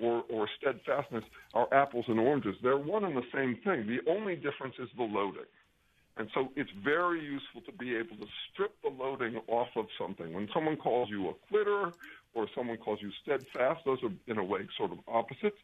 [0.00, 2.54] or, or steadfastness are apples and oranges.
[2.62, 3.86] They're one and the same thing.
[3.88, 5.42] The only difference is the loading.
[6.16, 10.32] And so it's very useful to be able to strip the loading off of something.
[10.32, 11.92] When someone calls you a quitter
[12.34, 15.58] or someone calls you steadfast, those are in a way sort of opposites.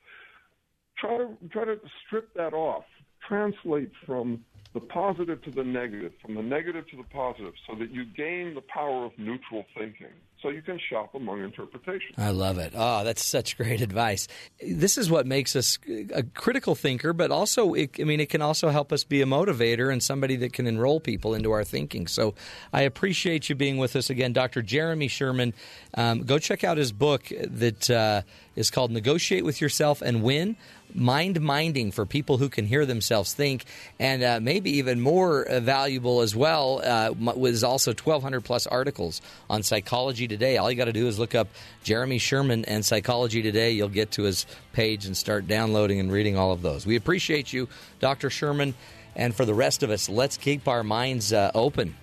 [0.98, 2.84] Try to try to strip that off.
[3.26, 4.44] Translate from
[4.74, 8.54] the positive to the negative, from the negative to the positive, so that you gain
[8.54, 10.14] the power of neutral thinking.
[10.42, 12.14] So you can shop among interpretations.
[12.16, 12.72] I love it.
[12.74, 14.26] Oh, that's such great advice.
[14.60, 15.78] This is what makes us
[16.14, 19.26] a critical thinker, but also, it, I mean, it can also help us be a
[19.26, 22.06] motivator and somebody that can enroll people into our thinking.
[22.06, 22.34] So
[22.72, 24.62] I appreciate you being with us again, Dr.
[24.62, 25.54] Jeremy Sherman.
[25.94, 28.22] Um, go check out his book that uh,
[28.56, 30.56] is called Negotiate with Yourself and Win
[30.94, 33.64] mind minding for people who can hear themselves think,
[33.98, 39.20] and uh, maybe even more uh, valuable as well uh, was also 1,200 plus articles
[39.48, 40.56] on Psychology Today.
[40.56, 41.48] All you got to do is look up
[41.82, 43.72] Jeremy Sherman and Psychology Today.
[43.72, 46.86] You'll get to his page and start downloading and reading all of those.
[46.86, 47.68] We appreciate you,
[48.00, 48.30] Dr.
[48.30, 48.74] Sherman.
[49.16, 51.96] And for the rest of us, let's keep our minds uh, open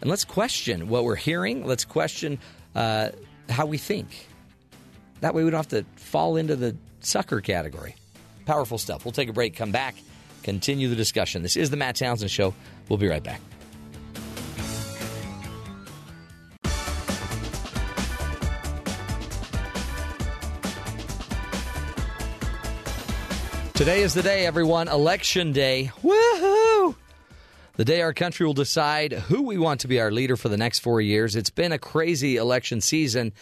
[0.00, 1.66] and let's question what we're hearing.
[1.66, 2.38] Let's question
[2.74, 3.10] uh,
[3.48, 4.27] how we think.
[5.20, 7.96] That way we don't have to fall into the sucker category.
[8.46, 9.04] Powerful stuff.
[9.04, 9.96] We'll take a break, come back,
[10.42, 11.42] continue the discussion.
[11.42, 12.54] This is the Matt Townsend Show.
[12.88, 13.40] We'll be right back.
[23.74, 24.88] Today is the day, everyone.
[24.88, 25.92] Election day.
[26.02, 26.96] Woohoo!
[27.76, 30.56] The day our country will decide who we want to be our leader for the
[30.56, 31.36] next four years.
[31.36, 33.32] It's been a crazy election season.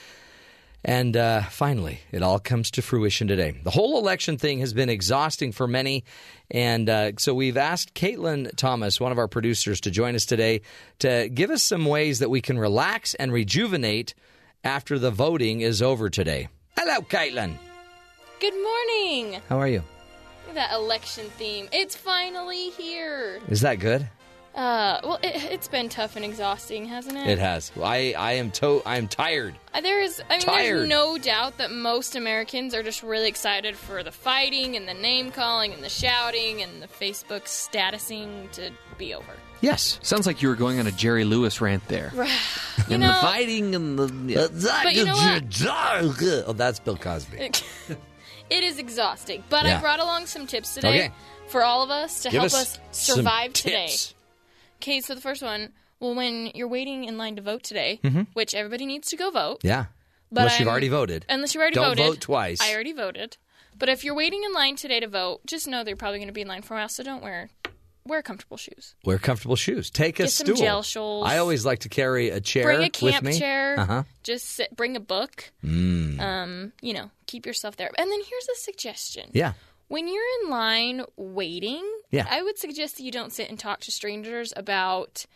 [0.87, 3.57] And uh, finally, it all comes to fruition today.
[3.65, 6.05] The whole election thing has been exhausting for many.
[6.49, 10.61] And uh, so we've asked Caitlin Thomas, one of our producers, to join us today
[11.01, 14.15] to give us some ways that we can relax and rejuvenate
[14.63, 16.47] after the voting is over today.
[16.79, 17.57] Hello, Caitlin.
[18.39, 19.43] Good morning.
[19.49, 19.83] How are you?
[20.55, 21.69] That election theme.
[21.73, 23.41] It's finally here.
[23.49, 24.09] Is that good?
[24.57, 27.27] Uh, well, it, has been tough and exhausting, hasn't it?
[27.29, 27.71] It has.
[27.81, 29.55] I, I am to I am tired.
[29.75, 30.23] Uh, there is.
[30.31, 30.77] I mean, tired.
[30.79, 34.95] there's no doubt that most Americans are just really excited for the fighting and the
[34.95, 39.27] name calling and the shouting and the Facebook statusing to be over.
[39.61, 42.11] Yes, sounds like you were going on a Jerry Lewis rant there.
[42.15, 42.23] you
[42.91, 44.33] and know, the fighting and the.
[44.33, 44.47] Yeah.
[44.83, 45.45] But you know what?
[46.49, 47.37] Oh, that's Bill Cosby.
[47.39, 47.63] it
[48.51, 49.77] is exhausting, but Yeah.
[49.77, 51.13] I brought along some tips today Okay.
[51.49, 53.89] for all of us to Give help us us some survive today.
[53.89, 54.15] tips.
[54.77, 58.27] Okay, so the first one, well, when you're waiting in line to vote today, Mhm.
[58.35, 59.61] which everybody needs to go vote.
[59.63, 59.87] Yeah.
[60.31, 61.25] But Unless you've I'm- already voted.
[61.29, 62.05] Unless you've already Don't voted.
[62.07, 62.61] vote twice.
[62.61, 63.37] I already voted.
[63.79, 66.33] But if you're waiting in line today to vote, just know they're probably going to
[66.33, 67.51] be in line for a while, so don't wear
[68.07, 68.95] wear comfortable shoes.
[69.05, 69.91] Wear comfortable shoes.
[69.91, 70.83] Take a Get some stool.
[70.83, 71.25] gel.
[71.25, 73.81] I always like to carry a chair bring a camp chair.
[73.81, 74.05] Uh-huh.
[74.23, 75.51] Just sit, bring a book.
[75.65, 76.21] Mm.
[76.21, 77.91] Um, you know, keep yourself there.
[77.99, 79.31] And then here's a suggestion.
[79.33, 79.55] Yeah.
[79.89, 82.27] When you're in line waiting, Yeah.
[82.29, 85.27] I would suggest that you don't sit and talk to strangers about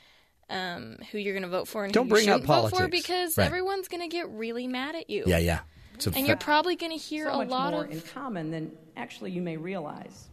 [0.48, 2.70] um, who you're going to vote for and Don't who bring you up shouldn't vote
[2.70, 3.06] for politics.
[3.06, 3.46] because Right.
[3.46, 5.22] everyone's going to get really mad at you.
[5.26, 5.60] Yeah, yeah.
[5.94, 8.00] It's and fa- you're probably going to hear so a much lot more of in
[8.00, 10.28] common than actually you may realize.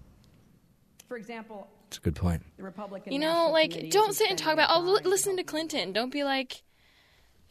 [1.08, 2.42] For example, it's a good point.
[2.58, 3.14] the Republican.
[3.14, 5.94] You know, National like, don't sit and talk about, defending oh, li- listen to Clinton.
[5.94, 6.64] Don't be like,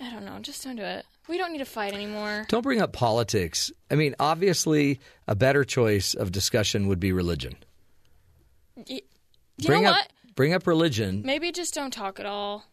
[0.01, 1.07] I don't know, just don't do it.
[1.29, 2.47] We don't need to fight anymore.
[2.49, 3.73] Don't bring up politics.
[3.91, 7.57] I mean, obviously, a better choice of discussion would be religion.
[8.77, 9.01] Y-
[9.59, 10.35] You bring know up what?
[10.35, 11.23] bring up religion.
[11.25, 12.65] Maybe just don't talk at all.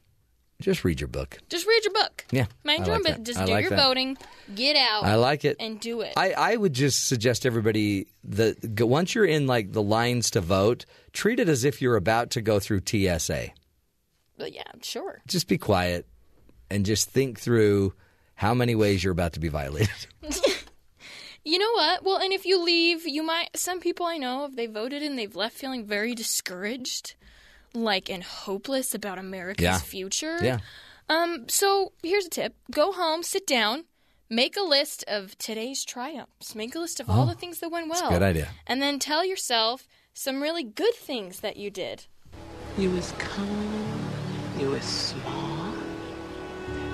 [0.62, 1.40] Just read your book.
[1.50, 2.26] Just read your book.
[2.32, 3.28] Yeah, Mind your own business.
[3.28, 3.84] Just I do like your that.
[3.84, 4.18] voting.
[4.56, 5.04] Get out.
[5.04, 5.58] I like it.
[5.60, 6.14] And do it.
[6.16, 10.86] I, I would just suggest everybody that once you're in like the lines to vote,
[11.12, 13.50] treat it as if you're about to go through TSA.
[14.38, 15.22] But yeah, sure.
[15.28, 16.06] Just be quiet
[16.70, 17.94] and just think through
[18.44, 19.90] how many ways you're about to be violated.
[21.45, 22.06] You know what?
[22.06, 23.49] Well, and if you leave, you might.
[23.56, 27.15] Some people I know, if they voted and they've left feeling very discouraged,
[27.74, 29.78] like and hopeless about America's Yeah.
[29.80, 30.38] future.
[30.41, 30.60] Yeah.
[31.10, 31.49] Um.
[31.49, 33.84] So here's a tip: go home, sit down,
[34.30, 36.56] make a list of today's triumphs.
[36.56, 37.99] Make a list of all Oh, the things that went well.
[37.99, 38.48] that's a good idea.
[38.65, 42.06] And then tell yourself some really good things that you did.
[42.78, 43.99] You was calm.
[44.57, 45.53] You was smart.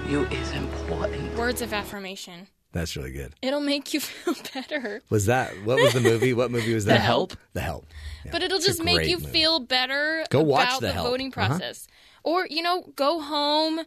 [0.10, 1.38] You is important.
[1.38, 2.48] Words of affirmation.
[2.72, 3.34] That's really good.
[3.44, 5.02] It'll make you feel better.
[5.10, 6.34] Was that what was the movie?
[6.34, 6.96] What movie was that?
[6.96, 7.34] The Help.
[7.54, 7.86] The Help.
[8.26, 9.32] Yeah, but it'll just make you movie.
[9.32, 11.08] feel better Go watch about The the, Help.
[11.10, 11.48] voting Uh-huh.
[11.48, 11.88] process.
[12.24, 13.82] Or, you know, go home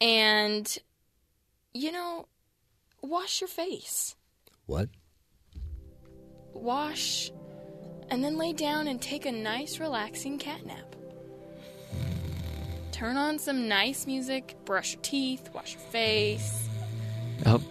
[0.00, 0.78] and,
[1.74, 2.26] you know,
[3.02, 4.16] wash your face.
[4.66, 4.88] What?
[6.54, 7.30] Wash
[8.10, 10.95] and then lay down and take a nice, relaxing cat nap.
[12.96, 16.66] Turn on some nice music, brush your teeth, wash your face.
[17.44, 17.62] Oh,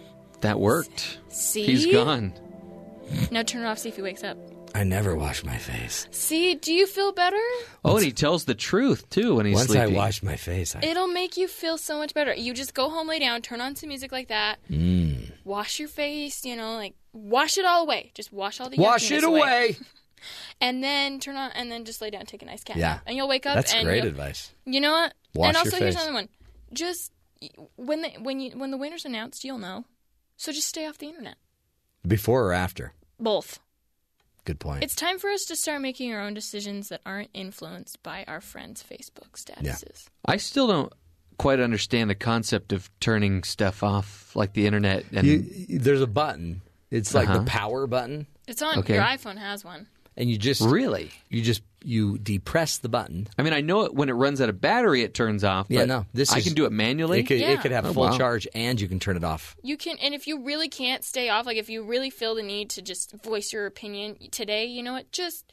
[0.42, 1.18] that worked.
[1.30, 1.64] See?
[1.66, 2.32] He's gone.
[3.32, 4.38] Now turn it off, see if he wakes up.
[4.72, 6.06] I never wash my face.
[6.12, 7.40] See, do you feel better?
[7.84, 9.96] Oh, and he tells the truth too when he's Once sleeping.
[9.96, 12.32] I wash my face, I It'll make you feel so much better.
[12.32, 15.32] You just go home, lay down, turn on some music like that, Mm.
[15.44, 18.12] wash your face, you know, like wash it all away.
[18.14, 19.76] Just wash all the wash it yuckiness away.
[20.60, 22.88] and then turn on, and then just lay down, and take a nice cat Yeah.
[22.94, 23.54] nap, and you'll wake up.
[23.54, 24.52] That's and great advice.
[24.64, 25.14] You know what?
[25.34, 26.28] Wash and your also here's another one.
[26.72, 27.12] Just
[27.76, 29.84] when the when you when the winner's announced, you'll know.
[30.36, 31.36] So just stay off the internet.
[32.06, 32.92] Before or after?
[33.18, 33.58] Both.
[34.44, 34.84] Good point.
[34.84, 38.40] It's time for us to start making our own decisions that aren't influenced by our
[38.40, 40.06] friends' Facebook statuses.
[40.24, 40.92] I still don't
[41.36, 45.04] quite understand the concept of turning stuff off, like the internet.
[45.12, 46.62] And You- there's a button.
[46.90, 47.40] It's like Uh-huh.
[47.40, 48.94] the power button, It's on Okay.
[48.94, 49.88] your iPhone has one.
[50.16, 53.28] And you just really, you just you depress the button.
[53.38, 55.66] I mean, I know it when it runs out of battery, it turns off.
[55.68, 57.20] Yeah, but no, this I is- can do it manually.
[57.20, 57.50] It could, Yeah.
[57.52, 58.16] it could have Oh, full wow.
[58.16, 59.54] charge, and you can turn it off.
[59.62, 62.42] You can, and if you really can't stay off, like if you really feel the
[62.42, 65.12] need to just voice your opinion today, you know what?
[65.12, 65.52] Just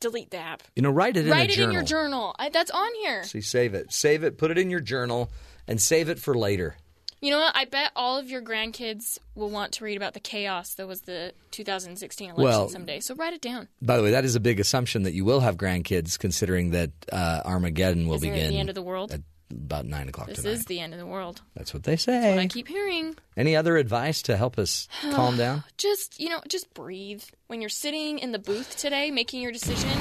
[0.00, 0.62] delete the app.
[0.76, 1.68] You know, write it in Write a it journal.
[1.70, 2.34] in your journal.
[2.38, 3.24] I, that's on here.
[3.24, 5.30] See, save it, save it, put it in your journal,
[5.68, 6.76] and save it for later.
[7.24, 7.56] You know what?
[7.56, 11.00] I bet all of your grandkids will want to read about the chaos that was
[11.00, 13.00] the 2016 election Well- someday.
[13.00, 13.68] So write it down.
[13.80, 16.90] By the way, that is a big assumption that you will have grandkids, considering that
[17.10, 19.10] uh, Armageddon will Isn't it begin the end of the world?
[19.10, 20.50] at about nine o'clock This tonight.
[20.52, 21.40] is the end of the world.
[21.54, 23.16] That's what they That's what I keep hearing.
[23.38, 25.64] Any other advice to help us calm down?
[25.78, 27.22] Just, you know, just breathe.
[27.46, 29.98] When you're sitting in the booth today making your decision,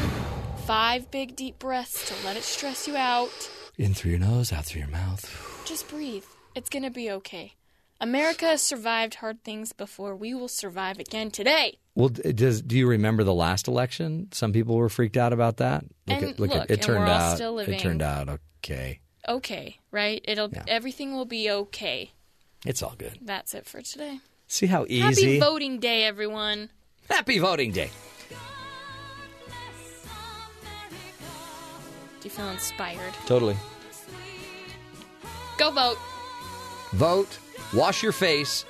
[0.65, 3.31] five big deep breaths to let it stress you out.
[3.77, 5.23] In through your nose, out through your mouth.
[5.65, 6.25] Just breathe.
[6.55, 7.53] It's going to be okay.
[7.99, 10.15] America has survived hard things before.
[10.15, 11.79] We will survive again today.
[11.95, 14.27] Well, does do you remember the last election?
[14.31, 15.85] Some people were freaked out about that.
[16.07, 17.39] And at, look, look, at, it turned out.
[17.39, 18.99] It turned out okay.
[19.27, 20.21] Okay, right?
[20.25, 22.11] It'll everything will be okay.
[22.65, 23.19] It's all good.
[23.21, 24.19] That's it for today.
[24.47, 25.01] See how easy.
[25.01, 26.69] Happy voting day, everyone.
[27.09, 27.89] Happy voting day.
[32.19, 33.13] Do you feel inspired?
[33.25, 33.55] Totally.
[35.57, 35.97] Go vote.
[36.93, 37.37] Vote.
[37.73, 38.65] Wash your face.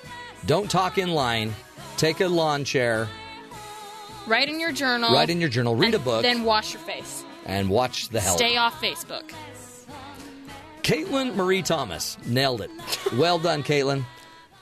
[0.46, 1.54] Don't talk in line.
[1.98, 3.08] Take a lawn chair.
[4.28, 5.14] Write in your journal.
[5.14, 5.76] Write in your journal.
[5.76, 6.22] Read a book.
[6.24, 7.24] Then wash your face.
[7.46, 8.38] and watch the hell.
[8.38, 9.32] Stay off Facebook.
[10.82, 12.72] Caitlin Marie Thomas nailed it.
[13.18, 14.04] Well done, Caitlin.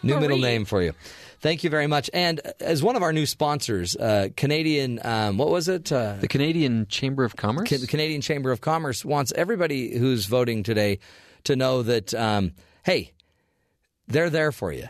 [0.03, 0.93] New middle name for you.
[1.39, 2.09] Thank you very much.
[2.13, 5.91] And as one of our new sponsors, uh, Canadian, um, what was it?
[5.91, 7.69] Uh, the Canadian Chamber of Commerce.
[7.69, 10.99] Ca- the Canadian Chamber of Commerce wants everybody who's voting today
[11.45, 13.11] to know that, um, hey,
[14.07, 14.87] they're there for you.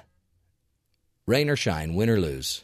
[1.28, 2.64] Rain or shine, win or lose.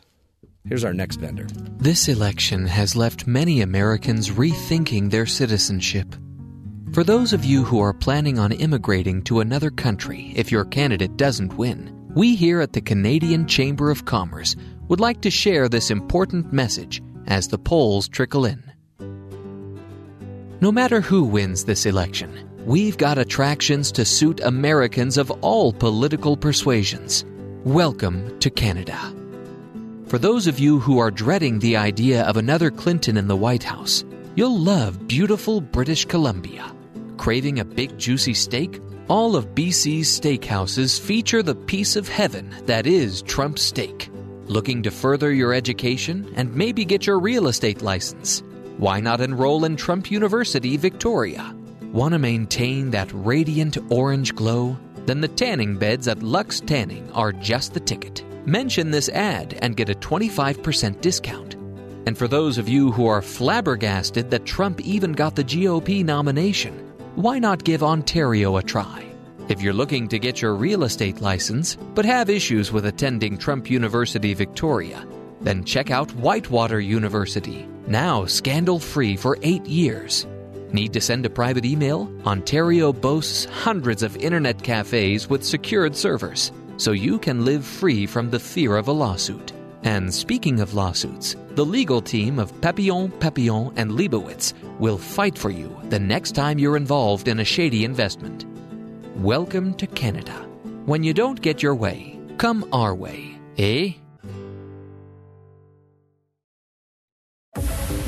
[0.68, 1.48] Here's our next vendor.
[1.78, 6.14] This election has left many Americans rethinking their citizenship.
[6.94, 11.15] For those of you who are planning on immigrating to another country if your candidate
[11.15, 14.56] doesn't win, we here at the Canadian Chamber of Commerce
[14.88, 18.64] would like to share this important message as the polls trickle in.
[20.60, 26.35] No matter who wins this election, we've got attractions to suit Americans of all political
[26.35, 27.23] persuasions.
[27.64, 28.99] Welcome to Canada.
[30.07, 33.64] For those of you who are dreading the idea of another Clinton in the White
[33.64, 34.03] House,
[34.35, 36.69] you'll love beautiful British Columbia.
[37.15, 38.81] Craving a big juicy steak?
[39.07, 44.10] All of BC's steakhouses feature the piece of heaven that is Trump steak.
[44.48, 48.44] Looking to further your education and maybe get your real estate license?
[48.76, 51.57] Why not enroll in Trump University, Victoria?
[51.93, 54.77] Want to maintain that radiant orange glow?
[55.05, 58.26] Then the tanning beds at Lux Tanning are just the ticket.
[58.45, 61.55] Mention this ad and get a 25% discount.
[62.05, 66.73] And for those of you who are flabbergasted that Trump even got the GOP nomination,
[67.15, 69.05] why not give Ontario a try?
[69.47, 73.69] If you're looking to get your real estate license but have issues with attending Trump
[73.69, 75.07] University Victoria,
[75.39, 80.27] then check out Whitewater University, now scandal free for eight years.
[80.73, 82.11] Need to send a private email?
[82.26, 88.30] Ontario boasts hundreds of internet cafes with secured servers, so you can live free from
[88.30, 89.53] the fear of a lawsuit.
[89.84, 95.49] And speaking of lawsuits, the legal team of Papillon, Papillon, and Leibowitz will fight for
[95.49, 98.45] you the next time you're involved in a shady investment.
[99.15, 100.34] Welcome to Canada.
[100.85, 103.94] When you don't get your way, come our way, eh?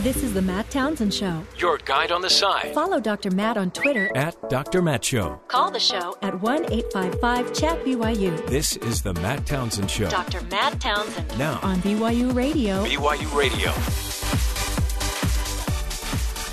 [0.01, 1.43] This is the Matt Townsend Show.
[1.57, 2.73] Your guide on the side.
[2.73, 3.31] Follow Dr.
[3.31, 4.09] Matt on Twitter.
[4.15, 4.81] At Dr.
[4.81, 5.41] Matt Show.
[5.49, 8.47] Call the show at 1 855 Chat BYU.
[8.47, 10.09] This is the Matt Townsend Show.
[10.09, 10.39] Dr.
[10.43, 11.37] Matt Townsend.
[11.37, 11.59] Now.
[11.63, 12.85] On BYU Radio.
[12.85, 13.73] BYU Radio.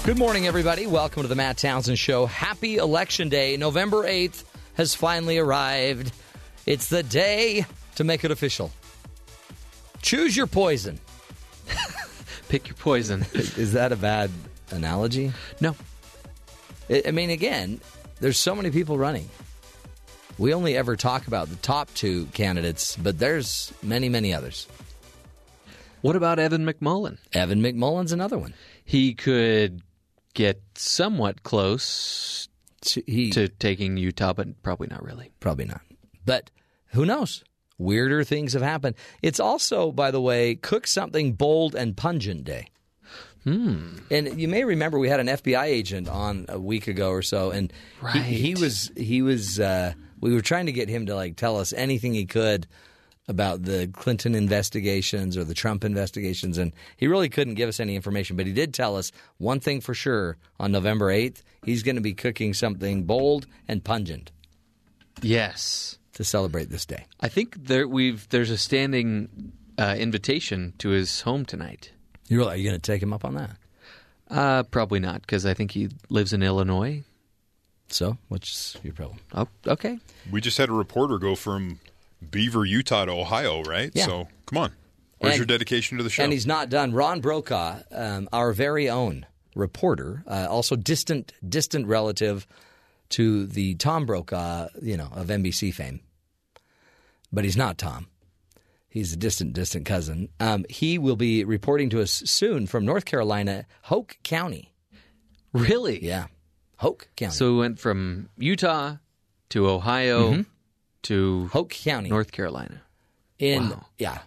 [0.05, 0.89] Good morning, everybody.
[0.89, 2.27] Welcome to the Matt Townsend Show.
[2.27, 3.57] Happy Election Day.
[3.57, 4.43] November 8th
[4.75, 6.11] has finally arrived.
[6.67, 7.65] It's the day
[7.95, 8.73] to make it official.
[10.03, 10.99] Choose your poison.
[12.49, 13.25] Pick your poison.
[13.35, 14.31] Is that a bad
[14.71, 15.33] analogy?
[15.61, 15.75] No.
[16.89, 17.81] I mean, again,
[18.21, 19.29] there's so many people running.
[20.39, 24.69] We only ever talk about the top two candidates, but there's many, many others.
[26.03, 27.19] What about Evan McMullin?
[27.33, 28.55] Evan McMullin's another one.
[28.85, 29.83] He could
[30.35, 32.49] get somewhat close
[33.07, 35.33] he to taking Utah, but probably not really.
[35.41, 35.81] Probably not.
[36.25, 36.51] But
[36.89, 37.43] who knows?
[37.79, 38.97] Weirder things have happened.
[39.23, 42.69] It's also, by the way, cook something bold and pungent day.
[43.45, 43.99] Hmm.
[44.11, 47.53] And you may remember we had an FBI agent on a week ago or so,
[47.53, 47.73] and
[48.13, 51.57] he, he was he was uh, we were trying to get him to like tell
[51.59, 52.67] us anything he could
[53.29, 57.95] about the Clinton investigations or the Trump investigations, and he really couldn't give us any
[57.95, 58.37] information.
[58.37, 62.03] But he did tell us one thing for sure: on November eighth, he's going to
[62.03, 64.33] be cooking something bold and pungent.
[65.23, 67.05] Yes, to celebrate this day.
[67.21, 71.93] I think there we've there's a standing uh, invitation to his home tonight.
[72.29, 73.51] You really, are you going to take him up on that?
[74.29, 77.05] Uh, probably not, because I think he lives in Illinois.
[77.89, 79.21] So, what's your problem?
[79.33, 79.99] Oh, okay.
[80.33, 81.79] We just had a reporter go from
[82.31, 83.93] Beaver, Utah to Ohio, right?
[83.95, 84.07] Yeah.
[84.07, 84.73] So come on.
[85.19, 86.25] Where's And- your dedication to the show?
[86.25, 86.93] And he's not done.
[86.93, 89.25] Ron Brokaw, um, our very own
[89.55, 92.47] reporter, uh, also distant distant relative
[93.11, 96.01] to the Tom Brokaw, you know, of NBC fame.
[97.37, 98.07] But he's not Tom.
[98.89, 100.31] He's a distant, distant cousin.
[100.41, 104.73] Um, he will be reporting to us soon from North Carolina, Hoke County.
[105.53, 106.03] Really?
[106.03, 106.29] Yeah,
[106.79, 107.35] Hoke County.
[107.35, 108.97] So we went from Utah
[109.51, 110.47] to Ohio Mhm.
[111.03, 112.81] to Hoke County, North Carolina.
[113.39, 113.87] in Wow.
[113.99, 114.19] yeah,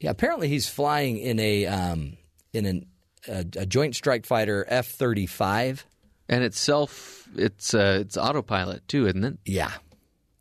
[0.00, 0.10] yeah.
[0.10, 2.16] Apparently, he's flying in a um,
[2.54, 2.86] in an,
[3.28, 5.84] a, a Joint Strike Fighter F thirty five.
[6.30, 9.36] And it's self, it's uh, it's autopilot too, isn't it?
[9.44, 9.70] Yeah.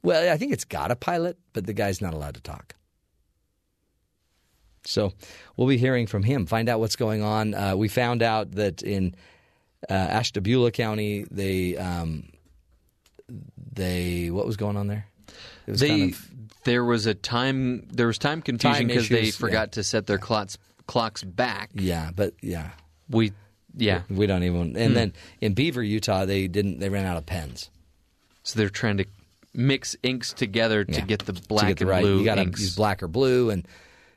[0.06, 2.76] Well, I think it's got a pilot, but the guy's not allowed to talk.
[4.86, 5.14] So
[5.58, 7.54] we'll be hearing from him, find out what's going on.
[7.56, 9.16] Uh, we found out that in
[9.90, 12.30] uh, Ashtabula County, they um,
[13.74, 15.08] they what was going on there?
[15.68, 16.32] Was They kind of-
[16.66, 19.72] there was a time there was time confusion because they forgot yeah.
[19.74, 20.58] to set their clocks
[20.88, 21.70] clocks back.
[21.74, 22.70] yeah, but yeah,
[23.10, 23.34] We
[23.76, 24.02] yeah.
[24.10, 24.76] we don't even.
[24.78, 24.94] And Hmm.
[24.94, 26.80] then in Beaver, Utah, they didn't.
[26.80, 27.70] They ran out of pens.
[28.44, 29.06] So they're trying to
[29.56, 31.06] mix inks together to Yeah.
[31.06, 32.02] get the black get the and right.
[32.02, 33.68] blue You got to use black or blue, and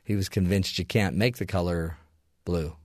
[0.03, 1.97] he was convinced you can't make the color
[2.45, 2.75] blue.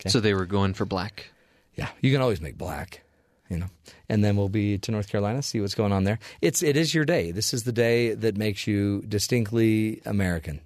[0.00, 0.10] Okay.
[0.10, 1.30] So they were going for black.
[1.74, 3.02] Yeah, you can always make black,
[3.48, 3.66] you know.
[4.08, 6.18] And then we'll be to North Carolina, see what's going on there.
[6.40, 7.30] It's it is your day.
[7.30, 10.60] This is the day that makes you distinctly American.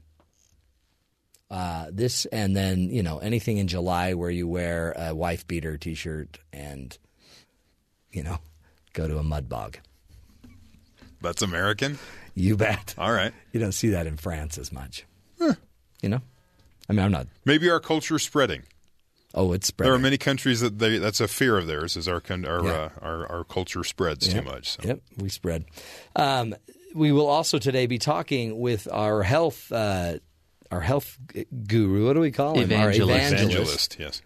[1.50, 5.76] Uh, this and then you know anything in July where you wear a wife beater
[5.76, 6.96] T-shirt and
[8.10, 8.38] you know
[8.92, 9.78] go to a mud bog.
[11.20, 11.98] That's American?
[12.34, 12.94] You bet.
[12.98, 13.32] All right.
[13.52, 15.04] You don't see that in France as much.
[15.38, 16.20] You know,
[16.88, 17.28] I mean, I'm not.
[17.44, 18.62] Maybe our culture is spreading.
[19.34, 19.88] Oh, it's spreading.
[19.88, 22.64] There are many countries that they, that's a fear of theirs, is our con- our,
[22.64, 22.70] Yeah.
[22.72, 24.44] uh, our our culture spreads Yep.
[24.44, 24.70] too much.
[24.72, 24.80] So.
[24.84, 25.64] Yep, we spread.
[26.16, 26.56] Um,
[26.94, 30.18] we will also today be talking with our health uh,
[30.72, 31.16] our health
[31.68, 32.06] guru.
[32.08, 32.72] What do we call him?
[32.72, 33.32] Our Evangelist.
[33.32, 34.22] Evangelist, yes.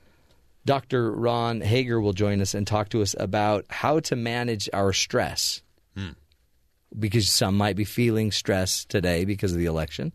[0.67, 1.13] Dr.
[1.13, 5.63] Ron Hager will join us and talk to us about how to manage our stress.
[5.97, 6.11] Hmm.
[6.99, 10.13] Because some might be feeling stress today because of the election.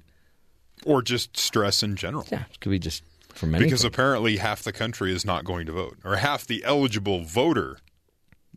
[0.85, 2.27] Or just stress in general.
[2.31, 3.69] Yeah, it could be just from anything.
[3.69, 7.77] Because apparently half the country is not going to vote, or half the eligible voter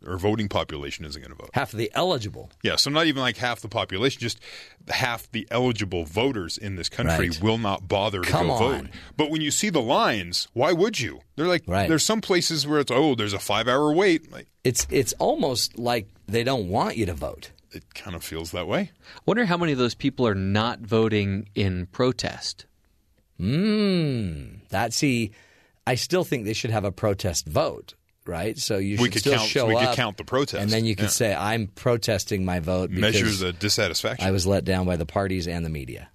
[0.07, 1.51] or voting population isn't going to vote.
[1.55, 2.51] half of the eligible.
[2.63, 4.39] Yeah, so not even like half the population, just
[4.89, 7.43] half the eligible voters in this country Right.
[7.43, 8.83] will not bother to Come go on.
[8.83, 8.91] vote.
[9.17, 11.21] But when you see the lines, why would you?
[11.37, 11.89] They're like, Right.
[11.89, 14.31] there's some places where it's, oh, there's a five hour wait.
[14.31, 17.51] Like, It's it's almost like they don't want you to vote.
[17.73, 18.93] it kind of feels that way.
[19.27, 22.67] Wonder how many of those people are not voting in protest.
[23.41, 25.33] Mm, that see,
[25.87, 27.95] I still think they should have a protest vote,
[28.27, 28.57] right?
[28.59, 30.71] So you We should could still count- show we could up, count the protest, and
[30.71, 31.09] then you could yeah.
[31.11, 34.27] say, "I'm protesting my vote." because Measures the dissatisfaction.
[34.27, 36.09] I was let down by the parties and the media.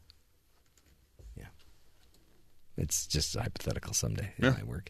[1.38, 1.46] Yeah,
[2.78, 3.94] it's just hypothetical.
[3.94, 4.52] Someday it Yeah.
[4.52, 4.90] might work.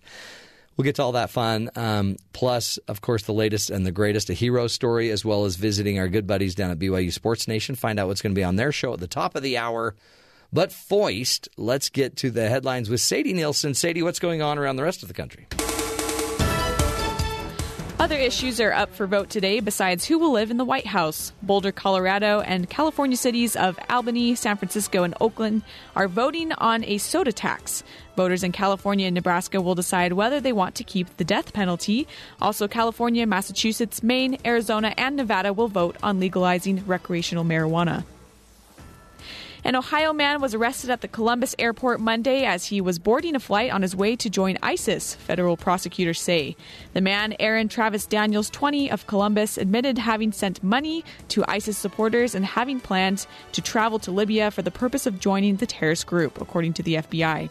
[0.78, 1.70] We'll get to all that fun.
[1.76, 5.58] Um, plus, of course, the latest and the greatest, a hero story, as well as
[5.58, 7.76] visiting our good buddies down at BYU Sports Nation.
[7.76, 9.96] Find out what's going to be on their show at the top of the hour.
[10.54, 13.74] But foist, let's get to the headlines with Sadie Nielsen.
[13.74, 15.48] Sadie, what's going on around the rest of the country?
[17.99, 21.34] Other issues are up for vote today besides who will live in the White House.
[21.41, 25.63] Boulder, Colorado, and California cities of Albany, San Francisco, and Oakland
[25.97, 27.84] are voting on a soda tax.
[28.15, 32.07] Voters in California and Nebraska will decide whether they want to keep the death penalty.
[32.41, 38.05] Also, California, Massachusetts, Maine, Arizona, and Nevada will vote on legalizing recreational marijuana.
[39.64, 43.40] An Ohio man was arrested at the Columbus airport Monday as he was boarding a
[43.40, 46.56] flight on his way to join ISIS, federal prosecutors say.
[46.94, 52.36] The man, Aaron Travis Daniels, 20, of Columbus, admitted having sent money to ISIS supporters
[52.36, 56.40] and having planned to travel to Libya for the purpose of joining the terrorist group,
[56.40, 57.49] according to the FBI.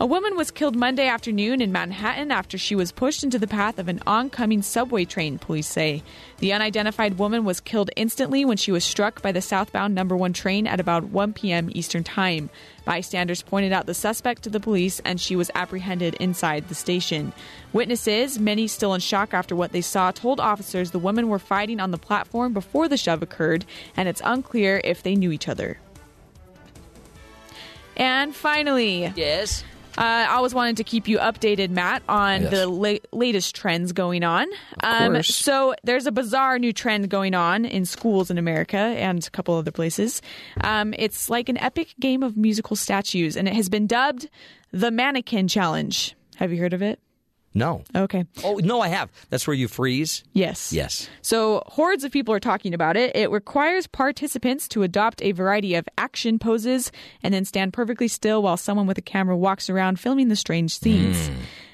[0.00, 3.80] A woman was killed Monday afternoon in Manhattan after she was pushed into the path
[3.80, 6.04] of an oncoming subway train, police say.
[6.38, 10.32] The unidentified woman was killed instantly when she was struck by the southbound number 1
[10.34, 11.68] train at about 1 p.m.
[11.72, 12.48] Eastern Time.
[12.84, 17.32] Bystanders pointed out the suspect to the police and she was apprehended inside the station.
[17.72, 21.80] Witnesses, many still in shock after what they saw, told officers the women were fighting
[21.80, 23.64] on the platform before the shove occurred
[23.96, 25.80] and it's unclear if they knew each other.
[27.96, 29.64] And finally, yes,
[30.00, 32.50] I always wanted to keep you updated, Matt, on Yes.
[32.52, 34.46] the la- latest trends going on.
[34.82, 39.30] Um, so there's a bizarre new trend going on in schools in America and a
[39.30, 40.22] couple other places.
[40.62, 44.28] Um, it's like an epic game of musical statues, and it has been dubbed
[44.72, 46.14] the Mannequin Challenge.
[46.36, 47.00] Have you heard of it?
[47.58, 47.82] No.
[47.94, 48.24] Okay.
[48.44, 49.10] Oh no, I have.
[49.30, 50.24] That's where you freeze.
[50.32, 50.72] Yes.
[50.72, 51.08] Yes.
[51.22, 53.14] So, hordes of people are talking about it.
[53.16, 56.90] It requires participants to adopt a variety of action poses
[57.22, 60.78] and then stand perfectly still while someone with a camera walks around filming the strange
[60.78, 61.30] scenes.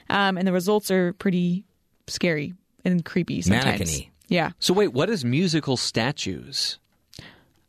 [0.08, 1.64] Um, and the results are pretty
[2.06, 2.54] scary
[2.84, 3.64] and creepy sometimes.
[3.64, 4.10] Mannequin-y.
[4.28, 4.50] Yeah.
[4.58, 6.78] So wait, what is musical statues?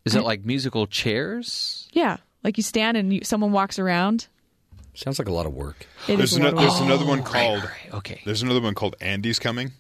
[0.05, 1.89] Is it like musical chairs?
[1.91, 2.17] Yeah.
[2.43, 4.27] Like you stand and you, someone walks around.
[4.95, 5.85] Sounds like a lot of work.
[6.07, 6.83] It there's is a lot ano- of there's work.
[6.83, 8.21] another one oh, called okay.
[8.25, 9.71] There's another one called Andy's coming.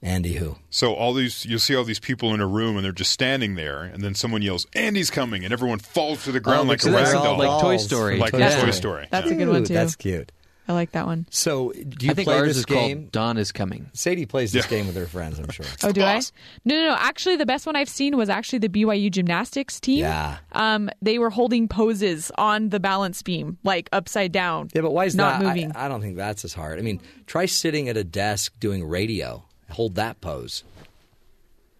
[0.00, 0.56] Andy who?
[0.70, 3.56] So all these you'll see all these people in a room and they're just standing
[3.56, 6.70] there, and then someone yells, "Andy's coming!" and everyone falls to the oh, ground Oh,
[6.70, 8.18] like a so that's rag doll, like Toy Story.
[8.18, 8.72] like Toy Toy Story.
[8.72, 9.08] Story.
[9.10, 9.32] That's yeah.
[9.32, 9.74] a good one, too.
[9.74, 10.30] That's cute.
[10.68, 11.26] I like that one.
[11.30, 12.98] So, do you I think play ours this is game?
[13.04, 13.90] called Don is Coming.
[13.94, 15.38] Sadie plays this game with her friends.
[15.38, 15.64] I'm sure.
[15.82, 16.20] Oh, do I?
[16.66, 16.96] No, no, no.
[16.98, 20.00] Actually, the best one I've seen was actually the BYU gymnastics team.
[20.00, 20.36] Yeah.
[20.52, 24.68] Um, they were holding poses on the balance beam, like upside down.
[24.74, 25.46] Yeah, but why is not that?
[25.46, 25.72] Moving?
[25.72, 26.78] I, don't think that's as hard.
[26.78, 29.44] I mean, try sitting at a desk doing radio.
[29.70, 30.64] Hold that pose.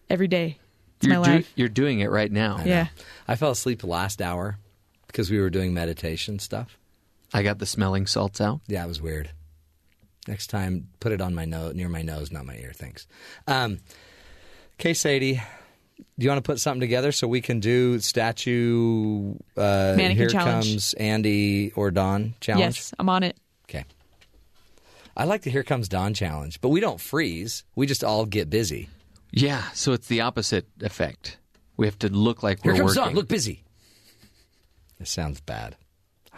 [0.08, 0.58] every day?
[0.96, 1.52] It's You're, my do- life.
[1.56, 2.62] you're doing it right now.
[2.64, 2.88] Yeah.
[3.28, 4.58] I fell asleep the last hour
[5.06, 6.78] because we were doing meditation stuff.
[7.32, 8.60] I got the smelling salts out.
[8.66, 9.30] Yeah, it was weird.
[10.26, 12.72] Next time, put it on my nose, near my nose, not my ear.
[12.74, 13.06] Thanks.
[13.46, 13.78] Um,
[14.78, 15.40] okay, Sadie,
[15.96, 19.34] do you want to put something together so we can do statue?
[19.56, 20.66] Uh, Mannequin here challenge.
[20.66, 22.76] comes Andy or Don challenge.
[22.76, 23.36] Yes, I'm on it.
[23.68, 23.84] Okay.
[25.16, 27.64] I like the Here Comes Don challenge, but we don't freeze.
[27.74, 28.88] We just all get busy.
[29.32, 31.38] Yeah, so it's the opposite effect.
[31.76, 33.10] We have to look like Here we're Here comes working.
[33.10, 33.16] Don.
[33.16, 33.64] Look busy.
[34.98, 35.76] This sounds bad.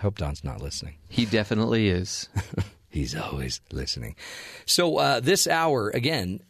[0.01, 0.95] I hope Don's not listening.
[1.11, 2.31] He definitely is.
[2.89, 4.17] He's always listening.
[4.65, 6.41] So uh, this hour again,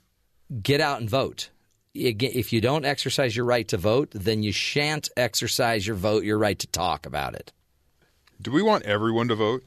[0.62, 1.50] get out and vote.
[1.92, 6.38] If you don't exercise your right to vote, then you shan't exercise your vote, your
[6.38, 7.52] right to talk about it.
[8.40, 9.64] Do we want everyone to vote?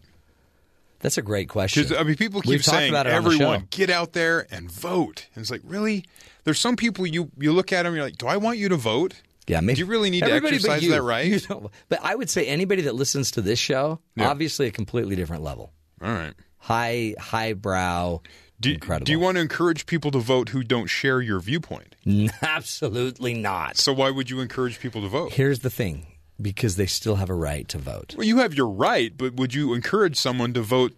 [1.00, 1.94] That's a great question.
[1.98, 5.42] I mean, people keep We've saying about it everyone get out there and vote, and
[5.42, 6.06] it's like really.
[6.46, 8.78] There's some people you you look at them, you're like, do I want you to
[8.78, 9.16] vote?
[9.48, 9.76] Yeah, maybe.
[9.76, 10.91] Do you really need to exercise you.
[10.91, 11.26] that right?
[11.32, 14.30] You don't- but I would say anybody that listens to this show, Yeah.
[14.30, 15.72] obviously a completely different level.
[16.02, 16.34] All right.
[16.57, 18.20] High, highbrow,
[18.61, 19.06] Do, incredible.
[19.06, 21.95] do you want to encourage people to vote who don't share your viewpoint?
[22.41, 23.78] Absolutely not.
[23.78, 25.34] So why would you encourage people to vote?
[25.34, 26.07] Here's the thing
[26.41, 28.15] because they still have a right to vote.
[28.18, 30.94] Well, you have your right, but would you encourage someone to vote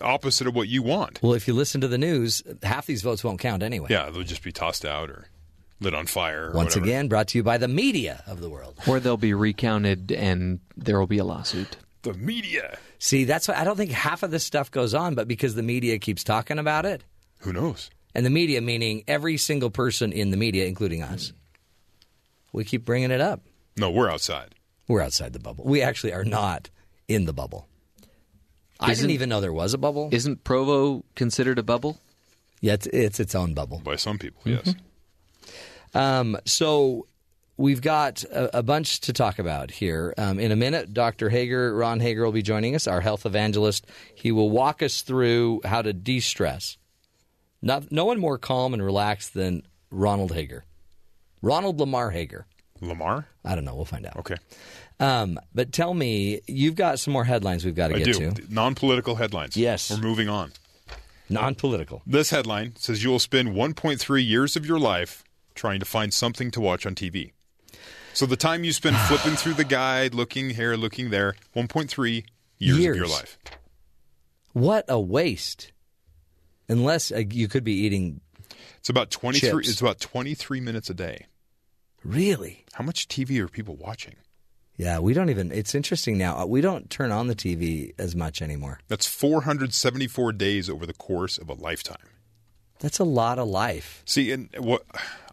[0.00, 1.20] opposite of what you want?
[1.22, 3.88] Well, if you listen to the news, half these votes won't count anyway.
[3.90, 5.26] Yeah, they'll just be tossed out or
[5.80, 6.50] lit on fire.
[6.50, 6.84] Or Once whatever.
[6.86, 8.76] again, brought to you by the media of the world.
[8.86, 11.76] or they'll be recounted and there will be a lawsuit.
[12.02, 12.78] the media.
[12.98, 15.62] See, that's why I don't think half of this stuff goes on, but because the
[15.62, 17.02] media keeps talking about it.
[17.40, 17.90] Who knows?
[18.14, 21.32] And the media, meaning every single person in the media, including us,
[22.52, 23.40] we keep bringing it up.
[23.76, 24.54] No, we're outside.
[24.88, 25.64] We're outside the bubble.
[25.64, 26.68] We actually are not
[27.06, 27.68] in the bubble.
[28.80, 30.08] I Isn't- didn't even know there was a bubble.
[30.10, 32.00] Isn't Provo considered a bubble?
[32.60, 33.80] Yeah, it's, it's its own bubble.
[33.84, 34.70] By some people, Mm-hmm.
[35.94, 37.06] Um, so
[37.56, 40.14] we've got a, a bunch to talk about here.
[40.16, 41.28] Um, in a minute, Dr.
[41.28, 43.86] Hager, Ron Hager, will be joining us, our health evangelist.
[44.14, 46.76] He will walk us through how to de stress.
[47.62, 50.64] Not, no one more calm and relaxed than Ronald Hager.
[51.42, 52.46] Ronald Lamar Hager.
[52.80, 53.26] Lamar?
[53.44, 53.74] I don't know.
[53.74, 54.16] We'll find out.
[54.16, 54.36] Okay.
[54.98, 58.30] Um, but tell me, you've got some more headlines we've got to I get do.
[58.30, 58.54] to.
[58.54, 59.56] Non political headlines.
[59.56, 59.90] Yes.
[59.90, 60.52] We're moving on.
[61.28, 62.02] Non political.
[62.06, 65.24] This headline says you will spend 1.3 years of your life
[65.60, 67.32] trying to find something to watch on TV.
[68.14, 72.24] So the time you spend flipping through the guide, looking here, looking there, 1.3
[72.58, 73.38] years, of your life.
[74.54, 75.72] What a waste.
[76.68, 78.20] Unless uh, you could be eating.
[78.78, 79.68] It's about 23 Chips.
[79.68, 81.26] it's about 23 minutes a day.
[82.02, 82.64] Really?
[82.72, 84.14] How much TV are people watching?
[84.76, 85.52] Yeah, we don't even.
[85.52, 86.38] It's interesting now.
[86.38, 88.80] uh, We don't turn on the TV as much anymore.
[88.88, 92.08] That's 474 days over the course of a lifetime.
[92.78, 94.02] That's a lot of life.
[94.06, 94.84] See, and what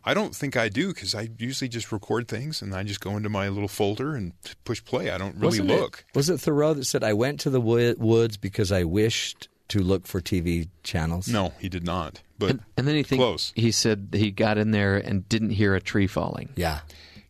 [0.07, 3.17] I don't think I do because I usually just record things and I just go
[3.17, 4.31] into my little folder and
[4.63, 5.11] push play.
[5.11, 6.05] I don't really Wasn't look.
[6.07, 9.79] It, was it Thoreau that said, I went to the woods because I wished to
[9.79, 11.27] look for TV channels?
[11.27, 12.21] No, he did not.
[12.39, 13.51] But and, and then he think, close.
[13.53, 16.49] he said he got in there and didn't hear a tree falling.
[16.55, 16.79] Yeah.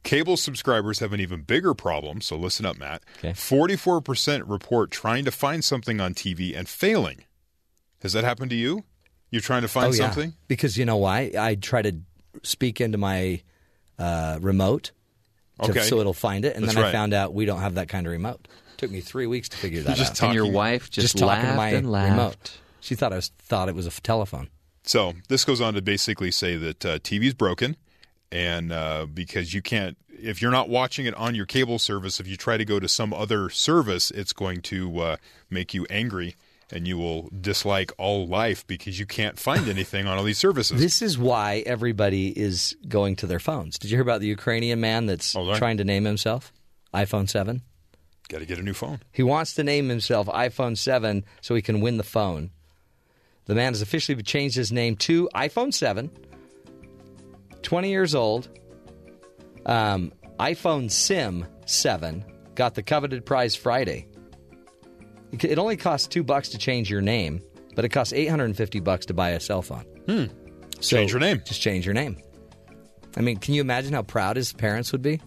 [0.04, 3.02] Cable subscribers have an even bigger problem, so listen up, Matt.
[3.24, 7.24] 44% report trying to find something on TV and failing.
[8.04, 8.84] Has that happened to you?
[9.32, 10.06] You're trying to find Oh, yeah.
[10.06, 10.34] something?
[10.48, 11.32] Because you know why?
[11.38, 11.96] I try to
[12.44, 13.42] speak into my
[14.00, 14.92] uh, remote
[15.64, 15.82] to, Okay.
[15.82, 16.92] so it'll find it, and That's then I right.
[16.92, 18.48] found out we don't have that kind of remote.
[18.78, 20.16] Took me three weeks to figure that just out.
[20.18, 22.12] talking- And your wife just talking to laughed my and laughed.
[22.12, 22.52] remote.
[22.80, 24.50] She thought I was, thought it was a f- telephone.
[24.84, 27.76] So this goes on to basically say that uh, TV's broken,
[28.32, 32.28] and uh, because you can't, if you're not watching it on your cable service, if
[32.28, 35.18] you try to go to some other service, it's going to uh,
[35.50, 36.36] make you angry,
[36.72, 40.80] and you will dislike all life because you can't find anything on all these services.
[40.80, 43.78] This is why everybody is going to their phones.
[43.78, 46.52] Did you hear about the Ukrainian man that's trying to name himself
[46.94, 47.62] iPhone 7?
[48.30, 49.00] Got to get a new phone.
[49.14, 52.52] He wants to name himself iPhone 7 so he can win the phone.
[53.46, 56.12] The man has officially changed his name to iPhone 7,
[57.62, 58.50] 20 years old.
[59.66, 62.26] Um, iPhone Sim 7
[62.56, 64.08] got the coveted prize Friday.
[65.32, 67.42] It it only costs two bucks to change your name,
[67.76, 69.86] but it costs 850 bucks to buy a cell phone.
[70.08, 70.26] Hmm.
[70.80, 71.42] So Change your name.
[71.46, 72.18] Just change your name.
[73.16, 75.20] I mean, can you imagine how proud his parents would be?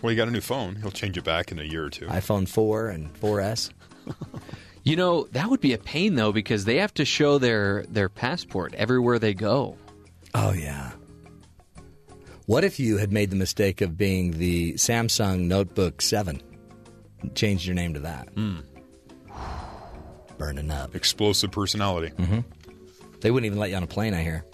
[0.00, 0.76] Well, he got a new phone.
[0.76, 2.06] He'll change it back in a year or two.
[2.06, 3.70] iPhone 4 and 4S.
[4.84, 8.08] You know, that would be a pain though because they have to show their their
[8.08, 9.76] passport everywhere they go.
[10.34, 10.90] Oh yeah.
[12.46, 16.42] What if you had made the mistake of being the Samsung Notebook 7?
[17.36, 18.28] Changed your name to that.
[18.30, 18.58] Hmm.
[20.42, 20.96] Burning up.
[20.96, 22.12] Explosive personality.
[22.16, 22.40] Mm-hmm.
[23.20, 24.44] They wouldn't even let you on a plane, I hear.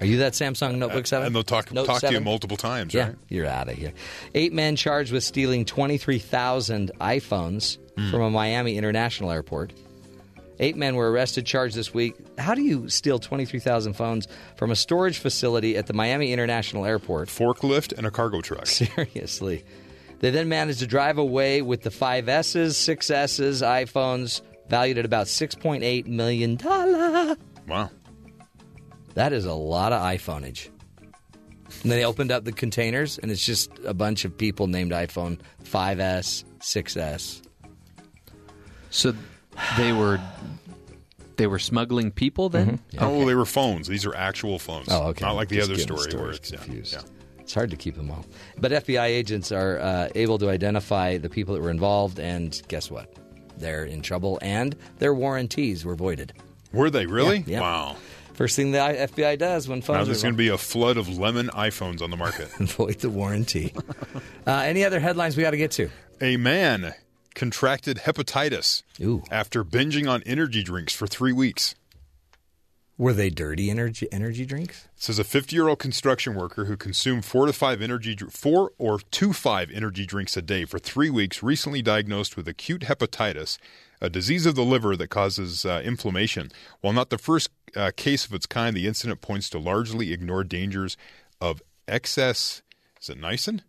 [0.00, 1.26] Are you that Samsung Notebook 7?
[1.26, 3.16] And they'll talk Note talk to you multiple times, Yeah, right?
[3.28, 3.92] you're out of here.
[4.34, 8.10] Eight men charged with stealing 23,000 iPhones Hmm.
[8.10, 9.74] from a Miami International Airport.
[10.60, 12.14] Eight men were arrested, charged this week.
[12.38, 17.28] How do you steal 23,000 phones from a storage facility at the Miami International Airport?
[17.28, 18.64] Forklift and a cargo truck.
[18.66, 19.64] Seriously.
[20.20, 26.06] They then managed to drive away with the 5Ss, 6Ss, iPhones valued at about $6.8
[26.06, 26.58] million.
[27.68, 27.90] Wow.
[29.14, 30.68] That is a lot of iPhoneage.
[31.82, 34.92] And then they opened up the containers, and it's just a bunch of people named
[34.92, 37.42] iPhone 5S, 6S.
[38.90, 39.14] So
[39.76, 40.18] they were
[41.36, 42.78] they were smuggling people then?
[42.92, 43.04] Mm-hmm.
[43.04, 43.86] Oh, they were phones.
[43.86, 44.88] These are actual phones.
[44.90, 45.24] Oh, okay.
[45.24, 46.92] Not like the Just other getting story where it's yeah, confused.
[46.94, 47.00] yeah.
[47.48, 48.26] It's hard to keep them all.
[48.58, 52.90] But FBI agents are uh, able to identify the people that were involved, and guess
[52.90, 53.10] what?
[53.56, 56.34] They're in trouble, and their warranties were voided.
[56.74, 57.38] Were they really?
[57.38, 57.60] Yeah, yeah.
[57.62, 57.96] Wow.
[58.34, 61.08] First thing the FBI does when Now phones there's going to be a flood of
[61.08, 62.48] lemon iPhones on the market.
[62.58, 63.72] void the warranty.
[64.46, 65.88] uh, any other headlines we got to get to?
[66.20, 66.92] A man
[67.34, 68.82] contracted hepatitis
[69.30, 71.74] after binging on energy drinks for three weeks.
[72.98, 74.86] Were they dirty energy energy drinks?
[74.96, 78.72] It says a 50 year old construction worker who consumed four to five energy four
[78.76, 83.56] or to five energy drinks a day for three weeks recently diagnosed with acute hepatitis,
[84.00, 86.50] a disease of the liver that causes uh, inflammation.
[86.80, 90.48] While not the first uh, case of its kind, the incident points to largely ignored
[90.48, 90.96] dangers
[91.40, 92.62] of excess.
[93.00, 93.60] Is it niacin?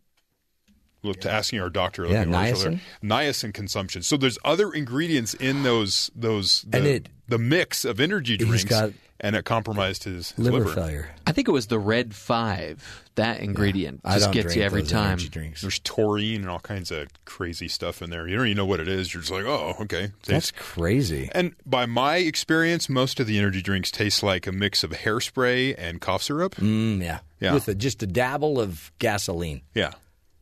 [1.04, 2.06] Look to asking our doctor.
[2.08, 2.80] Yeah, niacin.
[3.04, 4.02] Niacin consumption.
[4.02, 8.48] So there's other ingredients in those those the, And it- the mix of energy He's
[8.48, 10.74] drinks, got and it compromised his, his Liver liver.
[10.74, 11.10] failure.
[11.28, 13.04] I think it was the red five.
[13.16, 15.18] That ingredient I just don't gets you every time.
[15.18, 15.62] drinks.
[15.62, 18.28] There's taurine and all kinds of crazy stuff in there.
[18.28, 19.14] You don't even know what it is.
[19.14, 20.12] You're just like, oh, okay.
[20.26, 21.30] That's crazy.
[21.34, 25.76] And by my experience, most of the energy drinks taste like a mix of hairspray
[25.78, 26.56] and cough syrup.
[26.56, 27.20] Mm, yeah.
[27.42, 27.54] Yeah.
[27.54, 29.62] With a, just a dabble of gasoline.
[29.74, 29.92] Yeah.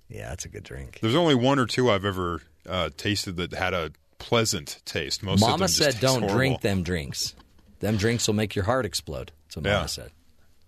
[0.09, 0.99] Yeah, that's a good drink.
[1.01, 5.21] There's only one or two I've ever uh, tasted that had a pleasant taste.
[5.23, 6.35] Most of them Mama just said, "Don't horrible.
[6.37, 7.35] drink them drinks.
[7.79, 9.73] Them drinks will make your heart explode." That's what Yeah.
[9.75, 10.11] Mama said.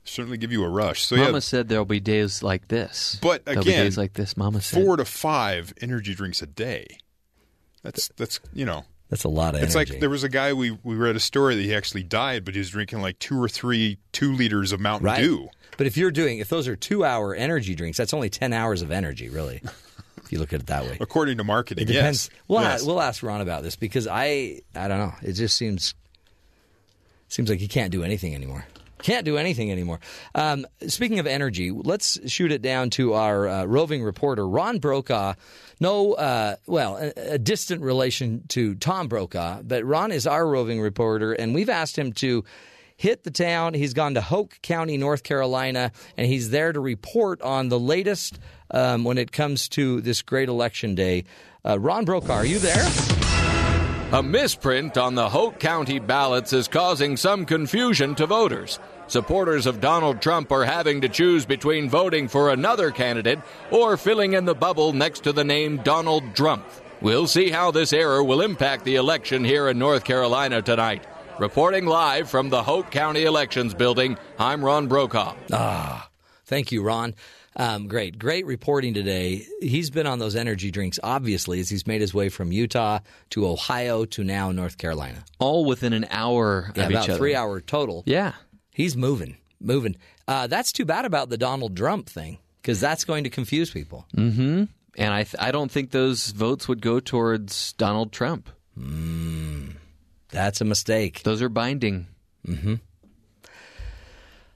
[0.05, 1.03] Certainly give you a rush.
[1.05, 3.19] So Mama yeah, said there'll be days like this.
[3.21, 4.35] but there'll be again, days like this.
[4.37, 4.83] Mama said.
[4.83, 6.87] four to five energy drinks a day.
[7.83, 9.93] That's that's you know That's a lot of It's energy.
[9.93, 12.53] like there was a guy we we read a story that he actually died, but
[12.55, 15.21] he was drinking like two or three two liters of Mountain right.
[15.21, 15.49] Dew.
[15.77, 18.91] But if you're doing, if those are two-hour energy drinks, that's only ten hours of
[18.91, 19.61] energy, really.
[20.17, 20.97] if you look at it that way.
[20.99, 22.29] According to marketing, It depends.
[22.31, 22.39] yes.
[22.47, 22.83] We'll Yes.
[22.83, 25.13] we'll ask Ron about this because I I don't know.
[25.21, 25.93] It just seems
[27.29, 28.65] seems like he can't do anything anymore.
[29.01, 30.01] Can't do anything anymore.
[30.35, 35.35] Um, speaking of energy, let's shoot it down to our uh, roving reporter Ron Brokaw.
[35.79, 40.81] No, uh, well, a, a distant relation to Tom Brokaw, but Ron is our roving
[40.81, 42.43] reporter, and we've asked him to
[42.97, 43.73] hit the town.
[43.73, 48.37] He's gone to Hoke County, North Carolina, and he's there to report on the latest
[48.71, 51.23] um, when it comes to this great election day.
[51.65, 53.18] Uh, Ron Brokaw, are you there?
[54.11, 58.79] A misprint on the Hoke County ballots is causing some confusion to voters.
[59.05, 63.37] Supporters of Donald Trump are having to choose between voting for another candidate
[63.69, 66.65] or filling in the bubble next to the name Donald Trump.
[67.01, 71.05] We'll see how this error will impact the election here in North Carolina tonight.
[71.37, 75.35] Reporting live from the Hoke County Elections Building, I'm Ron Brokaw.
[75.53, 76.09] Ah,
[76.45, 77.13] thank you, Ron.
[77.55, 79.45] Um, great, great reporting today.
[79.61, 82.99] He's been on those energy drinks, obviously, as he's made his way from Utah
[83.31, 85.23] to Ohio to now North Carolina.
[85.39, 87.17] All within an hour Yeah, of about each other.
[87.17, 88.03] three hour total.
[88.05, 88.33] Yeah.
[88.73, 89.95] He's moving, moving.
[90.27, 94.05] Uh, that's too bad about the Donald Trump thing because that's going to confuse people.
[94.15, 94.65] Mm-hmm.
[94.97, 98.49] And I, th- I don't think those votes would go towards Donald Trump.
[98.77, 99.73] Mm,
[100.29, 101.23] that's a mistake.
[101.23, 102.07] Those are binding.
[102.47, 102.75] Mm-hmm.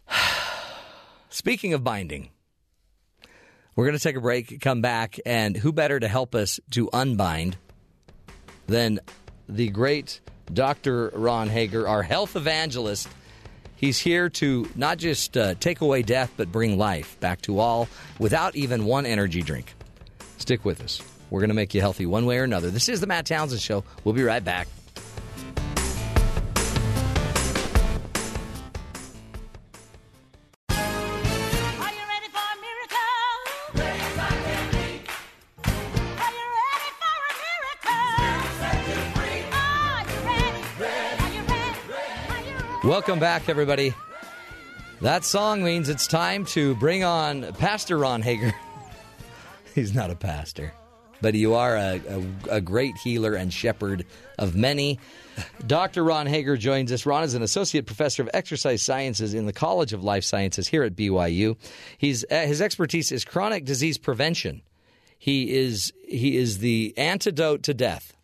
[1.29, 2.29] Speaking of binding,
[3.75, 6.89] we're going to take a break, come back, and who better to help us to
[6.93, 7.57] unbind
[8.67, 8.99] than
[9.49, 10.21] the great
[10.51, 11.09] Dr.
[11.13, 13.07] Ron Hager, our health evangelist.
[13.75, 17.87] He's here to not just uh, take away death, but bring life back to all
[18.19, 19.73] without even one energy drink.
[20.37, 21.01] Stick with us.
[21.29, 22.69] We're going to make you healthy one way or another.
[22.69, 23.83] This is the Matt Townsend Show.
[24.03, 24.67] We'll be right back.
[43.13, 43.93] Welcome back, everybody.
[45.01, 48.51] That song means it's time to bring on Pastor Ron Hager.
[49.75, 50.73] He's not a pastor,
[51.21, 54.07] but you are a, a, a great healer and shepherd
[54.39, 54.99] of many.
[55.67, 56.03] Dr.
[56.03, 57.05] Ron Hager joins us.
[57.05, 60.81] Ron is an associate professor of exercise sciences in the College of Life Sciences here
[60.81, 61.55] at BYU.
[61.99, 64.63] He's, uh, his expertise is chronic disease prevention.
[65.19, 68.17] He is he is the antidote to death.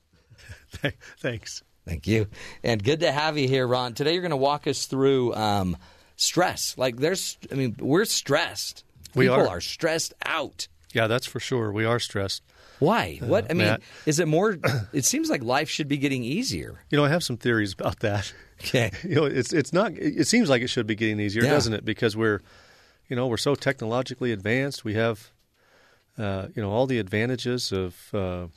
[1.20, 1.62] Thanks.
[1.90, 2.28] Thank you.
[2.64, 3.96] And good to have you here, Ron.
[3.96, 5.76] Today you're going to walk us through um,
[6.18, 6.78] stress.
[6.78, 8.84] Like there's, I mean, we're stressed.
[9.16, 9.60] We People are.
[9.60, 10.68] stressed out.
[10.94, 11.72] Yeah, that's for sure.
[11.72, 12.44] We are stressed.
[12.78, 13.18] Why?
[13.24, 13.46] What?
[13.50, 13.82] I mean, Matt.
[14.06, 14.58] is it more?
[14.94, 16.80] It seems like life should be getting easier.
[16.92, 18.32] You know, I have some theories about that.
[18.62, 18.92] Okay.
[19.04, 19.94] You know, it's it's not.
[19.98, 21.50] It seems like it should be getting easier, Yeah.
[21.52, 21.84] doesn't it?
[21.86, 22.42] Because we're,
[23.08, 24.86] you know, we're so technologically advanced.
[24.86, 25.32] We have,
[26.20, 28.48] uh, you know, all the advantages of uh,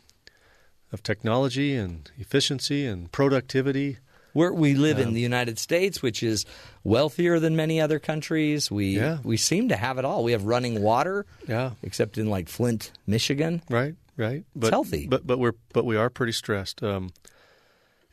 [0.92, 3.98] of technology and efficiency and productivity.
[4.34, 6.46] We're, we live Um, in the United States, which is
[6.84, 8.70] wealthier than many other countries.
[8.70, 9.18] We Yeah.
[9.22, 10.24] we seem to have it all.
[10.24, 11.26] We have running water.
[11.48, 11.72] Yeah.
[11.82, 13.62] Except in like Flint, Michigan.
[13.68, 13.94] Right.
[14.16, 14.44] Right.
[14.54, 15.06] But, healthy.
[15.06, 16.82] But but we're but we are pretty stressed.
[16.82, 17.10] Um,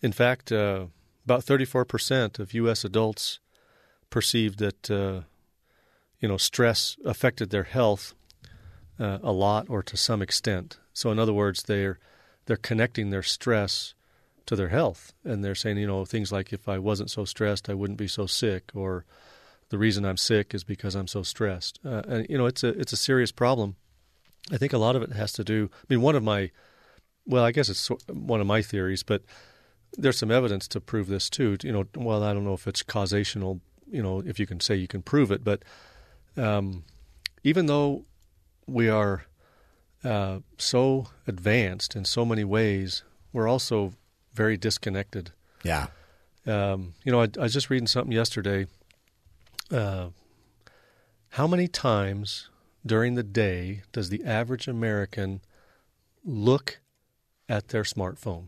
[0.01, 0.87] in fact, uh,
[1.25, 2.83] about thirty four percent of U.S.
[2.85, 3.39] adults
[4.09, 5.21] perceived that uh,
[6.19, 8.13] you know stress affected their health
[8.99, 10.79] uh, a lot or to some extent.
[10.93, 11.99] So in other words, they're
[12.49, 13.93] they're connecting their stress
[14.47, 17.69] to their health, and they're saying you know things like if I wasn't so stressed,
[17.69, 19.05] I wouldn't be so sick, or
[19.69, 21.79] the reason I'm sick is because I'm so stressed.
[21.85, 23.75] Uh, and you know it's a it's a serious problem.
[24.51, 25.69] I think a lot of it has to do.
[25.71, 26.49] I mean, one of my,
[27.27, 29.21] well, I guess it's one of my theories, but
[29.95, 31.55] there's some evidence to prove this too.
[31.61, 33.59] You know, well, I don't know if it's causational.
[33.91, 35.61] You know, if you can say you can prove it, but
[36.35, 36.83] um,
[37.43, 38.05] even though
[38.65, 39.25] we are
[40.03, 43.03] uh, so advanced in so many ways,
[43.33, 43.93] we're also
[44.33, 45.31] very disconnected.
[45.63, 45.87] Yeah.
[46.47, 48.67] Um, you know, I, I was just reading something yesterday.
[49.71, 50.07] Uh,
[51.29, 52.49] how many times
[52.85, 55.41] during the day does the average American
[56.23, 56.79] look
[57.47, 58.45] at their smartphone?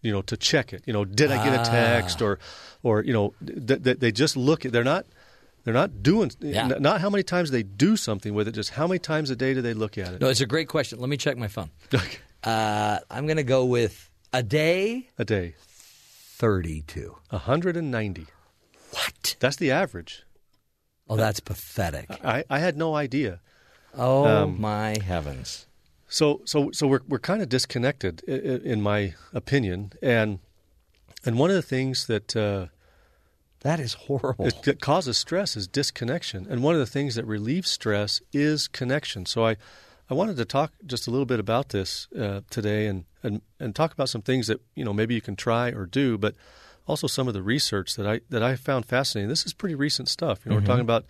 [0.00, 0.82] You know, to check it.
[0.86, 2.24] You know, did I get a text Ah.
[2.24, 2.38] or,
[2.82, 4.64] or you know, th- th- they just look.
[4.64, 5.06] At they're not.
[5.64, 6.32] They're not doing.
[6.40, 6.66] Yeah.
[6.80, 8.52] Not how many times they do something with it.
[8.52, 10.20] Just how many times a day do they look at it?
[10.20, 10.98] No, it's a great question.
[10.98, 11.70] Let me check my phone.
[12.44, 15.08] uh, I'm going to go with a day.
[15.18, 15.54] A day.
[16.38, 17.16] 32.
[17.30, 18.26] 190.
[18.90, 19.36] What?
[19.40, 20.24] That's the average.
[21.08, 22.06] Oh, that's pathetic.
[22.24, 23.40] I, I had no idea.
[23.94, 25.66] Oh Um, my heavens!
[26.08, 30.38] So so so we're we're kind of disconnected, i- i- in my opinion, and
[31.26, 32.68] and one of the things that uh,
[33.62, 37.70] that is horrible it, causes stress is disconnection, and one of the things that relieves
[37.70, 39.26] stress is connection.
[39.26, 39.56] So I
[40.10, 43.74] I wanted to talk just a little bit about this uh, today, and, and and
[43.74, 46.34] talk about some things that you know maybe you can try or do, but
[46.86, 49.28] also some of the research that I that I found fascinating.
[49.28, 50.44] This is pretty recent stuff.
[50.44, 50.60] You know, Mhm.
[50.60, 51.04] we're talking about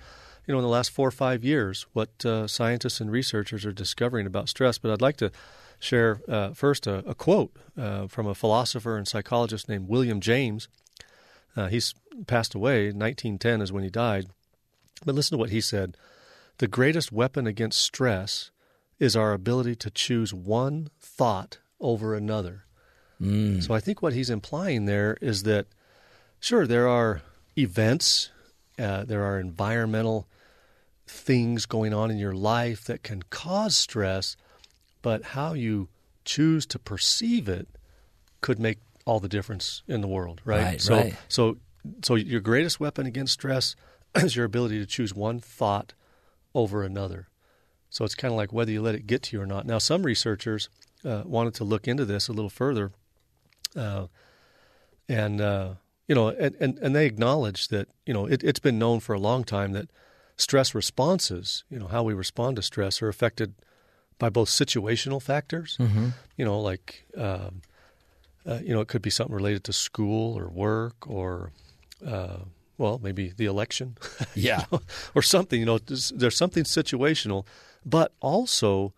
[0.47, 3.73] you know in the last four or five years what uh, scientists and researchers are
[3.73, 4.79] discovering about stress.
[4.79, 5.33] But I'd like to
[5.81, 10.69] share uh, first a, a quote uh, from a philosopher and psychologist named William James.
[11.57, 11.95] Uh, he's
[12.27, 12.87] passed away.
[12.87, 14.27] 1910 is when he died.
[15.05, 15.97] But listen to what he said
[16.59, 18.51] The greatest weapon against stress
[18.99, 22.67] is our ability to choose one thought over another.
[23.21, 23.63] Mm.
[23.63, 25.67] So I think what he's implying there is that,
[26.41, 27.23] sure, there are
[27.57, 28.31] events,
[28.79, 30.29] uh, there are environmental
[31.07, 34.37] things going on in your life that can cause stress,
[35.03, 35.89] but how you
[36.25, 37.69] choose to perceive it
[38.41, 40.63] could make all the difference in the world, right?
[40.63, 41.17] Right, so, right.
[41.29, 41.57] so,
[42.03, 43.75] so your greatest weapon against stress
[44.17, 45.95] is your ability to choose one thought
[46.55, 47.29] over another.
[47.91, 49.67] So it's kind of like whether you let it get to you or not.
[49.67, 50.69] Now, some researchers
[51.05, 52.93] uh, wanted to look into this a little further,
[53.77, 54.07] uh,
[55.09, 55.75] and uh,
[56.09, 59.13] you know, and, and, and they acknowledge that you know it, it's been known for
[59.15, 59.91] a long time that
[60.37, 63.55] stress responses, you know, how we respond to stress, are affected
[64.19, 66.13] by both situational factors, Mhm.
[66.37, 67.63] you know, like um,
[68.47, 71.53] uh, you know, it could be something related to school or work or
[72.07, 72.39] uh,
[72.79, 73.97] well, maybe the election,
[74.35, 74.65] you Yeah.
[74.73, 74.81] know,
[75.15, 75.61] or something.
[75.61, 77.47] You know, there's, something situational,
[77.85, 78.93] but also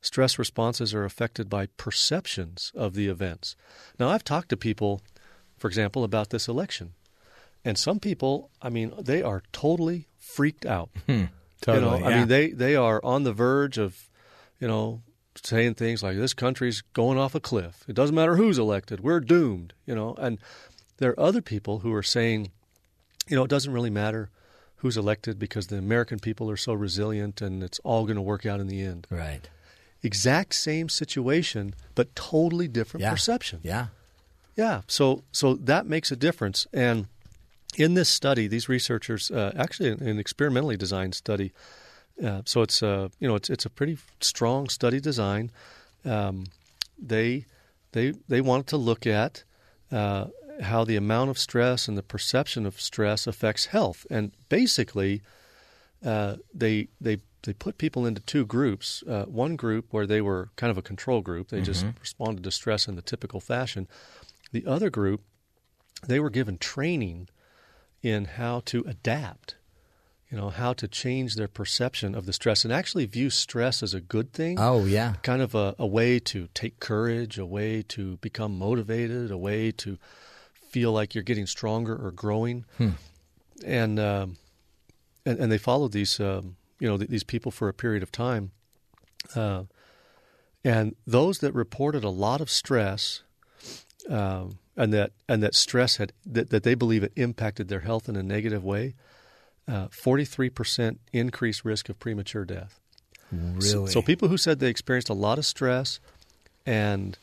[0.00, 3.56] stress responses are affected by perceptions of the events.
[3.98, 5.00] Now, I've talked to people,
[5.56, 6.92] for example, about this election,
[7.64, 10.90] and some people, I mean, they are totally freaked out.
[11.08, 11.28] You
[11.62, 14.10] Totally, know, I mean, they they are on the verge of,
[14.60, 15.02] you know,
[15.42, 17.82] saying things like this country's going off a cliff.
[17.88, 19.00] It doesn't matter who's elected.
[19.00, 20.14] We're doomed, you know.
[20.18, 20.38] And
[20.98, 22.50] there are other people who are saying,
[23.28, 24.30] you know, it doesn't really matter
[24.76, 28.44] who's elected because the American people are so resilient and it's all going to work
[28.46, 29.06] out in the end.
[29.10, 29.48] Right.
[30.02, 33.10] Exact same situation, but totally different Yeah.
[33.10, 33.60] perception.
[33.62, 33.86] Yeah.
[34.56, 34.82] Yeah.
[34.86, 36.66] So so that makes a difference.
[36.72, 37.06] And
[37.76, 41.52] in this study, these researchers uh, actually an, an experimentally designed study.
[42.22, 45.50] Uh, so it's uh, you know it's it's a pretty strong study design.
[46.04, 46.44] Um,
[46.98, 47.44] they
[47.92, 49.44] they they wanted to look at
[49.92, 50.26] uh,
[50.62, 55.22] how the amount of stress and the perception of stress affects health, and basically
[56.04, 59.02] uh, they they they put people into two groups.
[59.06, 62.00] Uh, one group where they were kind of a control group; they just Mhm.
[62.00, 63.86] responded to stress in the typical fashion.
[64.52, 65.22] The other group,
[66.06, 67.28] they were given training
[68.02, 69.56] in how to adapt.
[70.30, 73.94] You know how to change their perception of the stress and actually view stress as
[73.94, 74.58] a good thing.
[74.58, 75.14] Oh, yeah.
[75.22, 79.70] kind of a, a way to take courage, a way to become motivated, a way
[79.72, 79.98] to
[80.76, 82.90] feel like you're getting stronger or growing Hmm.
[83.64, 84.36] and um,
[85.24, 88.10] and and they followed these um, you know th- these people for a period of
[88.10, 88.50] time,
[89.34, 89.62] uh,
[90.64, 93.22] and those that reported a lot of stress,
[94.10, 98.08] um, and that and that stress had that, that they believe it impacted their health
[98.10, 98.94] in a negative way,
[99.90, 102.78] forty three percent increased risk of premature death.
[103.58, 103.90] So, Really?
[103.92, 106.00] so people who said they experienced a lot of stress,
[106.66, 107.18] and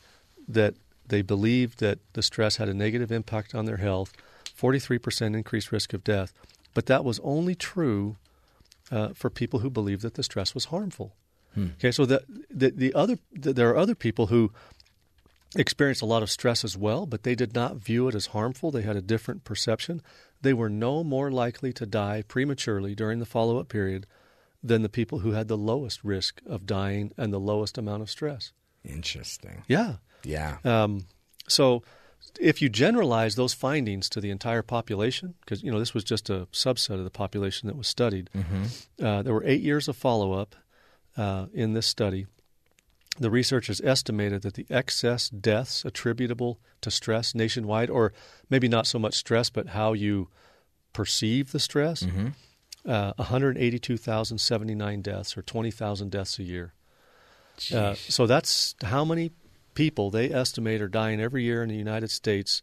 [0.48, 0.74] that
[1.08, 4.12] they believed that the stress had a negative impact on their health,
[4.58, 6.32] 43% increased risk of death.
[6.72, 8.16] But that was only true
[8.90, 11.14] uh, for people who believed that the stress was harmful.
[11.54, 11.68] Hmm.
[11.78, 14.52] Okay, so the, the, the other the, there are other people who
[15.56, 18.70] experienced a lot of stress as well, but they did not view it as harmful.
[18.70, 20.02] They had a different perception.
[20.42, 24.06] They were no more likely to die prematurely during the follow up period
[24.62, 28.10] than the people who had the lowest risk of dying and the lowest amount of
[28.10, 28.52] stress.
[28.84, 29.62] Interesting.
[29.68, 29.96] Yeah.
[30.24, 30.58] Yeah.
[30.64, 31.06] Um,
[31.48, 31.82] so
[32.40, 36.30] if you generalize those findings to the entire population, because you know this was just
[36.30, 38.86] a subset of the population that was studied, Mhm.
[39.02, 40.56] uh, there were eight years of follow-up
[41.16, 42.26] uh, in this study.
[43.20, 48.12] The researchers estimated that the excess deaths attributable to stress nationwide, or
[48.50, 50.28] maybe not so much stress, but how you
[50.92, 52.32] perceive the stress, Mhm.
[52.84, 56.72] uh, 182,079 deaths, or 20,000 deaths a year.
[57.72, 59.30] Uh, so that's how many
[59.74, 62.62] people they estimate are dying every year in the United States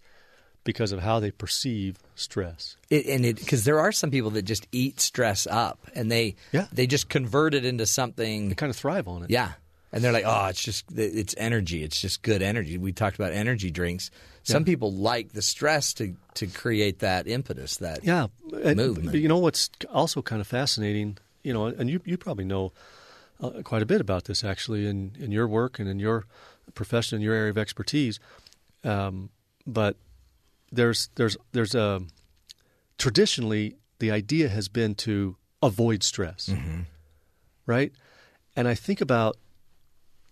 [0.64, 2.78] because of how they perceive stress.
[2.90, 6.36] It, and it because there are some people that just eat stress up and they
[6.52, 6.68] Yeah.
[6.72, 8.50] they just convert it into something.
[8.50, 9.32] They kind of thrive on it.
[9.32, 9.54] Yeah,
[9.92, 11.84] and they're like, oh, it's just it's energy.
[11.84, 12.78] It's just good energy.
[12.78, 14.12] We talked about energy drinks.
[14.44, 14.66] Some Yeah.
[14.66, 19.12] people like the stress to to create that impetus, that Yeah, movement.
[19.12, 22.72] But you know what's also kind of fascinating, you know, and you you probably know
[23.40, 26.26] uh, quite a bit about this actually in in your work and in your
[26.76, 28.20] profession, in your area of expertise.
[28.84, 29.30] Um,
[29.68, 29.96] but
[30.72, 32.02] there's there's there's a
[32.98, 36.82] traditionally the idea has been to avoid stress, Mm-hmm.
[37.66, 37.92] right?
[38.56, 39.38] And I think about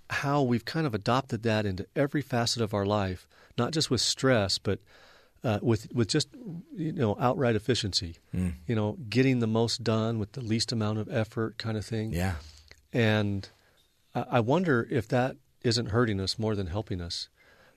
[0.09, 4.01] how we've kind of adopted that into every facet of our life, not just with
[4.01, 4.79] stress, but
[5.43, 6.27] uh, with with just
[6.75, 8.17] you know outright efficiency.
[8.35, 8.53] Mm.
[8.67, 12.11] You know, getting the most done with the least amount of effort, kind of thing.
[12.11, 12.35] Yeah.
[12.91, 13.47] And
[14.15, 17.29] I I wonder if that isn't hurting us more than helping us.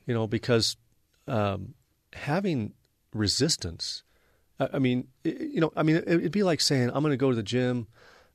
[0.07, 0.77] You know, because
[1.27, 1.75] um,
[2.13, 2.73] having
[3.15, 4.03] resistance
[4.63, 7.13] I, I mean, it, you know, I mean, it, it'd be like saying I'm going
[7.13, 7.87] to go to the gym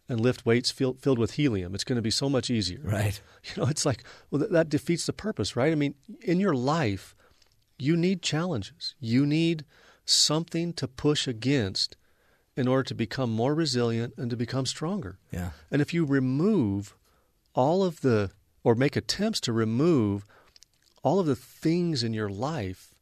[0.10, 1.76] and lift weights filled, filled with helium.
[1.76, 2.82] It's going to be so much easier.
[2.84, 3.20] Right.
[3.44, 5.72] You know, it's like, well, th- that defeats the purpose, right?
[5.72, 7.16] I mean, in your life,
[7.80, 8.94] you need challenges.
[9.00, 9.64] You need
[10.04, 11.96] something to push against
[12.58, 15.18] in order to become more resilient and to become stronger.
[15.32, 15.52] Yeah.
[15.72, 16.98] And if you remove
[17.54, 18.32] all of the,
[18.68, 20.26] or make attempts to remove
[21.02, 22.94] all of the things in your life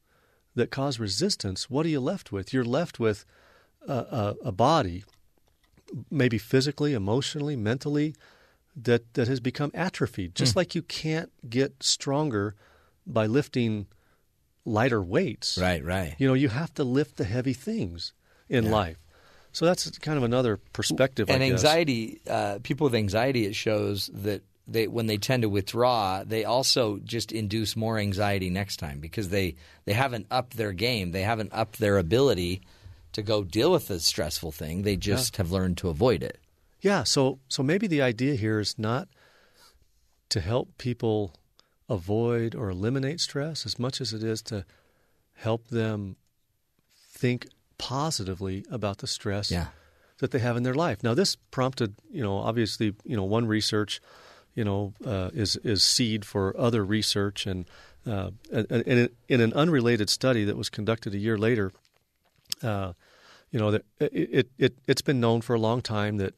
[0.53, 2.53] that cause resistance, what are you left with?
[2.53, 3.25] You're left with
[3.87, 5.03] a, a, a body,
[6.11, 8.13] maybe physically, emotionally, mentally,
[8.75, 10.35] that, that has become atrophied.
[10.35, 10.59] Just Hmm.
[10.59, 12.53] like you can't get stronger
[13.07, 13.87] by lifting
[14.65, 15.57] lighter weights.
[15.57, 16.13] Right, right.
[16.19, 18.13] You know, you have to lift the heavy things
[18.49, 18.99] in life.
[19.51, 21.27] So that's kind of another perspective.
[21.27, 21.53] and I guess.
[21.63, 26.43] anxiety, uh, people with anxiety, it shows that they when they tend to withdraw, they
[26.45, 29.55] also just induce more anxiety next time because they
[29.85, 32.61] they haven't upped their game, they haven't upped their ability
[33.13, 34.81] to go deal with a stressful thing.
[34.83, 36.39] They just have learned to avoid it.
[36.81, 39.07] Yeah, so so maybe the idea here is not
[40.29, 41.33] to help people
[41.87, 44.65] avoid or eliminate stress as much as it is to
[45.35, 46.15] help them
[47.09, 47.47] think
[47.77, 49.67] positively about the stress Yeah.
[50.19, 51.03] that they have in their life.
[51.03, 54.01] Now this prompted, you know, obviously, you know, one research,
[54.55, 57.45] you know, uh, is is seed for other research.
[57.45, 57.65] And
[58.07, 61.71] uh, and, in an unrelated study that was conducted a year later,
[62.61, 62.93] uh,
[63.51, 66.33] you know, that it, it it it's been known for a long time that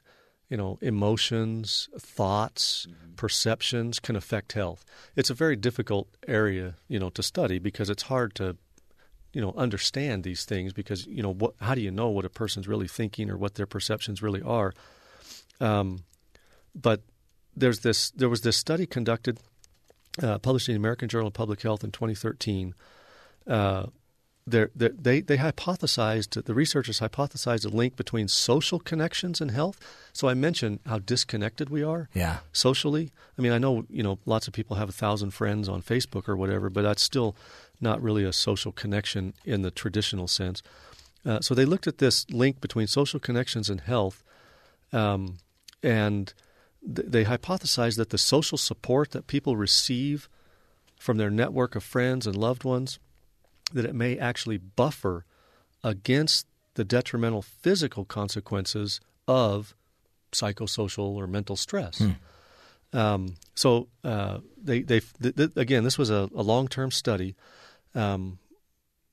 [0.50, 4.84] you know emotions, thoughts, perceptions can affect health.
[5.16, 8.58] It's a very difficult area, you know, to study because it's hard to
[9.34, 12.30] you know understand these things because you know what how do you know what a
[12.30, 14.74] person's really thinking or what their perceptions really are?
[15.60, 16.04] Um,
[16.74, 17.02] but
[17.60, 19.40] there's this there was this study conducted
[20.22, 22.74] uh, published in the American Journal of Public Health in 2013
[23.48, 23.88] uh,
[24.48, 29.78] they're, they're, they they hypothesized the researchers hypothesized a link between social connections and health.
[30.14, 32.08] So I mentioned how disconnected we are.
[32.14, 32.38] Yeah.
[32.54, 35.82] Socially, I mean, I know you know lots of people have a thousand friends on
[35.82, 37.36] Facebook or whatever, but that's still
[37.82, 40.64] not really a social connection in the traditional sense.
[41.26, 44.24] Uh, so they looked at this link between social connections and health,
[44.94, 45.40] um,
[45.84, 46.34] and
[46.88, 50.30] they hypothesized that the social support that people receive
[50.98, 52.98] from their network of friends and loved ones
[53.74, 55.26] that it may actually buffer
[55.84, 59.76] against the detrimental physical consequences of
[60.32, 62.02] psychosocial or mental stress.
[62.94, 67.36] Um, so uh, they they th- th- again, this was a, a long term study,
[67.94, 68.40] um,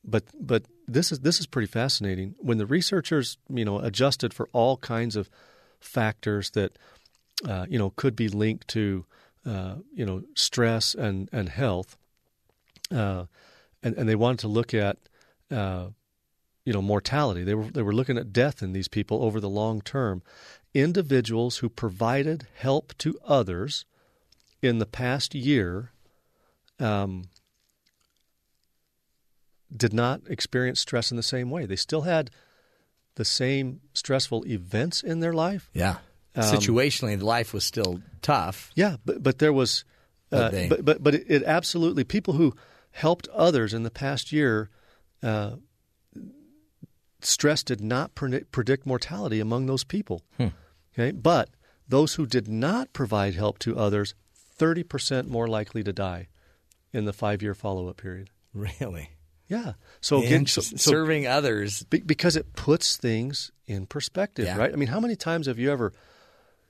[0.05, 2.35] but but this is this is pretty fascinating.
[2.39, 5.29] When the researchers you know adjusted for all kinds of
[5.81, 6.77] factors that
[7.47, 9.05] uh, you know could be linked to
[9.45, 11.97] uh, you know stress and and health,
[12.91, 13.25] uh,
[13.83, 14.97] and and they wanted to look at
[15.51, 15.87] uh,
[16.63, 17.43] you know mortality.
[17.43, 20.23] They were they were looking at death in these people over the long term.
[20.73, 23.85] Individuals who provided help to others
[24.61, 25.91] in the past year
[26.79, 27.25] um,
[29.75, 31.65] did not experience stress in the same way.
[31.65, 32.29] They still had
[33.15, 35.69] the same stressful events in their life.
[35.73, 35.97] Yeah.
[36.35, 38.71] Um, Situationally, life was still tough.
[38.75, 39.85] Yeah, but but there was,
[40.29, 42.53] But uh, they- but but but it, absolutely people who
[42.91, 44.69] helped others in the past year.
[45.23, 45.55] Uh,
[47.21, 50.21] stress did not predict, mortality among those people.
[50.37, 50.47] Hmm.
[50.93, 51.49] Okay, but
[51.87, 56.27] those who did not provide help to others, thirty percent more likely to die
[56.93, 58.29] in the five-year follow-up period.
[58.53, 59.09] Really?
[59.47, 59.73] Yeah.
[60.01, 64.57] So again, so, so- serving others because it puts things in perspective, Yeah.
[64.57, 64.71] right?
[64.71, 65.91] I mean, how many times have you ever,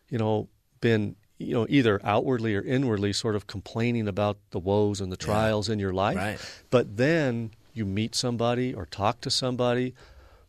[0.09, 0.47] you know,
[0.81, 5.17] been you know either outwardly or inwardly sort of complaining about the woes and the
[5.17, 6.39] trials in your life, Right.
[6.69, 9.93] but then you meet somebody or talk to somebody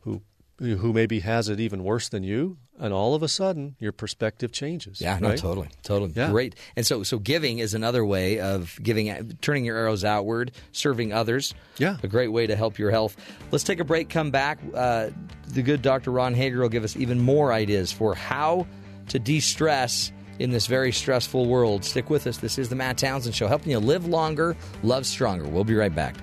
[0.01, 0.23] who
[0.59, 4.53] who maybe has it even worse than you, and all of a sudden your perspective
[4.53, 5.01] changes.
[5.03, 5.39] Yeah, no, right?
[5.39, 6.31] totally, totally, Yeah.
[6.31, 6.55] great.
[6.77, 11.53] And so, so giving is another way of giving, turning your arrows outward, serving others.
[11.77, 13.17] Yeah, a great way to help your health.
[13.51, 14.09] Let's take a break.
[14.09, 14.59] Come back.
[14.73, 15.11] Uh,
[15.49, 16.11] the good Dr.
[16.13, 18.67] Ron Hager will give us even more ideas for how
[19.09, 21.85] to de-stress in this very stressful world.
[21.85, 22.37] Stick with us.
[22.39, 25.49] This is the Matt Townsend Show, helping you live longer, love stronger.
[25.49, 26.17] We'll be right back.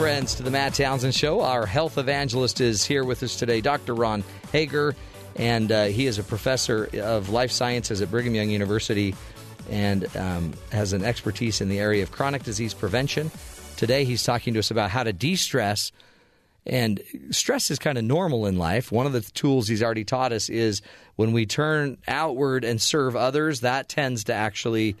[0.00, 1.42] Friends, to the Matt Townsend Show.
[1.42, 3.94] Our health evangelist is here with us today, Dr.
[3.94, 4.96] Ron Hager,
[5.36, 9.14] and uh, he is a professor of life sciences at Brigham Young University
[9.68, 13.30] and um, has an expertise in the area of chronic disease prevention.
[13.76, 15.92] Today, he's talking to us about how to de stress.
[16.64, 18.90] And stress is kind of normal in life.
[18.90, 20.80] One of the tools he's already taught us is
[21.16, 24.96] when we turn outward and serve others, that tends to actually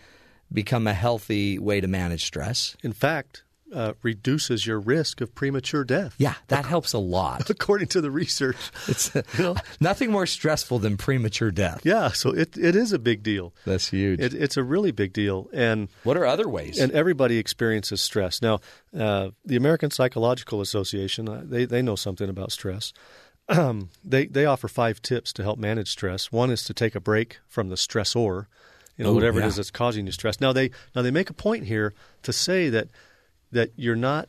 [0.52, 2.76] become a healthy way to manage stress.
[2.82, 6.14] In fact, uh, reduces your risk of premature death.
[6.18, 7.48] Yeah, that helps a lot.
[7.50, 8.56] According to the research.
[8.88, 9.12] It's
[9.80, 11.80] nothing more stressful than premature death.
[11.84, 13.54] Yeah, so it, it is a big deal.
[13.64, 14.20] That's huge.
[14.20, 15.48] It, it's a really big deal.
[15.52, 16.78] And what are other ways?
[16.78, 18.42] And everybody experiences stress.
[18.42, 18.60] Now,
[18.96, 22.92] uh, the American Psychological Association, uh, they, they know something about stress.
[23.48, 26.32] Um, they, they offer five tips to help manage stress.
[26.32, 28.46] One is to take a break from the stressor,
[28.96, 29.46] you know, Ooh, whatever yeah.
[29.46, 30.40] it is that's causing you stress.
[30.40, 32.88] Now they now they make a point here to say that
[33.52, 34.28] that you're not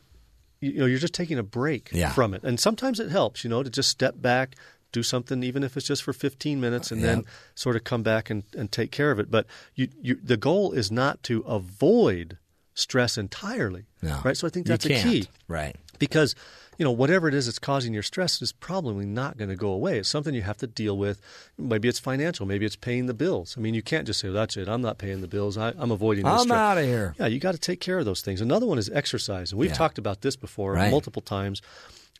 [0.60, 2.10] you know you're just taking a break Yeah.
[2.12, 4.54] from it and sometimes it helps you know to just step back
[4.92, 7.24] do something even if it's just for 15 minutes and then
[7.54, 10.72] sort of come back and, and take care of it but you, you the goal
[10.72, 12.38] is not to avoid
[12.74, 14.20] stress entirely No.
[14.24, 15.74] right so i think that's a key Right.
[15.98, 16.34] because
[16.78, 19.68] you know whatever it is that's causing your stress is probably not going to go
[19.72, 21.20] away it's something you have to deal with
[21.58, 24.34] maybe it's financial maybe it's paying the bills i mean you can't just say well,
[24.34, 27.14] that's it i'm not paying the bills I, i'm avoiding this I'm stress." of here.
[27.18, 29.70] yeah you got to take care of those things another one is exercise and we've
[29.70, 29.76] Yeah.
[29.76, 30.90] talked about this before Right.
[30.90, 31.60] multiple times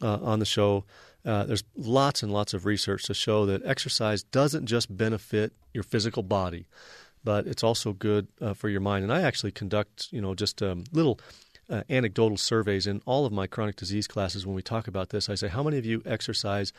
[0.03, 0.85] uh, on the show
[1.25, 5.85] uh, there's lots and lots of research to show that exercise doesn't just benefit your
[5.85, 6.67] physical body
[7.25, 9.05] but it's also good uh, for your mind.
[9.05, 11.21] And I actually conduct, you know, just um, little
[11.73, 14.47] uh, anecdotal surveys in all of my chronic disease classes.
[14.47, 16.73] When we talk about this, I say, "How many of you exercise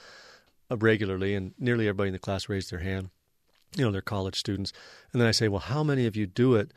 [0.71, 3.09] uh, regularly?" And nearly everybody in the class raised their hand.
[3.75, 4.71] You know, they're college students.
[5.11, 6.71] And then I say, "Well, how many of you do it?"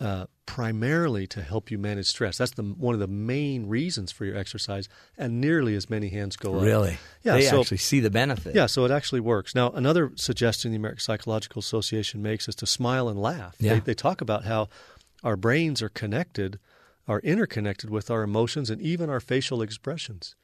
[0.00, 2.36] Uh, primarily to help you manage stress.
[2.36, 6.36] That's the one of the main reasons for your exercise, and nearly as many hands
[6.36, 6.64] go up.
[6.64, 6.98] Really?
[7.22, 7.34] Yeah.
[7.34, 8.56] They so, actually see the benefit.
[8.56, 9.54] Yeah, so it actually works.
[9.54, 13.54] Now, another suggestion the American Psychological Association makes is to smile and laugh.
[13.60, 13.74] Yeah.
[13.74, 14.68] They, they talk about how
[15.22, 16.58] our brains are connected,
[17.06, 20.34] are interconnected with our emotions and even our facial expressions.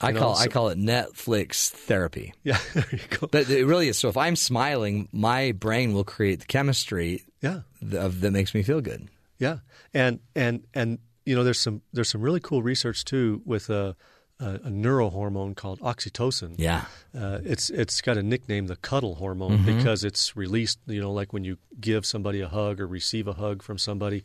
[0.00, 2.32] I know, call I call it Netflix therapy.
[2.42, 3.28] Yeah, there you go.
[3.30, 3.98] But it really is.
[3.98, 7.60] So if I'm smiling, my brain will create the chemistry Yeah.
[7.92, 9.08] of, that makes me feel good.
[9.38, 9.58] Yeah,
[9.92, 13.94] and and and you know, there's some there's some really cool research too with a
[14.40, 16.54] a, a neurohormone called oxytocin.
[16.58, 16.84] Yeah.
[17.16, 19.76] uh, it's it's got a nickname, the cuddle hormone, Mhm.
[19.76, 20.78] because it's released.
[20.86, 24.24] You know, like when you give somebody a hug or receive a hug from somebody,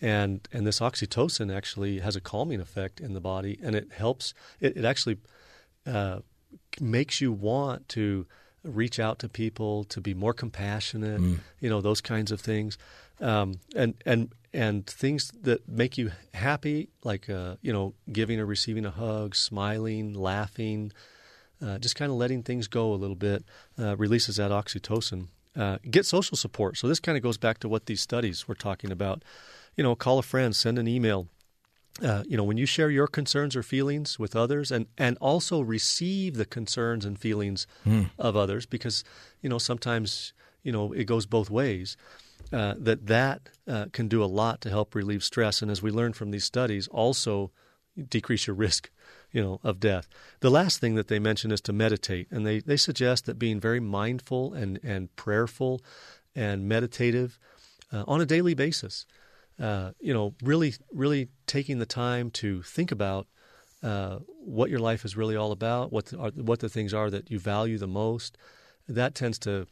[0.00, 4.34] and and this oxytocin actually has a calming effect in the body, and it helps.
[4.60, 5.18] It, it actually
[5.86, 6.20] uh,
[6.80, 8.26] makes you want to
[8.62, 11.20] reach out to people, to be more compassionate.
[11.20, 11.38] Mm.
[11.60, 12.78] You know, those kinds of things,
[13.20, 18.46] um, and and and things that make you happy, like uh, you know, giving or
[18.46, 20.92] receiving a hug, smiling, laughing,
[21.64, 23.44] uh, just kind of letting things go a little bit,
[23.78, 25.28] uh, releases that oxytocin.
[25.56, 26.78] Uh, get social support.
[26.78, 29.24] So this kind of goes back to what these studies were talking about.
[29.76, 31.28] You know, call a friend, send an email.
[32.02, 35.60] Uh, you know, when you share your concerns or feelings with others, and and also
[35.60, 38.04] receive the concerns and feelings Hmm.
[38.18, 39.04] of others, because
[39.42, 40.32] you know sometimes
[40.62, 41.96] you know it goes both ways.
[42.52, 45.90] Uh, that that uh, can do a lot to help relieve stress, and as we
[45.90, 47.52] learn from these studies, also
[48.08, 48.90] decrease your risk,
[49.30, 50.08] you know, of death.
[50.40, 53.60] The last thing that they mention is to meditate, and they, they suggest that being
[53.60, 55.80] very mindful and, and prayerful
[56.34, 57.38] and meditative
[57.92, 59.06] uh, on a daily basis,
[59.60, 63.26] uh, you know, really really taking the time to think about
[63.82, 67.10] uh, what your life is really all about, what the, are, what the things are
[67.10, 68.36] that you value the most.
[68.88, 69.66] That tends to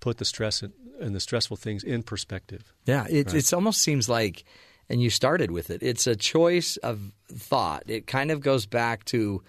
[0.00, 2.72] put the stress in, and the stressful things in perspective.
[2.86, 3.52] Yeah, it Right.
[3.52, 4.44] almost seems like,
[4.88, 5.82] and you started with it.
[5.82, 7.84] It's a choice of thought.
[7.86, 9.42] It kind of goes back to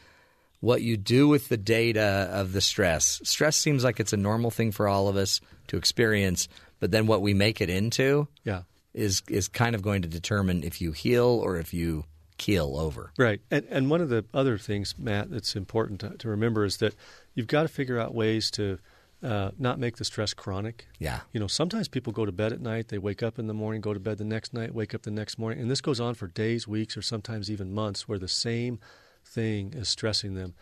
[0.61, 3.21] what you do with the data of the stress.
[3.23, 6.47] Stress seems like it's a normal thing for all of us to experience,
[6.79, 8.63] but then what we make it into, Yeah.
[8.95, 12.05] Is is kind of going to determine if you heal or if you
[12.37, 13.11] keel over.
[13.17, 13.41] Right.
[13.49, 16.95] And, and one of the other things, Matt, that's important to, to remember is that
[17.33, 18.79] you've got to figure out ways to
[19.23, 20.85] uh, not make the stress chronic.
[20.99, 21.21] Yeah.
[21.31, 23.81] You know, sometimes people go to bed at night, they wake up in the morning,
[23.81, 26.13] go to bed the next night, wake up the next morning, and this goes on
[26.13, 28.79] for days, weeks, or sometimes even months where the same
[29.23, 30.53] thing is stressing them.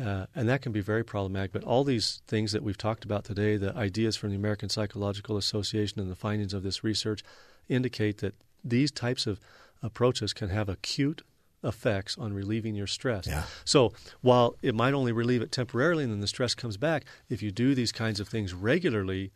[0.00, 1.52] Uh, and that can be very problematic.
[1.52, 5.36] But all these things that we've talked about today, the ideas from the American Psychological
[5.36, 7.24] Association and the findings of this research,
[7.68, 9.40] indicate that these types of
[9.82, 11.22] approaches can have acute
[11.64, 13.26] effects on relieving your stress.
[13.26, 13.42] Yeah.
[13.64, 17.42] So while it might only relieve it temporarily and then the stress comes back, if
[17.42, 19.32] you do these kinds of things regularly,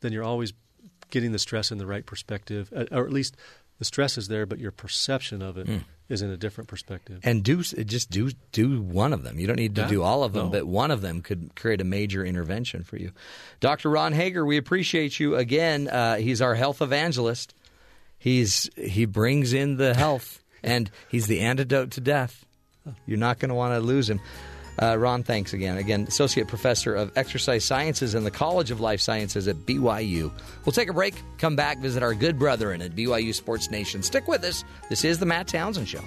[0.00, 0.52] then you're always
[1.10, 3.36] getting the stress in the right perspective, uh, or at least
[3.78, 5.66] the stress is there, but your perception of it
[6.08, 7.20] is in a different perspective.
[7.24, 9.38] And do just do do one of them.
[9.38, 9.88] You don't need to Yeah.
[9.88, 10.50] do all of them, No.
[10.52, 13.12] but one of them could create a major intervention for you.
[13.60, 13.90] Dr.
[13.90, 15.88] Ron Hager, we appreciate you again.
[15.88, 17.54] Uh, he's our health evangelist.
[18.18, 22.44] He's he brings in the health, and he's the antidote to death.
[23.06, 24.20] You're not going to want to lose him.
[24.80, 25.76] Uh, Ron, thanks again.
[25.76, 30.32] Again, Associate Professor of Exercise Sciences in the College of Life Sciences at BYU.
[30.64, 34.02] We'll take a break, come back, visit our good brethren at BYU Sports Nation.
[34.02, 34.64] Stick with us.
[34.90, 36.02] This is the Matt Townsend Show.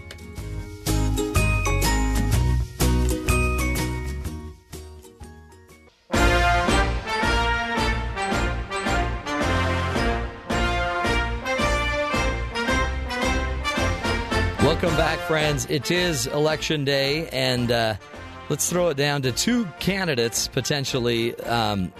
[14.68, 15.66] Welcome back, friends.
[15.70, 17.96] It is election day, and uh,
[18.50, 21.36] let's throw it down to two candidates potentially.
[21.42, 21.92] Um,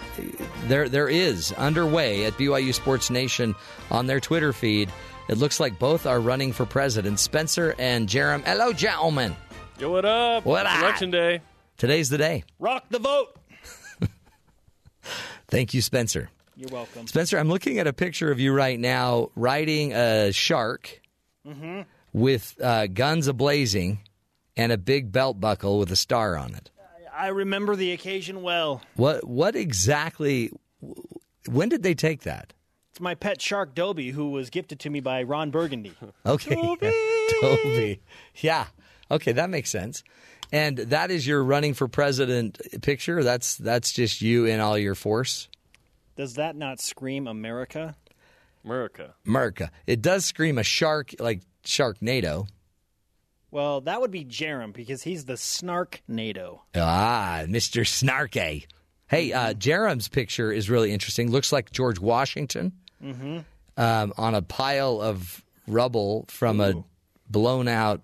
[0.64, 3.54] there, there is underway at BYU Sports Nation
[3.90, 4.90] on their Twitter feed.
[5.28, 7.20] It looks like both are running for president.
[7.20, 8.42] Spencer and Jarom.
[8.44, 9.36] Hello, gentlemen.
[9.78, 10.44] Yo, what up?
[10.44, 10.80] What up?
[10.82, 11.40] Election day.
[11.76, 12.44] Today's the day.
[12.58, 13.36] Rock the vote.
[15.48, 16.30] Thank you, Spencer.
[16.56, 17.06] You're welcome.
[17.06, 21.00] Spencer, I'm looking at a picture of you right now riding a shark
[21.46, 21.82] Mm-hmm.
[22.12, 23.98] with uh, guns ablazing
[24.58, 26.70] and a big belt buckle with a star on it.
[27.16, 28.82] I remember the occasion well.
[28.96, 30.52] What what exactly?
[31.48, 32.52] When did they take that?
[32.90, 35.92] It's my pet shark Dobie, who was gifted to me by Ron Burgundy.
[36.26, 36.76] Okay,
[37.40, 38.00] Toby.
[38.36, 38.66] Yeah.
[39.10, 40.02] Okay, that makes sense.
[40.52, 43.22] And that is your running for president picture.
[43.22, 45.48] That's that's just you in all your force.
[46.16, 47.96] Does that not scream America?
[48.64, 49.14] America.
[49.26, 49.70] America.
[49.86, 52.48] It does scream a shark like Sharknado.
[53.50, 56.62] Well, that would be Jarom because he's the snark NATO.
[56.74, 57.82] Ah, Mr.
[57.82, 58.66] Snarky.
[59.08, 61.30] Hey, uh, Jarom's picture is really interesting.
[61.30, 62.72] Looks like George Washington
[63.02, 63.38] Mm-hmm.
[63.76, 66.84] um, on a pile of rubble from a
[67.30, 68.02] blown out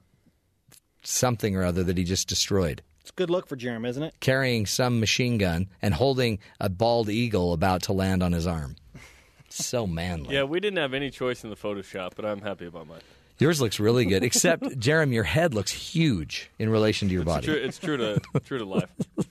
[1.03, 4.15] something or other that he just destroyed, It's a good look for Jarom, isn't it?
[4.21, 8.77] carrying some machine gun and holding a bald eagle about to land on his arm.
[9.51, 10.35] So manly.
[10.35, 12.99] Yeah, we didn't have any choice in the Photoshop, but I'm happy about mine.
[13.39, 17.29] Yours looks really good, except, Jeremy, your head looks huge in relation to your It's
[17.33, 17.47] body.
[17.47, 18.89] true, it's true to true to life.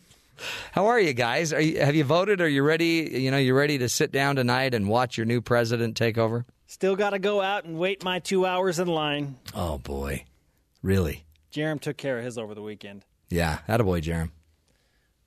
[0.73, 1.53] How are you guys?
[1.53, 2.41] Are you, have you voted?
[2.41, 3.09] Are you ready?
[3.13, 6.45] You know, you ready to sit down tonight and watch your new president take over?
[6.67, 9.38] Still got to go out and wait my two hours in line.
[9.55, 10.25] Oh boy,
[10.81, 11.23] really?
[11.53, 13.05] Jarom took care of his over the weekend.
[13.30, 14.31] Yeah, attaboy, Jarom.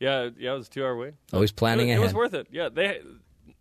[0.00, 1.14] Yeah, yeah, it was a two hour wait.
[1.32, 2.48] Always planning it, It was worth it.
[2.50, 3.00] Yeah, they.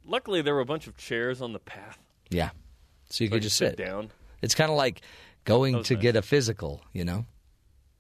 [0.06, 1.98] Luckily, there were a bunch of chairs on the path.
[2.30, 2.50] Yeah,
[3.10, 4.10] so you So could I just sit sit down.
[4.46, 5.02] It's kind of like
[5.44, 6.02] going to nice.
[6.02, 6.82] get a physical.
[6.94, 7.26] You know,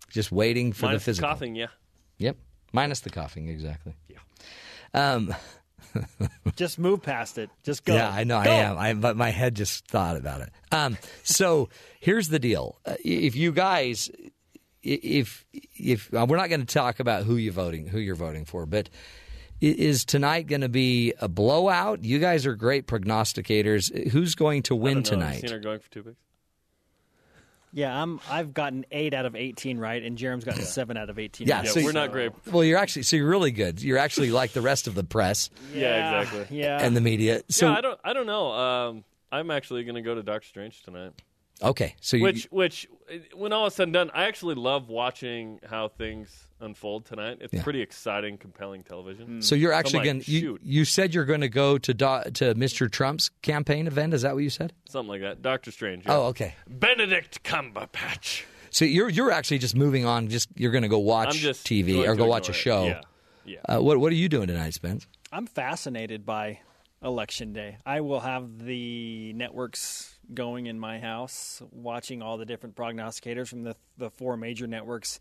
[0.09, 1.29] just waiting for Minus the physical.
[1.29, 1.67] coughing, yeah.
[2.19, 2.37] Yep,
[2.71, 3.93] minus the coughing, exactly.
[4.07, 4.19] Yeah.
[4.93, 5.35] Um,
[6.55, 7.49] Just move past it.
[7.63, 7.93] Just go.
[7.95, 8.49] Yeah, I know Go.
[8.51, 8.77] I am.
[8.77, 10.49] I, but my head just thought about it.
[10.71, 11.69] Um, so
[11.99, 14.09] here's the deal: Uh, if you guys,
[14.83, 18.45] if if uh, we're not going to talk about who you voting, who you're voting
[18.45, 18.89] for, but
[19.61, 22.03] is tonight going to be a blowout?
[22.03, 24.09] You guys are great prognosticators.
[24.11, 25.25] Who's going to I win don't know.
[25.25, 25.49] Have you tonight?
[25.49, 26.17] Seen her going for two picks.
[27.75, 28.21] Yeah, I'm.
[28.29, 31.47] I've gotten eight out of eighteen right, and Jarom's gotten seven out of eighteen.
[31.49, 31.67] Yeah, right.
[31.67, 32.31] so great.
[32.49, 33.83] Well, you're actually so you're really good.
[33.83, 36.57] You're actually like the rest of the press Yeah, exactly.
[36.57, 37.41] Yeah, and the media.
[37.49, 37.99] So yeah, I don't.
[38.05, 38.51] I don't know.
[38.53, 41.11] Um, I'm actually going to go to Doctor Strange tonight.
[41.61, 42.87] Okay, so you, which, which,
[43.33, 47.37] when all is said and done, I actually love watching how things unfold tonight.
[47.41, 47.63] It's Yeah.
[47.63, 49.41] pretty exciting, compelling television.
[49.41, 50.23] so you're I'm actually like, going.
[50.25, 52.89] You, you said you're going to go to Do- to Mr.
[52.91, 54.13] Trump's campaign event.
[54.13, 54.73] Is that what you said?
[54.89, 55.41] something like that.
[55.41, 56.05] Doctor Strange.
[56.05, 56.15] yeah.
[56.15, 56.55] Oh, okay.
[56.67, 58.43] Benedict Cumberbatch.
[58.71, 60.27] So you're you're actually just moving on.
[60.27, 62.55] Just you're going to go watch just TV or go watch a ignore it.
[62.55, 62.83] show.
[63.45, 63.75] Yeah, yeah.
[63.77, 65.07] Uh, what what are you doing tonight, Spence?
[65.31, 66.59] I'm fascinated by
[67.03, 67.77] election day.
[67.85, 73.63] I will have the networks going in my house, watching all the different prognosticators from
[73.63, 75.19] the the four major networks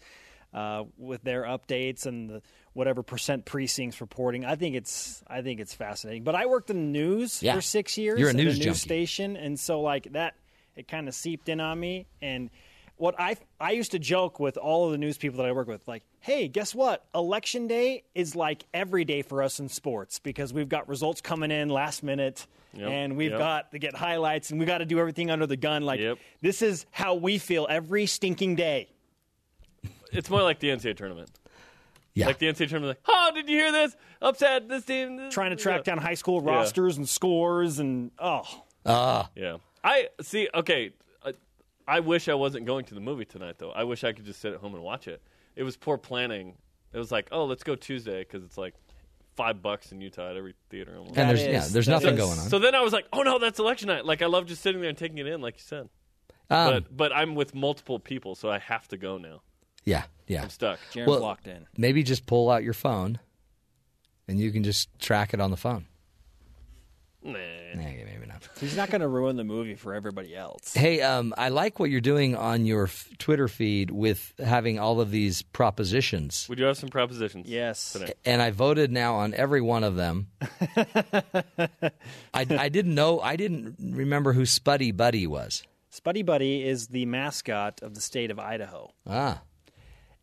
[0.52, 2.42] uh, with their updates and the
[2.72, 4.44] whatever percent precincts reporting.
[4.44, 6.24] I think it's I think it's fascinating.
[6.24, 7.54] But I worked in the news Yeah.
[7.54, 8.18] for six years.
[8.20, 10.34] You're a news news station, and so like that,
[10.76, 12.50] it kind of seeped in on me and.
[12.96, 15.66] What I I used to joke with all of the news people that I work
[15.66, 17.04] with, like, hey, guess what?
[17.14, 21.50] Election day is like every day for us in sports because we've got results coming
[21.50, 23.38] in last minute, Yep, and we've yep.
[23.38, 25.82] got to get highlights, and we got to do everything under the gun.
[25.82, 26.00] Like,
[26.40, 28.88] this is how we feel every stinking day.
[30.12, 31.30] It's more like the NCAA tournament.
[32.14, 32.26] Yeah.
[32.26, 32.98] Like the NCAA tournament.
[33.06, 33.96] Like, oh, did you hear this?
[34.22, 35.16] Upset this team.
[35.16, 35.94] This, Trying to track yeah.
[35.94, 36.52] down high school Yeah.
[36.52, 38.42] rosters and scores, and oh,
[38.86, 39.56] Ah, Yeah.
[39.82, 40.48] I see.
[40.54, 40.92] Okay.
[41.86, 43.70] I, I wish I wasn't going to the movie tonight, though.
[43.70, 45.22] I wish I could just sit at home and watch it.
[45.56, 46.54] It was poor planning.
[46.92, 48.74] It was like, oh, let's go Tuesday because it's like
[49.36, 50.96] five bucks in Utah at every theater.
[50.96, 51.16] almost.
[51.16, 52.48] And there's- yeah, there's nothing is- going on.
[52.48, 54.04] So then I was like, oh no, that's election night.
[54.04, 55.88] Like I love just sitting there and taking it in, like you said.
[56.50, 59.40] Um, but but I'm with multiple people, so I have to go now.
[59.84, 60.42] Yeah, yeah.
[60.42, 60.78] I'm stuck.
[60.92, 61.66] Jaren's locked in.
[61.76, 63.18] Maybe just pull out your phone,
[64.28, 65.86] and you can just track it on the phone.
[67.24, 67.32] Nah.
[67.74, 68.46] maybe not.
[68.60, 70.74] He's not going to ruin the movie for everybody else.
[70.74, 75.00] Hey, um, I like what you're doing on your f- Twitter feed with having all
[75.00, 76.46] of these propositions.
[76.50, 77.48] We do have some propositions.
[77.48, 77.94] Yes.
[77.94, 78.12] Today.
[78.26, 80.28] And I voted now on every one of them.
[80.76, 81.92] I,
[82.34, 85.62] I didn't know, I didn't remember who Spuddy Buddy was.
[85.90, 88.92] Spuddy Buddy is the mascot of the state of Idaho.
[89.06, 89.42] Ah.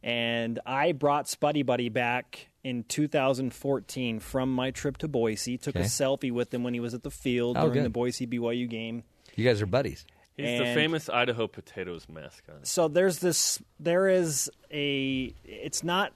[0.03, 5.57] And I brought Spuddy Buddy back in 2014 from my trip to Boise.
[5.57, 7.85] Took a selfie with him when he was at the field Oh, during good.
[7.85, 9.03] the Boise BYU game.
[9.35, 10.05] You guys are buddies.
[10.37, 12.65] He's the famous Idaho potatoes mascot.
[12.65, 13.61] So there's this.
[13.79, 15.33] There is a.
[15.43, 16.13] It's not.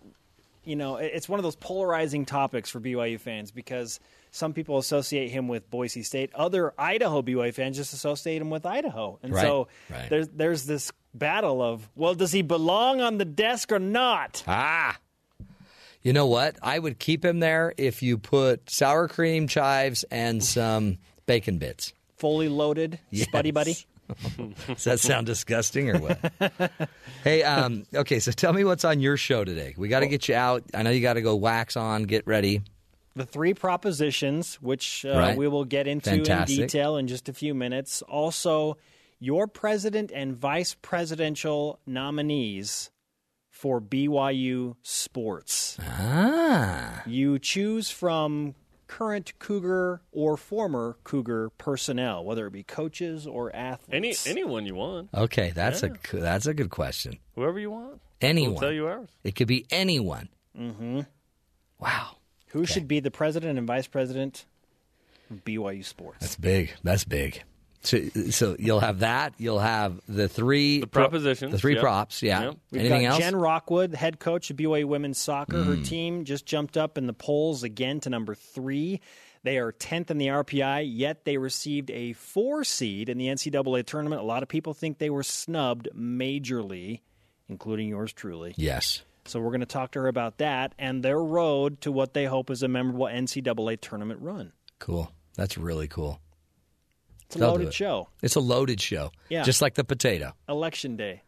[0.64, 3.99] You know, it's one of those polarizing topics for BYU fans because
[4.32, 6.32] some people associate him with Boise State.
[6.33, 10.09] Other Idaho BYU fans just associate him with Idaho, and Right, so right.
[10.09, 14.43] there's there's this battle of well, does he belong on the desk or not?
[14.48, 14.98] Ah.
[16.06, 16.56] You know what?
[16.61, 21.93] I would keep him there if you put sour cream chives and some bacon bits.
[22.17, 23.27] Fully loaded, Yes.
[23.27, 23.75] Spuddy Buddy.
[24.67, 26.61] Does that sound disgusting or what?
[27.24, 29.74] hey, um, okay, so tell me what's on your show today.
[29.77, 30.64] We got to get you out.
[30.75, 32.61] I know you got to go wax on, get ready.
[33.16, 35.35] the three propositions, which uh, Right.
[35.35, 36.56] we will get into Fantastic.
[36.59, 38.03] in detail in just a few minutes.
[38.03, 38.77] Also,
[39.19, 42.92] your president and vice presidential nominees
[43.66, 45.76] for BYU sports.
[45.82, 47.02] Ah.
[47.08, 48.53] You choose from
[48.85, 53.90] current Cougar or former Cougar personnel, whether it be coaches or athletes.
[53.92, 54.27] Any athletes.
[54.27, 55.94] anyone you want, Okay, that's Yeah.
[56.14, 57.18] a that's a good question.
[57.34, 58.02] whoever you want.
[58.22, 58.52] Anyone.
[58.52, 59.10] We'll tell you ours.
[59.24, 60.30] It could be anyone.
[60.56, 61.00] Mm-hmm.
[61.80, 62.18] Wow.
[62.50, 64.45] Who should be the president and vice president
[65.32, 66.19] of BYU sports?
[66.19, 66.72] That's big.
[66.84, 67.42] That's big.
[67.85, 67.99] So,
[68.31, 69.33] so you'll have that.
[69.38, 71.81] You'll have the three the propositions, the three yep.
[71.81, 72.22] props.
[72.23, 72.43] Yeah.
[72.43, 72.57] Yep.
[72.72, 73.19] We've Anything got else?
[73.19, 75.64] Jen Rockwood, head coach of BYU women's soccer.
[75.64, 75.85] Her Mm.
[75.85, 79.01] team just jumped up in the polls again to number three.
[79.43, 83.83] They are 10th in the RPI, yet they received a four seed in the NCAA
[83.85, 84.22] tournament.
[84.22, 87.01] A lot of people think they were snubbed majorly,
[87.47, 88.53] including yours truly.
[88.57, 89.03] yes.
[89.27, 92.25] So we're going to talk to her about that and their road to what they
[92.25, 94.51] hope is a memorable NCAA tournament run.
[94.77, 95.11] Cool.
[95.35, 96.19] That's really cool.
[97.35, 97.73] It's a They'll loaded it.
[97.73, 98.09] show.
[98.22, 99.11] It's a loaded show.
[99.30, 99.43] Yeah.
[99.43, 100.33] Just like the potato.
[100.47, 101.22] Election day.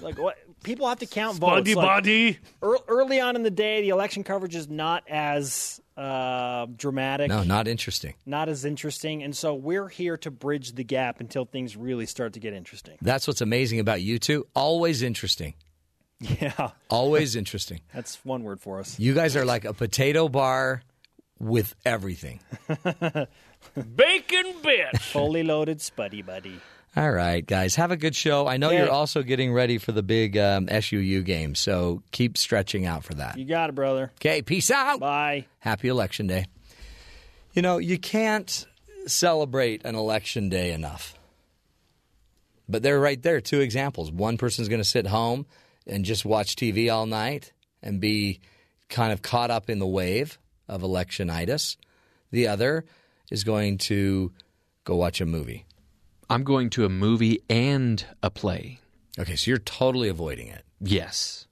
[0.00, 1.74] like what people have to count Spuddy votes.
[1.74, 2.38] Body.
[2.62, 7.42] ear- early on in the day, the election coverage is not as uh, dramatic, No,
[7.42, 8.14] not interesting.
[8.24, 12.34] not as interesting, and so we're here to bridge the gap until things really start
[12.34, 12.96] to get interesting.
[13.02, 14.46] That's what's amazing about you two.
[14.54, 15.54] Always interesting.
[16.20, 17.80] Yeah, Always interesting.
[17.94, 18.98] that's one word for us.
[18.98, 20.82] You guys are like a potato bar
[21.40, 22.40] with everything.
[23.74, 24.98] Bacon bitch.
[25.12, 26.58] Fully loaded, spuddy buddy.
[26.96, 28.46] All right, guys, have a good show.
[28.48, 28.84] I know Yeah.
[28.84, 33.14] you're also getting ready for the big um, SUU game, so keep stretching out for
[33.14, 33.38] that.
[33.38, 34.10] You got it, brother.
[34.16, 34.98] Okay, peace out.
[34.98, 35.46] Bye.
[35.60, 36.46] Happy Election Day.
[37.52, 38.66] You know, you can't
[39.06, 41.14] celebrate an election day enough.
[42.68, 44.10] But they're right there, two examples.
[44.10, 45.46] One person's going to sit home
[45.86, 48.40] and just watch TV all night and be
[48.88, 50.38] kind of caught up in the wave
[50.68, 51.76] of electionitis.
[52.30, 52.84] The other
[53.30, 54.32] is going to
[54.84, 55.64] go watch a movie.
[56.30, 58.80] I'm going to a movie and a play.
[59.18, 60.62] Okay, so you're totally avoiding it.
[60.80, 61.46] Yes.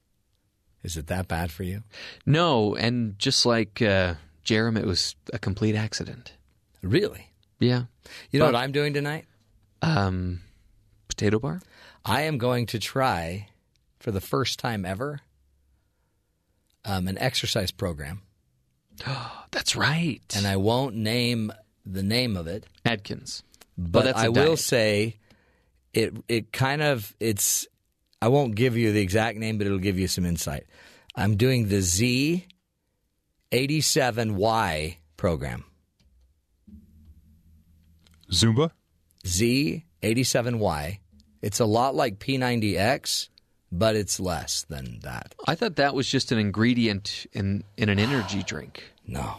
[0.82, 1.82] Is it that bad for you?
[2.24, 4.14] No, and just like uh,
[4.44, 6.34] Jarom, it was a complete accident.
[6.82, 7.32] Really?
[7.58, 7.84] Yeah.
[8.30, 9.24] You know But- what I'm doing tonight?
[9.82, 10.40] Um,
[11.08, 11.60] potato bar.
[12.04, 13.48] I am going to try
[13.98, 15.20] for the first time ever
[16.84, 18.22] um, an exercise program.
[19.50, 20.20] That's right.
[20.36, 21.52] And I won't name
[21.86, 23.42] the name of it, Atkins.
[23.78, 25.16] but that's a I will say
[25.94, 26.14] it.
[26.28, 27.66] It kind of it's.
[28.20, 30.64] I won't give you the exact name, but it'll give you some insight.
[31.14, 32.46] I'm doing the Z
[33.52, 35.64] eighty seven Y program.
[38.32, 38.70] Zumba?
[39.26, 41.00] Z eighty seven Y.
[41.42, 43.28] It's a lot like P90X,
[43.70, 45.34] but it's less than that.
[45.46, 48.82] I thought that was just an ingredient in in an energy drink.
[49.06, 49.36] No.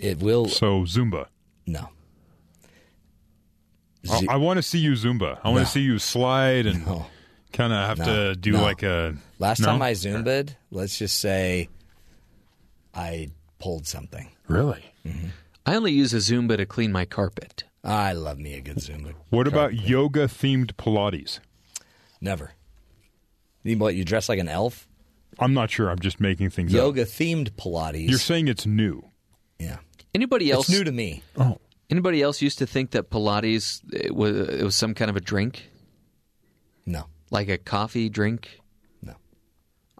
[0.00, 0.48] It will.
[0.48, 1.26] So Zumba.
[1.66, 1.88] No.
[4.10, 5.38] I, I want to see you Zumba.
[5.44, 5.64] I want No.
[5.64, 6.84] to see you slide and
[7.52, 8.04] kind of have No.
[8.04, 8.62] to do No.
[8.62, 9.14] like a.
[9.38, 9.66] Last No?
[9.66, 11.68] time I Zumba'd, let's just say
[12.94, 14.30] I pulled something.
[14.48, 14.82] Really?
[15.06, 15.28] Mm-hmm.
[15.66, 17.64] I only use a Zumba to clean my carpet.
[17.84, 19.14] I love me a good Zumba.
[19.28, 21.40] What about yoga themed Pilates?
[22.20, 22.52] Never.
[23.62, 24.88] You, what, you dress like an elf?
[25.38, 25.90] I'm not sure.
[25.90, 26.78] I'm just making things up.
[26.78, 28.08] Yoga themed Pilates.
[28.08, 29.04] You're saying it's new.
[29.58, 29.78] yeah.
[30.14, 30.68] Anybody else?
[30.68, 31.22] It's new to me.
[31.36, 31.58] Oh.
[31.88, 35.20] Anybody else used to think that Pilates it was, it was some kind of a
[35.20, 35.68] drink?
[36.86, 37.06] No.
[37.30, 38.60] Like a coffee drink?
[39.02, 39.14] No.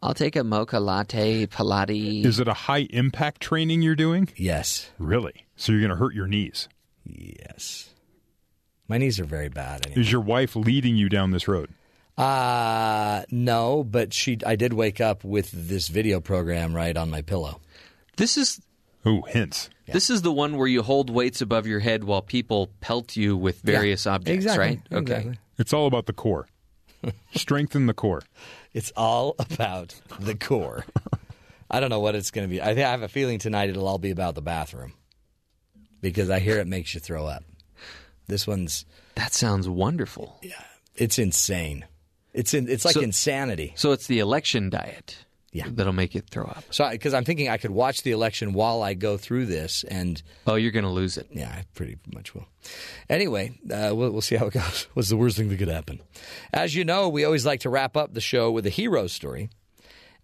[0.03, 2.25] I'll take a mocha latte, Pilates.
[2.25, 4.29] Is it a high impact training you're doing?
[4.37, 4.91] Yes.
[4.99, 5.47] Really?
[5.57, 6.69] So you're going to hurt your knees?
[7.05, 7.91] Yes.
[8.87, 9.87] My knees are very bad.
[9.87, 10.01] Anyway.
[10.01, 11.71] Is your wife leading you down this road?
[12.19, 14.37] Uh no, but she.
[14.45, 17.61] I did wake up with this video program right on my pillow.
[18.17, 18.61] This is
[19.07, 19.71] Ooh, hints.
[19.93, 23.37] This is the one where you hold weights above your head while people pelt you
[23.37, 24.81] with various objects, exactly, right?
[24.93, 25.01] Okay.
[25.01, 25.39] exactly.
[25.59, 26.47] It's all about the core.
[27.35, 28.23] Strengthen the core.
[28.73, 30.85] It's all about the core.
[31.71, 32.61] I don't know what it's going to be.
[32.63, 34.93] I, think I have a feeling tonight it'll all be about the bathroom
[36.01, 37.43] because I hear it makes you throw up.
[38.29, 38.85] This one's
[39.17, 40.39] That sounds wonderful.
[40.43, 40.63] yeah,
[40.95, 41.85] it's insane.
[42.33, 43.73] It's in, it's like So- insanity.
[43.77, 45.67] So it's the election diet Yeah.
[45.69, 46.63] that'll make it throw up.
[46.71, 50.23] So because I'm thinking I could watch the election while I go through this, and
[50.47, 51.27] Oh, you're going to lose it.
[51.33, 52.47] yeah, I pretty much will.
[53.09, 54.87] Anyway, uh, we'll, we'll see how it goes.
[54.95, 56.01] What's the worst thing that could happen?
[56.53, 59.51] As you know, we always like to wrap up the show with a hero story,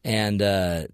[0.05, 0.87] and uh,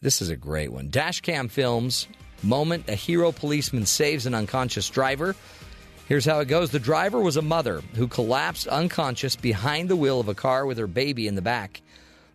[0.00, 0.88] this is a great one.
[0.88, 2.08] Dashcam films
[2.42, 5.34] moment a hero policeman saves an unconscious driver.
[6.08, 6.70] Here's how it goes.
[6.70, 10.76] The driver was a mother who collapsed unconscious behind the wheel of a car with
[10.78, 11.80] her baby in the back.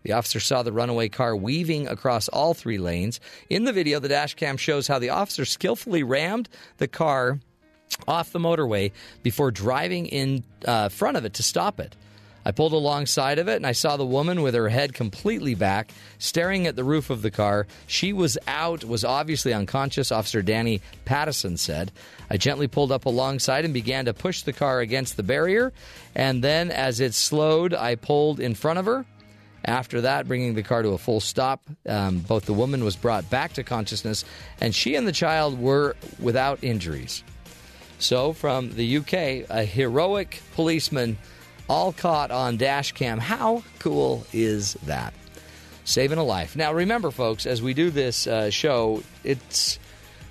[0.03, 3.19] The officer saw the runaway car weaving across all three lanes.
[3.50, 7.40] In the video, the dash cam shows how the officer skillfully rammed the car
[8.08, 8.92] off the motorway
[9.24, 11.95] before driving in uh, front of it to stop it.
[12.45, 15.92] I pulled alongside of it and I saw the woman with her head completely back,
[16.18, 17.68] staring at the roof of the car.
[17.86, 21.92] She was out, was obviously unconscious, Officer Danny Pattison said.
[22.30, 25.74] I gently pulled up alongside and began to push the car against the barrier.
[26.16, 29.06] And then, as it slowed, I pulled in front of her.
[29.65, 33.29] After that, bringing the car to a full stop, um, both the woman was brought
[33.29, 34.23] back to consciousness
[34.61, 37.23] and she and the child were without injuries.
[37.99, 41.17] So, from the UK, a heroic policeman
[41.67, 43.19] all caught on dash cam.
[43.19, 45.13] How cool is that?
[45.83, 46.55] Saving a life.
[46.55, 49.79] Now, remember, folks, as we do this uh, show, it's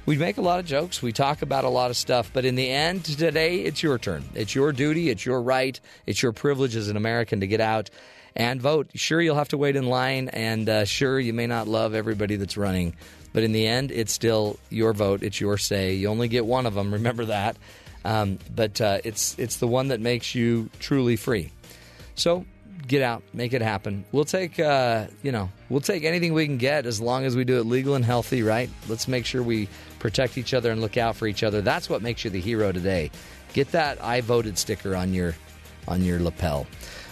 [0.06, 2.54] we make a lot of jokes, we talk about a lot of stuff, but in
[2.54, 4.24] the end, today, it's your turn.
[4.34, 7.90] It's your duty, it's your right, it's your privilege as an American to get out
[8.38, 8.90] and vote.
[8.94, 12.36] Sure, you'll have to wait in line, and uh, sure, you may not love everybody
[12.36, 12.94] that's running,
[13.32, 15.94] but in the end, it's still your vote, it's your say.
[15.94, 17.56] You only get one of them, remember that.
[18.04, 21.50] Um, but uh, it's it's the one that makes you truly free.
[22.14, 22.46] So
[22.86, 24.04] get out, make it happen.
[24.12, 27.44] We'll take uh, you know we'll take anything we can get as long as we
[27.44, 28.70] do it legal and healthy, right?
[28.88, 29.68] Let's make sure we
[29.98, 31.60] protect each other and look out for each other.
[31.60, 33.10] That's what makes you the hero today.
[33.52, 35.34] Get that I voted sticker on your
[35.88, 36.66] on your lapel.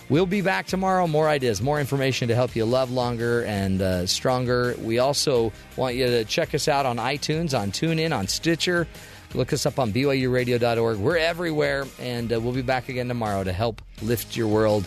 [0.09, 1.09] We'll be back tomorrow.
[1.09, 4.76] More ideas, more information to help you love longer and uh, stronger.
[4.81, 8.86] We also want you to check us out on iTunes, on TuneIn, on Stitcher.
[9.35, 10.99] Look us up on BYURadio.org.
[10.99, 14.86] We're everywhere, and uh, we'll be back again tomorrow to help lift your world.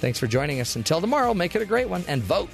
[0.00, 0.76] Thanks for joining us.
[0.76, 2.50] Until tomorrow, make it a great one and vote.